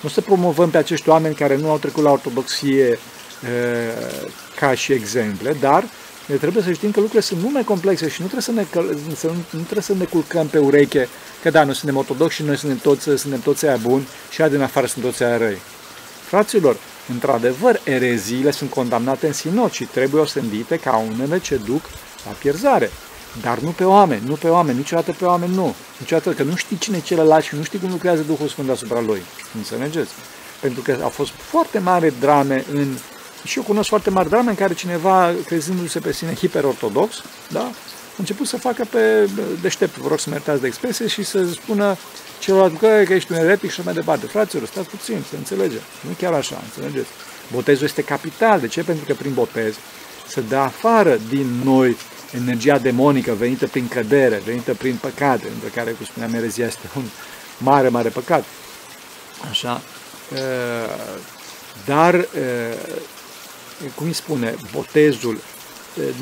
nu 0.00 0.08
să 0.08 0.20
promovăm 0.20 0.70
pe 0.70 0.78
acești 0.78 1.08
oameni 1.08 1.34
care 1.34 1.56
nu 1.56 1.70
au 1.70 1.78
trecut 1.78 2.02
la 2.02 2.10
ortodoxie 2.10 2.98
ca 4.58 4.74
și 4.74 4.92
exemple, 4.92 5.56
dar 5.60 5.84
trebuie 6.38 6.62
să 6.62 6.72
știm 6.72 6.90
că 6.90 7.00
lucrurile 7.00 7.28
sunt 7.28 7.40
mult 7.40 7.52
mai 7.52 7.64
complexe 7.64 8.08
și 8.08 8.22
nu 8.22 8.26
trebuie 8.26 8.42
să 8.42 8.52
ne, 8.52 8.84
să, 9.14 9.26
nu, 9.26 9.32
nu 9.50 9.60
trebuie 9.60 9.82
să 9.82 9.94
ne 9.94 10.04
culcăm 10.04 10.46
pe 10.46 10.58
ureche 10.58 11.08
că 11.42 11.50
da, 11.50 11.64
noi 11.64 11.74
suntem 11.74 11.96
ortodoxi 11.96 12.36
și 12.36 12.42
noi 12.42 12.56
suntem 12.56 12.78
toți, 12.78 13.02
suntem 13.20 13.40
toți 13.40 13.66
aia 13.66 13.76
buni 13.76 14.08
și 14.30 14.40
aia 14.40 14.50
din 14.50 14.60
afară 14.60 14.86
sunt 14.86 15.04
toți 15.04 15.22
aia 15.22 15.36
răi. 15.36 15.58
Fraților, 16.26 16.76
într-adevăr, 17.08 17.80
ereziile 17.84 18.50
sunt 18.50 18.70
condamnate 18.70 19.26
în 19.26 19.32
sinod 19.32 19.70
și 19.70 19.84
trebuie 19.84 20.22
osândite 20.22 20.76
ca 20.76 20.96
unele 20.96 21.38
ce 21.38 21.56
duc 21.56 21.80
la 22.24 22.30
pierzare. 22.30 22.90
Dar 23.40 23.58
nu 23.58 23.70
pe 23.70 23.84
oameni, 23.84 24.22
nu 24.26 24.34
pe 24.34 24.48
oameni, 24.48 24.76
niciodată 24.76 25.12
pe 25.18 25.24
oameni 25.24 25.54
nu. 25.54 25.74
Niciodată 25.98 26.30
că 26.30 26.42
nu 26.42 26.56
știi 26.56 26.78
cine 26.78 26.96
e 26.96 27.00
celălalt 27.00 27.44
și 27.44 27.54
nu 27.54 27.62
știi 27.62 27.78
cum 27.78 27.90
lucrează 27.90 28.22
Duhul 28.22 28.48
Sfânt 28.48 28.70
asupra 28.70 29.00
lui. 29.00 29.22
Înțelegeți? 29.56 30.10
Pentru 30.60 30.82
că 30.82 30.98
au 31.02 31.08
fost 31.08 31.30
foarte 31.30 31.78
mari 31.78 32.12
drame 32.20 32.64
în... 32.72 32.96
Și 33.44 33.58
eu 33.58 33.64
cunosc 33.64 33.88
foarte 33.88 34.10
mari 34.10 34.28
drame 34.28 34.50
în 34.50 34.56
care 34.56 34.74
cineva, 34.74 35.34
crezându-se 35.46 35.98
pe 35.98 36.12
sine 36.12 36.34
hiperortodox, 36.34 37.22
da, 37.50 37.60
a 37.60 38.14
început 38.16 38.46
să 38.46 38.56
facă 38.56 38.84
pe 38.90 39.28
deștept, 39.62 39.96
vă 39.96 40.08
rog 40.08 40.18
să 40.18 40.30
mă 40.30 40.56
de 40.60 40.66
expresie, 40.66 41.06
și 41.06 41.22
să 41.22 41.44
spună 41.44 41.96
celălalt 42.38 42.78
că, 42.78 43.02
că 43.04 43.12
ești 43.12 43.32
un 43.32 43.38
eretic 43.38 43.70
și 43.70 43.80
mai 43.84 43.94
departe. 43.94 44.26
Fraților, 44.26 44.66
stați 44.66 44.88
puțin, 44.88 45.24
să 45.28 45.36
înțelege. 45.36 45.76
Nu 46.00 46.10
chiar 46.18 46.32
așa, 46.32 46.62
înțelegeți? 46.64 47.08
Botezul 47.52 47.84
este 47.84 48.02
capital. 48.02 48.60
De 48.60 48.68
ce? 48.68 48.82
Pentru 48.82 49.04
că 49.04 49.14
prin 49.14 49.32
botez 49.34 49.74
se 50.28 50.40
dă 50.40 50.56
afară 50.56 51.18
din 51.28 51.60
noi 51.64 51.96
energia 52.34 52.78
demonică 52.78 53.32
venită 53.32 53.66
prin 53.66 53.88
cădere, 53.88 54.42
venită 54.44 54.74
prin 54.74 54.98
păcate, 55.00 55.46
între 55.54 55.68
care, 55.74 55.90
cum 55.90 56.06
spuneam, 56.06 56.34
erezia 56.34 56.66
este 56.66 56.90
un 56.96 57.04
mare, 57.58 57.88
mare 57.88 58.08
păcat. 58.08 58.44
Așa. 59.50 59.82
Dar, 61.84 62.26
cum 63.94 64.06
îi 64.06 64.12
spune, 64.12 64.54
botezul 64.72 65.40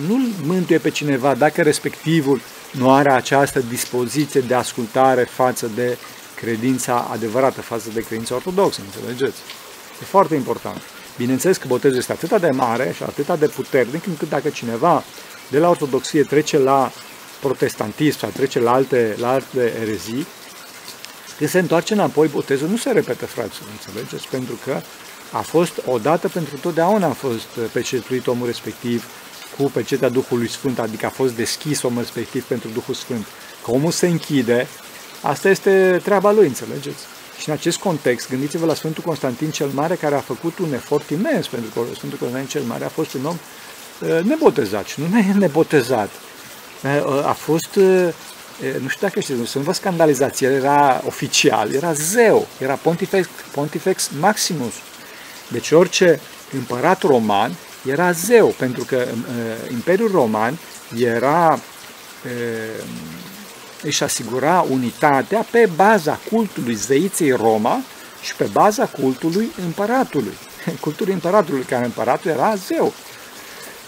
nu 0.06 0.18
mântuie 0.42 0.78
pe 0.78 0.90
cineva 0.90 1.34
dacă 1.34 1.62
respectivul 1.62 2.40
nu 2.70 2.92
are 2.92 3.12
această 3.12 3.60
dispoziție 3.68 4.40
de 4.40 4.54
ascultare 4.54 5.24
față 5.24 5.70
de 5.74 5.98
credința 6.34 7.08
adevărată, 7.12 7.60
față 7.60 7.88
de 7.94 8.00
credința 8.00 8.34
ortodoxă, 8.34 8.80
înțelegeți? 8.84 9.38
E 10.02 10.04
foarte 10.04 10.34
important. 10.34 10.80
Bineînțeles 11.16 11.56
că 11.56 11.64
botezul 11.66 11.98
este 11.98 12.12
atât 12.12 12.40
de 12.40 12.50
mare 12.50 12.92
și 12.96 13.02
atât 13.02 13.38
de 13.38 13.46
puternic 13.46 14.06
încât 14.06 14.28
dacă 14.28 14.48
cineva 14.48 15.04
de 15.50 15.58
la 15.58 15.68
ortodoxie 15.68 16.22
trece 16.22 16.58
la 16.58 16.92
protestantism 17.40 18.18
sau 18.18 18.30
trece 18.30 18.60
la 18.60 18.72
alte, 18.72 19.16
la 19.18 19.30
alte 19.30 19.72
erezii, 19.80 20.26
când 21.38 21.50
se 21.50 21.58
întoarce 21.58 21.92
înapoi, 21.92 22.28
botezul 22.28 22.68
nu 22.68 22.76
se 22.76 22.90
repetă, 22.90 23.26
fraților, 23.26 23.68
înțelegeți? 23.70 24.28
Pentru 24.28 24.58
că 24.64 24.80
a 25.32 25.40
fost 25.40 25.72
odată 25.86 26.28
pentru 26.28 26.56
totdeauna 26.56 27.06
a 27.06 27.12
fost 27.12 27.46
pecetuit 27.72 28.26
omul 28.26 28.46
respectiv 28.46 29.04
cu 29.56 29.62
pecetea 29.62 30.08
Duhului 30.08 30.48
Sfânt, 30.48 30.78
adică 30.78 31.06
a 31.06 31.10
fost 31.10 31.34
deschis 31.34 31.82
omul 31.82 32.00
respectiv 32.00 32.44
pentru 32.44 32.68
Duhul 32.68 32.94
Sfânt. 32.94 33.26
Că 33.64 33.70
omul 33.70 33.90
se 33.90 34.06
închide, 34.06 34.66
asta 35.20 35.48
este 35.48 36.00
treaba 36.04 36.32
lui, 36.32 36.46
înțelegeți? 36.46 37.04
Și 37.38 37.48
în 37.48 37.54
acest 37.54 37.78
context, 37.78 38.28
gândiți-vă 38.28 38.66
la 38.66 38.74
Sfântul 38.74 39.02
Constantin 39.02 39.50
cel 39.50 39.68
Mare, 39.68 39.94
care 39.94 40.14
a 40.14 40.20
făcut 40.20 40.58
un 40.58 40.72
efort 40.72 41.10
imens, 41.10 41.46
pentru 41.46 41.70
că 41.70 41.80
Sfântul 41.94 42.18
Constantin 42.18 42.48
cel 42.48 42.62
Mare 42.62 42.84
a 42.84 42.88
fost 42.88 43.14
un 43.14 43.24
om 43.24 43.34
Uh, 43.34 43.69
nebotezat 44.22 44.86
și 44.86 45.00
nu 45.00 45.18
e 45.18 45.32
nebotezat. 45.38 46.10
Uh, 46.84 47.02
uh, 47.06 47.26
a 47.26 47.32
fost, 47.32 47.76
nu 48.80 48.88
știu 48.88 49.06
dacă 49.06 49.20
știți, 49.20 49.50
să 49.50 49.58
nu 49.58 49.64
vă 49.64 49.72
scandalizați, 49.72 50.44
el 50.44 50.52
era 50.52 51.02
oficial, 51.06 51.72
era 51.72 51.92
zeu, 51.92 52.46
era 52.58 52.74
Pontifex, 52.74 53.28
Pontifex 53.52 54.10
Maximus. 54.20 54.74
Deci 55.48 55.70
orice 55.70 56.20
împărat 56.52 57.02
roman 57.02 57.52
era 57.86 58.12
zeu, 58.12 58.46
pentru 58.46 58.84
că 58.84 59.06
Imperiul 59.70 60.10
Roman 60.10 60.58
era 60.98 61.58
își 63.82 64.02
asigura 64.02 64.66
unitatea 64.70 65.46
pe 65.50 65.68
baza 65.76 66.18
cultului 66.30 66.74
zeiței 66.74 67.30
Roma 67.30 67.80
și 68.22 68.36
pe 68.36 68.48
baza 68.52 68.86
cultului 68.86 69.50
împăratului. 69.64 70.34
Cultul 70.80 71.10
împăratului, 71.10 71.62
care 71.62 71.84
împăratul 71.84 72.30
era 72.30 72.54
zeu. 72.54 72.92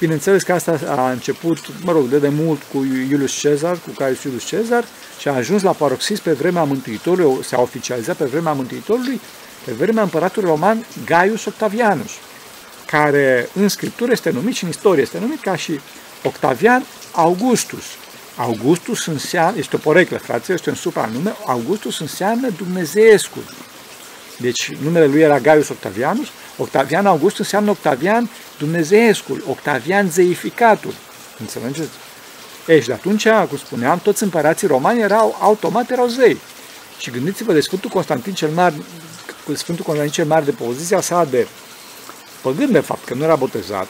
Bineînțeles 0.03 0.43
că 0.43 0.53
asta 0.53 0.79
a 0.87 1.11
început, 1.11 1.59
mă 1.85 1.93
rog, 1.93 2.09
de 2.09 2.19
demult 2.19 2.63
cu 2.73 2.85
Iulius 3.11 3.33
Cezar, 3.33 3.79
cu 3.79 3.91
Caius 3.91 4.23
Iulius 4.23 4.45
Cezar 4.45 4.85
și 5.19 5.29
a 5.29 5.33
ajuns 5.33 5.63
la 5.63 5.73
paroxism 5.73 6.23
pe 6.23 6.33
vremea 6.33 6.65
Mântuitorului, 6.65 7.45
s-a 7.45 7.61
oficializat 7.61 8.17
pe 8.17 8.25
vremea 8.25 8.53
Mântuitorului, 8.53 9.21
pe 9.65 9.73
vremea 9.73 10.03
împăratului 10.03 10.49
roman 10.49 10.87
Gaius 11.05 11.45
Octavianus, 11.45 12.11
care 12.87 13.49
în 13.55 13.69
scriptură 13.69 14.13
este 14.13 14.31
numit 14.31 14.55
și 14.55 14.65
în 14.65 14.71
istorie 14.71 15.03
este 15.03 15.19
numit 15.19 15.41
ca 15.41 15.57
și 15.57 15.81
Octavian 16.23 16.85
Augustus. 17.13 17.85
Augustus 18.37 19.07
înseamnă, 19.07 19.59
este 19.59 19.77
o 19.77 19.79
poreclă, 19.79 20.19
frate, 20.19 20.53
este 20.53 20.71
un 20.71 20.77
supranume, 20.77 21.37
Augustus 21.47 22.01
înseamnă 22.01 22.49
Dumnezeescul. 22.57 23.43
Deci 24.39 24.73
numele 24.83 25.07
lui 25.07 25.21
era 25.21 25.39
Gaius 25.39 25.69
Octavianus, 25.69 26.27
Octavian 26.57 27.07
August 27.07 27.39
înseamnă 27.39 27.71
Octavian 27.71 28.31
Dumnezeescul, 28.59 29.45
Octavian 29.49 30.11
zeificatul. 30.11 30.95
Înțelegeți? 31.41 31.91
Ei, 32.67 32.81
și 32.81 32.87
de 32.87 32.93
atunci, 32.93 33.29
cum 33.29 33.57
spuneam, 33.57 33.99
toți 33.99 34.23
împărații 34.23 34.67
romani 34.67 35.01
erau, 35.01 35.37
automat 35.41 35.91
erau 35.91 36.07
zei. 36.07 36.41
Și 36.99 37.11
gândiți-vă 37.11 37.53
de 37.53 37.61
Sfântul 37.61 37.91
Constantin 37.91 38.33
cel 38.33 38.51
Mare, 38.51 38.75
Sfântul 39.55 39.85
Constantin 39.85 40.15
cel 40.15 40.27
Mare 40.27 40.45
de 40.45 40.51
poziția 40.51 41.01
sa 41.01 41.25
de 41.25 41.47
păgân, 42.41 42.73
de 42.73 42.81
fapt, 42.81 43.05
că 43.05 43.15
nu 43.15 43.23
era 43.23 43.37
botezat, 43.37 43.87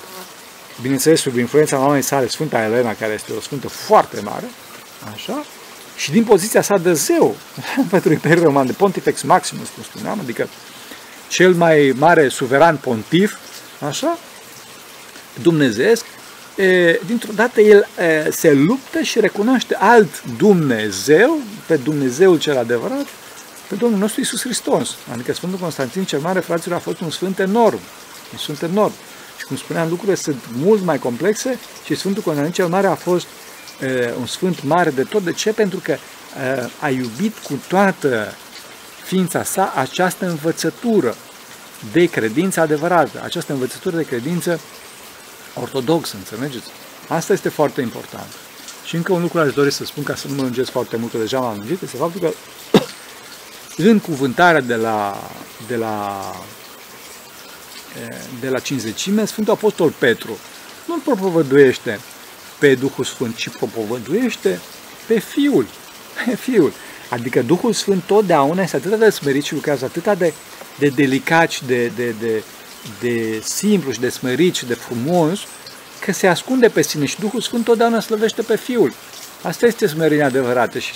bineînțeles 0.81 1.21
sub 1.21 1.37
influența 1.37 1.79
mamei 1.79 2.03
sale, 2.03 2.29
Sfânta 2.29 2.63
Elena, 2.63 2.95
care 2.95 3.13
este 3.13 3.33
o 3.33 3.41
sfântă 3.41 3.69
foarte 3.69 4.21
mare, 4.21 4.45
așa, 5.13 5.45
și 5.97 6.11
din 6.11 6.25
poziția 6.25 6.63
sa 6.63 6.79
de 6.79 6.93
zeu 6.93 7.37
pentru 7.91 8.13
Imperiul 8.13 8.45
Roman, 8.45 8.67
de 8.67 8.73
Pontifex 8.73 9.23
Maximus, 9.23 9.69
cum 9.69 9.83
spuneam, 9.83 10.19
adică 10.21 10.49
cel 11.33 11.53
mai 11.55 11.95
mare 11.97 12.29
suveran 12.29 12.77
pontif, 12.77 13.37
așa, 13.89 14.19
dumnezeesc, 15.43 16.05
dintr-o 17.07 17.33
dată 17.35 17.61
el 17.61 17.87
se 18.31 18.53
luptă 18.53 19.01
și 19.01 19.21
recunoaște 19.21 19.77
alt 19.79 20.23
Dumnezeu, 20.37 21.39
pe 21.67 21.77
Dumnezeul 21.77 22.39
cel 22.39 22.59
adevărat, 22.59 23.07
pe 23.69 23.75
Domnul 23.75 23.99
nostru 23.99 24.21
Isus 24.21 24.41
Hristos. 24.41 24.97
Adică 25.13 25.33
Sfântul 25.33 25.59
Constantin 25.59 26.05
cel 26.05 26.19
Mare, 26.19 26.41
fraților, 26.41 26.77
a 26.77 26.81
fost 26.81 27.01
un 27.01 27.11
sfânt 27.11 27.39
enorm. 27.39 27.81
Un 28.33 28.39
sfânt 28.39 28.63
enorm. 28.63 28.93
Și 29.39 29.45
cum 29.45 29.57
spuneam, 29.57 29.89
lucrurile 29.89 30.17
sunt 30.17 30.43
mult 30.57 30.85
mai 30.85 30.99
complexe 30.99 31.59
și 31.85 31.95
Sfântul 31.95 32.23
Constantin 32.23 32.55
cel 32.55 32.69
Mare 32.69 32.87
a 32.87 32.95
fost 32.95 33.27
un 34.19 34.27
sfânt 34.27 34.63
mare 34.63 34.91
de 34.91 35.03
tot. 35.03 35.25
De 35.25 35.33
ce? 35.33 35.53
Pentru 35.53 35.81
că 35.83 35.97
a 36.81 36.89
iubit 36.89 37.37
cu 37.39 37.61
toată 37.69 38.35
ființa 39.13 39.43
sa 39.43 39.73
această 39.77 40.27
învățătură 40.27 41.17
de 41.93 42.07
credință 42.07 42.61
adevărată, 42.61 43.21
această 43.25 43.53
învățătură 43.53 43.97
de 43.97 44.05
credință 44.05 44.61
ortodoxă, 45.61 46.17
înțelegeți? 46.17 46.67
Asta 47.09 47.33
este 47.33 47.49
foarte 47.49 47.81
important. 47.81 48.27
Și 48.85 48.97
încă 48.97 49.13
un 49.13 49.21
lucru 49.21 49.39
aș 49.41 49.53
dori 49.53 49.71
să 49.71 49.85
spun, 49.85 50.03
ca 50.03 50.15
să 50.15 50.29
nu 50.29 50.35
mă 50.35 50.43
lungesc 50.43 50.71
foarte 50.71 50.97
mult, 50.97 51.11
că 51.11 51.19
deja 51.19 51.41
m-am 51.41 51.57
lungit, 51.57 51.83
este 51.83 51.97
faptul 51.97 52.21
că 52.21 52.33
în 53.91 53.99
cuvântarea 53.99 54.61
de 54.61 54.75
la, 54.75 55.31
de 55.67 55.77
la, 55.77 56.21
de 58.41 58.49
la 58.49 58.59
cinzecime, 58.59 59.25
Sfântul 59.25 59.53
Apostol 59.53 59.91
Petru 59.91 60.39
nu-l 60.87 60.99
propovăduiește 60.99 62.01
pe 62.59 62.75
Duhul 62.75 63.05
Sfânt, 63.05 63.37
ci 63.37 63.49
propovăduiește 63.49 64.61
pe 65.07 65.19
Fiul. 65.19 65.67
Pe 66.25 66.37
Fiul. 66.37 66.73
Adică 67.13 67.43
Duhul 67.43 67.73
Sfânt 67.73 68.03
totdeauna 68.03 68.63
este 68.63 68.77
atât 68.77 68.99
de 68.99 69.11
smerit 69.11 69.45
și 69.45 69.55
lucrează 69.55 69.85
atât 69.85 70.19
de, 70.19 70.33
de 70.79 70.89
delicat 70.89 71.51
și 71.51 71.65
de, 71.65 71.87
de, 71.87 72.15
de, 72.21 72.43
de 73.01 73.41
simplu 73.45 73.93
și 73.93 74.01
de 74.01 74.09
smerit 74.09 74.55
și 74.55 74.67
de 74.67 74.75
frumos, 74.75 75.41
că 76.01 76.13
se 76.13 76.27
ascunde 76.27 76.69
pe 76.69 76.83
sine 76.83 77.07
și 77.07 77.21
Duhul 77.21 77.41
Sfânt 77.41 77.65
totdeauna 77.65 78.01
slăvește 78.01 78.43
pe 78.43 78.57
Fiul. 78.57 78.93
Asta 79.43 79.67
este 79.67 79.87
smerenia 79.87 80.27
adevărată 80.27 80.79
și 80.79 80.93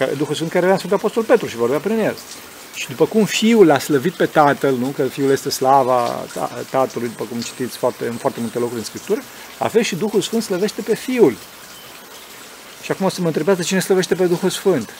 e 0.00 0.04
Duhul 0.16 0.34
Sfânt 0.34 0.50
care 0.50 0.66
era 0.66 0.76
Sfântul 0.76 0.98
Apostol 0.98 1.22
Petru 1.22 1.46
și 1.46 1.56
vorbea 1.56 1.78
prin 1.78 1.98
el. 1.98 2.16
Și 2.74 2.88
după 2.88 3.06
cum 3.06 3.24
Fiul 3.24 3.66
l-a 3.66 3.78
slăvit 3.78 4.12
pe 4.12 4.26
Tatăl, 4.26 4.74
nu? 4.74 4.86
că 4.86 5.02
Fiul 5.02 5.30
este 5.30 5.50
slava 5.50 6.24
Tatălui, 6.70 7.08
după 7.08 7.24
cum 7.24 7.40
citiți 7.40 7.76
foarte, 7.76 8.06
în 8.06 8.14
foarte 8.14 8.40
multe 8.40 8.58
locuri 8.58 8.78
în 8.78 8.84
Scriptură, 8.84 9.22
la 9.58 9.68
fel 9.68 9.82
și 9.82 9.94
Duhul 9.94 10.20
Sfânt 10.20 10.42
slăvește 10.42 10.82
pe 10.82 10.94
Fiul. 10.94 11.36
Și 12.82 12.90
acum 12.90 13.06
o 13.06 13.08
să 13.08 13.20
mă 13.20 13.26
întrebați 13.26 13.62
cine 13.62 13.80
slăvește 13.80 14.14
pe 14.14 14.26
Duhul 14.26 14.50
Sfânt. 14.50 14.90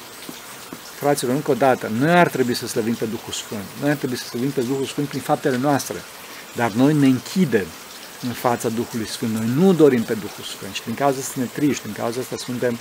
Fraților, 1.00 1.34
încă 1.34 1.50
o 1.50 1.54
dată, 1.54 1.90
noi 1.98 2.10
ar 2.10 2.28
trebui 2.28 2.54
să 2.54 2.66
slăvim 2.66 2.94
pe 2.94 3.04
Duhul 3.04 3.32
Sfânt. 3.32 3.64
Noi 3.80 3.90
ar 3.90 3.96
trebui 3.96 4.16
să 4.16 4.24
slăvim 4.24 4.50
pe 4.50 4.60
Duhul 4.60 4.84
Sfânt 4.84 5.08
prin 5.08 5.20
faptele 5.20 5.56
noastre. 5.56 5.96
Dar 6.56 6.70
noi 6.70 6.94
ne 6.94 7.06
închidem 7.06 7.66
în 8.22 8.32
fața 8.32 8.68
Duhului 8.68 9.06
Sfânt. 9.06 9.32
Noi 9.32 9.48
nu 9.56 9.72
dorim 9.72 10.02
pe 10.02 10.14
Duhul 10.14 10.44
Sfânt 10.44 10.74
și 10.74 10.82
din 10.84 10.94
cauza 10.94 11.18
asta 11.18 11.34
ne 11.36 11.44
triști, 11.44 11.82
din 11.84 11.92
cauza 11.92 12.20
asta 12.20 12.36
suntem, 12.36 12.78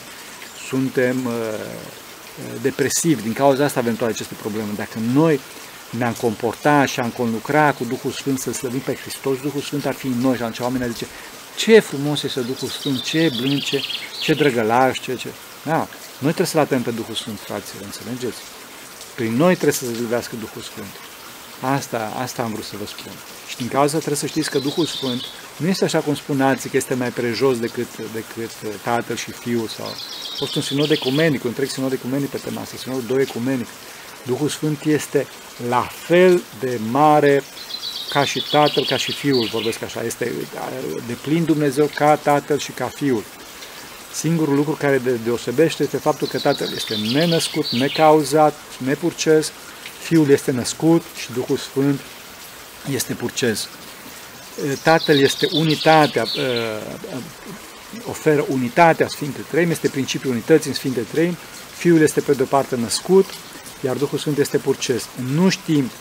suntem 0.70 1.26
uh, 1.26 1.34
uh, 1.34 2.62
depresivi, 2.62 3.22
din 3.22 3.34
cauza 3.34 3.64
asta 3.66 3.80
avem 3.80 3.96
toate 3.96 4.14
aceste 4.14 4.36
probleme. 4.40 4.68
Dacă 4.76 5.00
noi 5.14 5.40
ne-am 5.90 6.14
comportat 6.14 6.88
și 6.88 7.00
am 7.00 7.10
conlucrat 7.10 7.78
cu 7.78 7.84
Duhul 7.84 8.12
Sfânt 8.12 8.40
să 8.40 8.52
slăvim 8.52 8.80
pe 8.80 8.96
Hristos, 8.96 9.38
Duhul 9.42 9.62
Sfânt 9.62 9.86
ar 9.86 9.94
fi 9.94 10.08
în 10.08 10.20
noi 10.20 10.36
și 10.36 10.42
atunci 10.42 10.60
oamenii 10.60 10.92
zice, 10.92 11.08
ce 11.56 11.80
frumos 11.80 12.24
este 12.24 12.40
Duhul 12.40 12.68
Sfânt, 12.68 13.02
ce 13.02 13.32
blând, 13.38 13.64
ce, 13.64 13.82
ce 14.22 14.34
drăgălaș, 14.34 15.00
ce, 15.00 15.16
ce. 15.16 15.30
Da, 15.64 15.88
noi 16.20 16.34
trebuie 16.34 16.54
să-L 16.54 16.60
avem 16.60 16.82
pe 16.82 16.92
Duhul 16.92 17.16
Sfânt, 17.16 17.40
fraților, 17.40 17.84
înțelegeți? 17.84 18.42
Prin 19.16 19.34
noi 19.36 19.54
trebuie 19.54 19.74
să 19.74 19.86
se 19.86 19.94
zilvească 19.94 20.36
Duhul 20.36 20.62
Sfânt. 20.62 20.94
Asta, 21.62 22.14
asta 22.18 22.44
am 22.44 22.52
vrut 22.52 22.64
să 22.64 22.76
vă 22.80 22.86
spun. 22.86 23.12
Și 23.48 23.58
din 23.58 23.68
cauza 23.68 23.98
trebuie 23.98 24.18
să 24.18 24.26
știți 24.26 24.50
că 24.50 24.60
Duhul 24.60 24.86
Sfânt 24.86 25.22
nu 25.58 25.68
este 25.68 25.86
așa 25.86 26.00
cum 26.00 26.16
spuneați 26.16 26.70
că 26.70 26.78
este 26.78 26.94
mai 26.94 27.10
prejos 27.10 27.60
decât, 27.60 27.88
decât 28.14 28.52
Tatăl 28.84 29.16
și 29.16 29.32
Fiul 29.32 29.68
sau... 29.68 29.86
A 29.86 30.36
fost 30.38 30.56
un 30.56 30.62
sinod 30.62 30.92
ecumenic, 30.92 31.44
un 31.44 31.50
întreg 31.50 31.70
sinod 31.70 31.92
ecumenic 31.92 32.30
pe 32.30 32.38
tema 32.38 32.62
asta, 32.62 32.76
sinodul 32.78 33.04
doi 33.08 33.22
ecumenic. 33.22 33.68
Duhul 34.26 34.50
Sfânt 34.50 34.84
este 34.84 35.28
la 35.70 35.90
fel 35.92 36.42
de 36.60 36.80
mare 36.92 37.44
ca 38.10 38.24
și 38.24 38.46
Tatăl, 38.52 38.86
ca 38.86 38.98
și 38.98 39.12
Fiul, 39.12 39.50
vorbesc 39.52 39.82
așa, 39.82 40.04
este 40.04 40.32
de 41.08 41.14
plin 41.22 41.44
Dumnezeu 41.44 41.90
ca 41.96 42.16
Tatăl 42.16 42.58
și 42.58 42.72
ca 42.72 42.86
Fiul. 42.86 43.24
Singurul 44.14 44.56
lucru 44.56 44.72
care 44.72 44.98
de 44.98 45.12
deosebește 45.24 45.84
este 45.84 45.98
faptul 45.98 46.28
că 46.28 46.40
Tatăl 46.40 46.72
este 46.76 46.96
nenăscut, 47.14 47.70
necauzat, 47.70 48.56
nepurces, 48.78 49.52
Fiul 50.02 50.30
este 50.30 50.52
născut 50.52 51.04
și 51.18 51.32
Duhul 51.34 51.58
Sfânt 51.58 52.00
este 52.94 53.14
purces. 53.14 53.68
Tatăl 54.84 55.20
este 55.20 55.48
unitatea, 55.52 56.26
oferă 58.06 58.46
unitatea 58.50 59.08
Sfinte 59.08 59.40
Treimi, 59.50 59.72
este 59.72 59.88
principiul 59.88 60.32
unității 60.32 60.70
în 60.70 60.76
Sfinte 60.76 61.00
Treimi, 61.00 61.38
Fiul 61.78 62.02
este 62.02 62.22
pe 62.22 62.32
de-o 62.32 62.46
parte 62.46 62.76
născut, 62.76 63.26
iar 63.82 63.96
Duhul 63.96 64.18
Sfânt 64.18 64.38
este 64.38 64.58
purces. 64.58 65.06
Nu 65.34 65.50
știm 65.50 65.92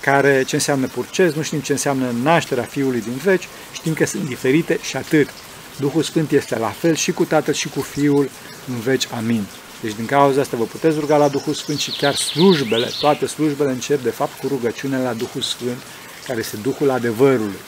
care, 0.00 0.42
ce 0.46 0.54
înseamnă 0.54 0.86
purces, 0.86 1.34
nu 1.34 1.42
știm 1.42 1.60
ce 1.60 1.72
înseamnă 1.72 2.14
nașterea 2.22 2.64
Fiului 2.64 3.00
din 3.00 3.16
veci, 3.22 3.48
știm 3.72 3.94
că 3.94 4.06
sunt 4.06 4.26
diferite 4.26 4.78
și 4.82 4.96
atât. 4.96 5.28
Duhul 5.78 6.02
Sfânt 6.02 6.30
este 6.30 6.58
la 6.58 6.68
fel 6.68 6.94
și 6.94 7.12
cu 7.12 7.24
Tatăl 7.24 7.54
și 7.54 7.68
cu 7.68 7.80
Fiul 7.80 8.30
în 8.68 8.80
veci. 8.80 9.08
Amin. 9.16 9.44
Deci 9.80 9.94
din 9.94 10.06
cauza 10.06 10.40
asta 10.40 10.56
vă 10.56 10.64
puteți 10.64 10.98
ruga 10.98 11.16
la 11.16 11.28
Duhul 11.28 11.54
Sfânt 11.54 11.78
și 11.78 11.90
chiar 11.90 12.14
slujbele, 12.14 12.90
toate 13.00 13.26
slujbele 13.26 13.70
încep 13.70 14.02
de 14.02 14.10
fapt 14.10 14.40
cu 14.40 14.46
rugăciune 14.46 14.98
la 15.02 15.12
Duhul 15.12 15.42
Sfânt, 15.42 15.78
care 16.26 16.38
este 16.38 16.56
Duhul 16.56 16.90
adevărului. 16.90 17.58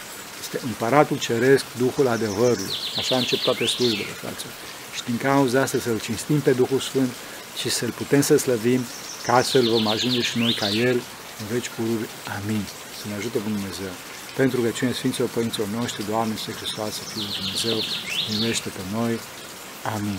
Este 0.41 0.61
împăratul 0.65 1.19
ceresc, 1.19 1.65
Duhul 1.79 2.09
adevărului. 2.09 2.73
Așa 2.97 3.17
încep 3.17 3.39
toate 3.39 3.67
slujbele, 3.67 4.09
fraților. 4.09 4.53
Și 4.95 5.03
din 5.05 5.17
cauza 5.17 5.63
asta 5.63 5.79
să-L 5.79 6.01
cinstim 6.01 6.41
pe 6.41 6.51
Duhul 6.51 6.81
Sfânt 6.81 7.11
și 7.59 7.71
să-L 7.71 7.91
putem 7.97 8.21
să 8.21 8.37
slăvim, 8.37 8.81
ca 9.27 9.35
astfel 9.35 9.69
vom 9.69 9.87
ajunge 9.87 10.23
și 10.23 10.39
noi 10.39 10.55
ca 10.55 10.69
El 10.69 11.01
în 11.41 11.47
veci 11.53 11.71
pururi. 11.77 12.09
Amin. 12.43 12.65
Să 13.01 13.05
ne 13.09 13.15
ajute 13.15 13.39
Bunul 13.39 13.59
Dumnezeu. 13.59 14.08
Pentru 14.41 14.61
că 14.61 14.69
cine 14.69 14.93
Sfinților 14.93 15.29
Părinților 15.29 15.69
noștri, 15.69 16.07
Doamne, 16.09 16.35
Să 16.37 16.51
Hristos, 16.51 16.95
Fiul 16.99 17.25
Dumnezeu, 17.41 17.77
numește 18.33 18.69
pe 18.69 18.81
noi. 18.93 19.19
Amin. 19.97 20.19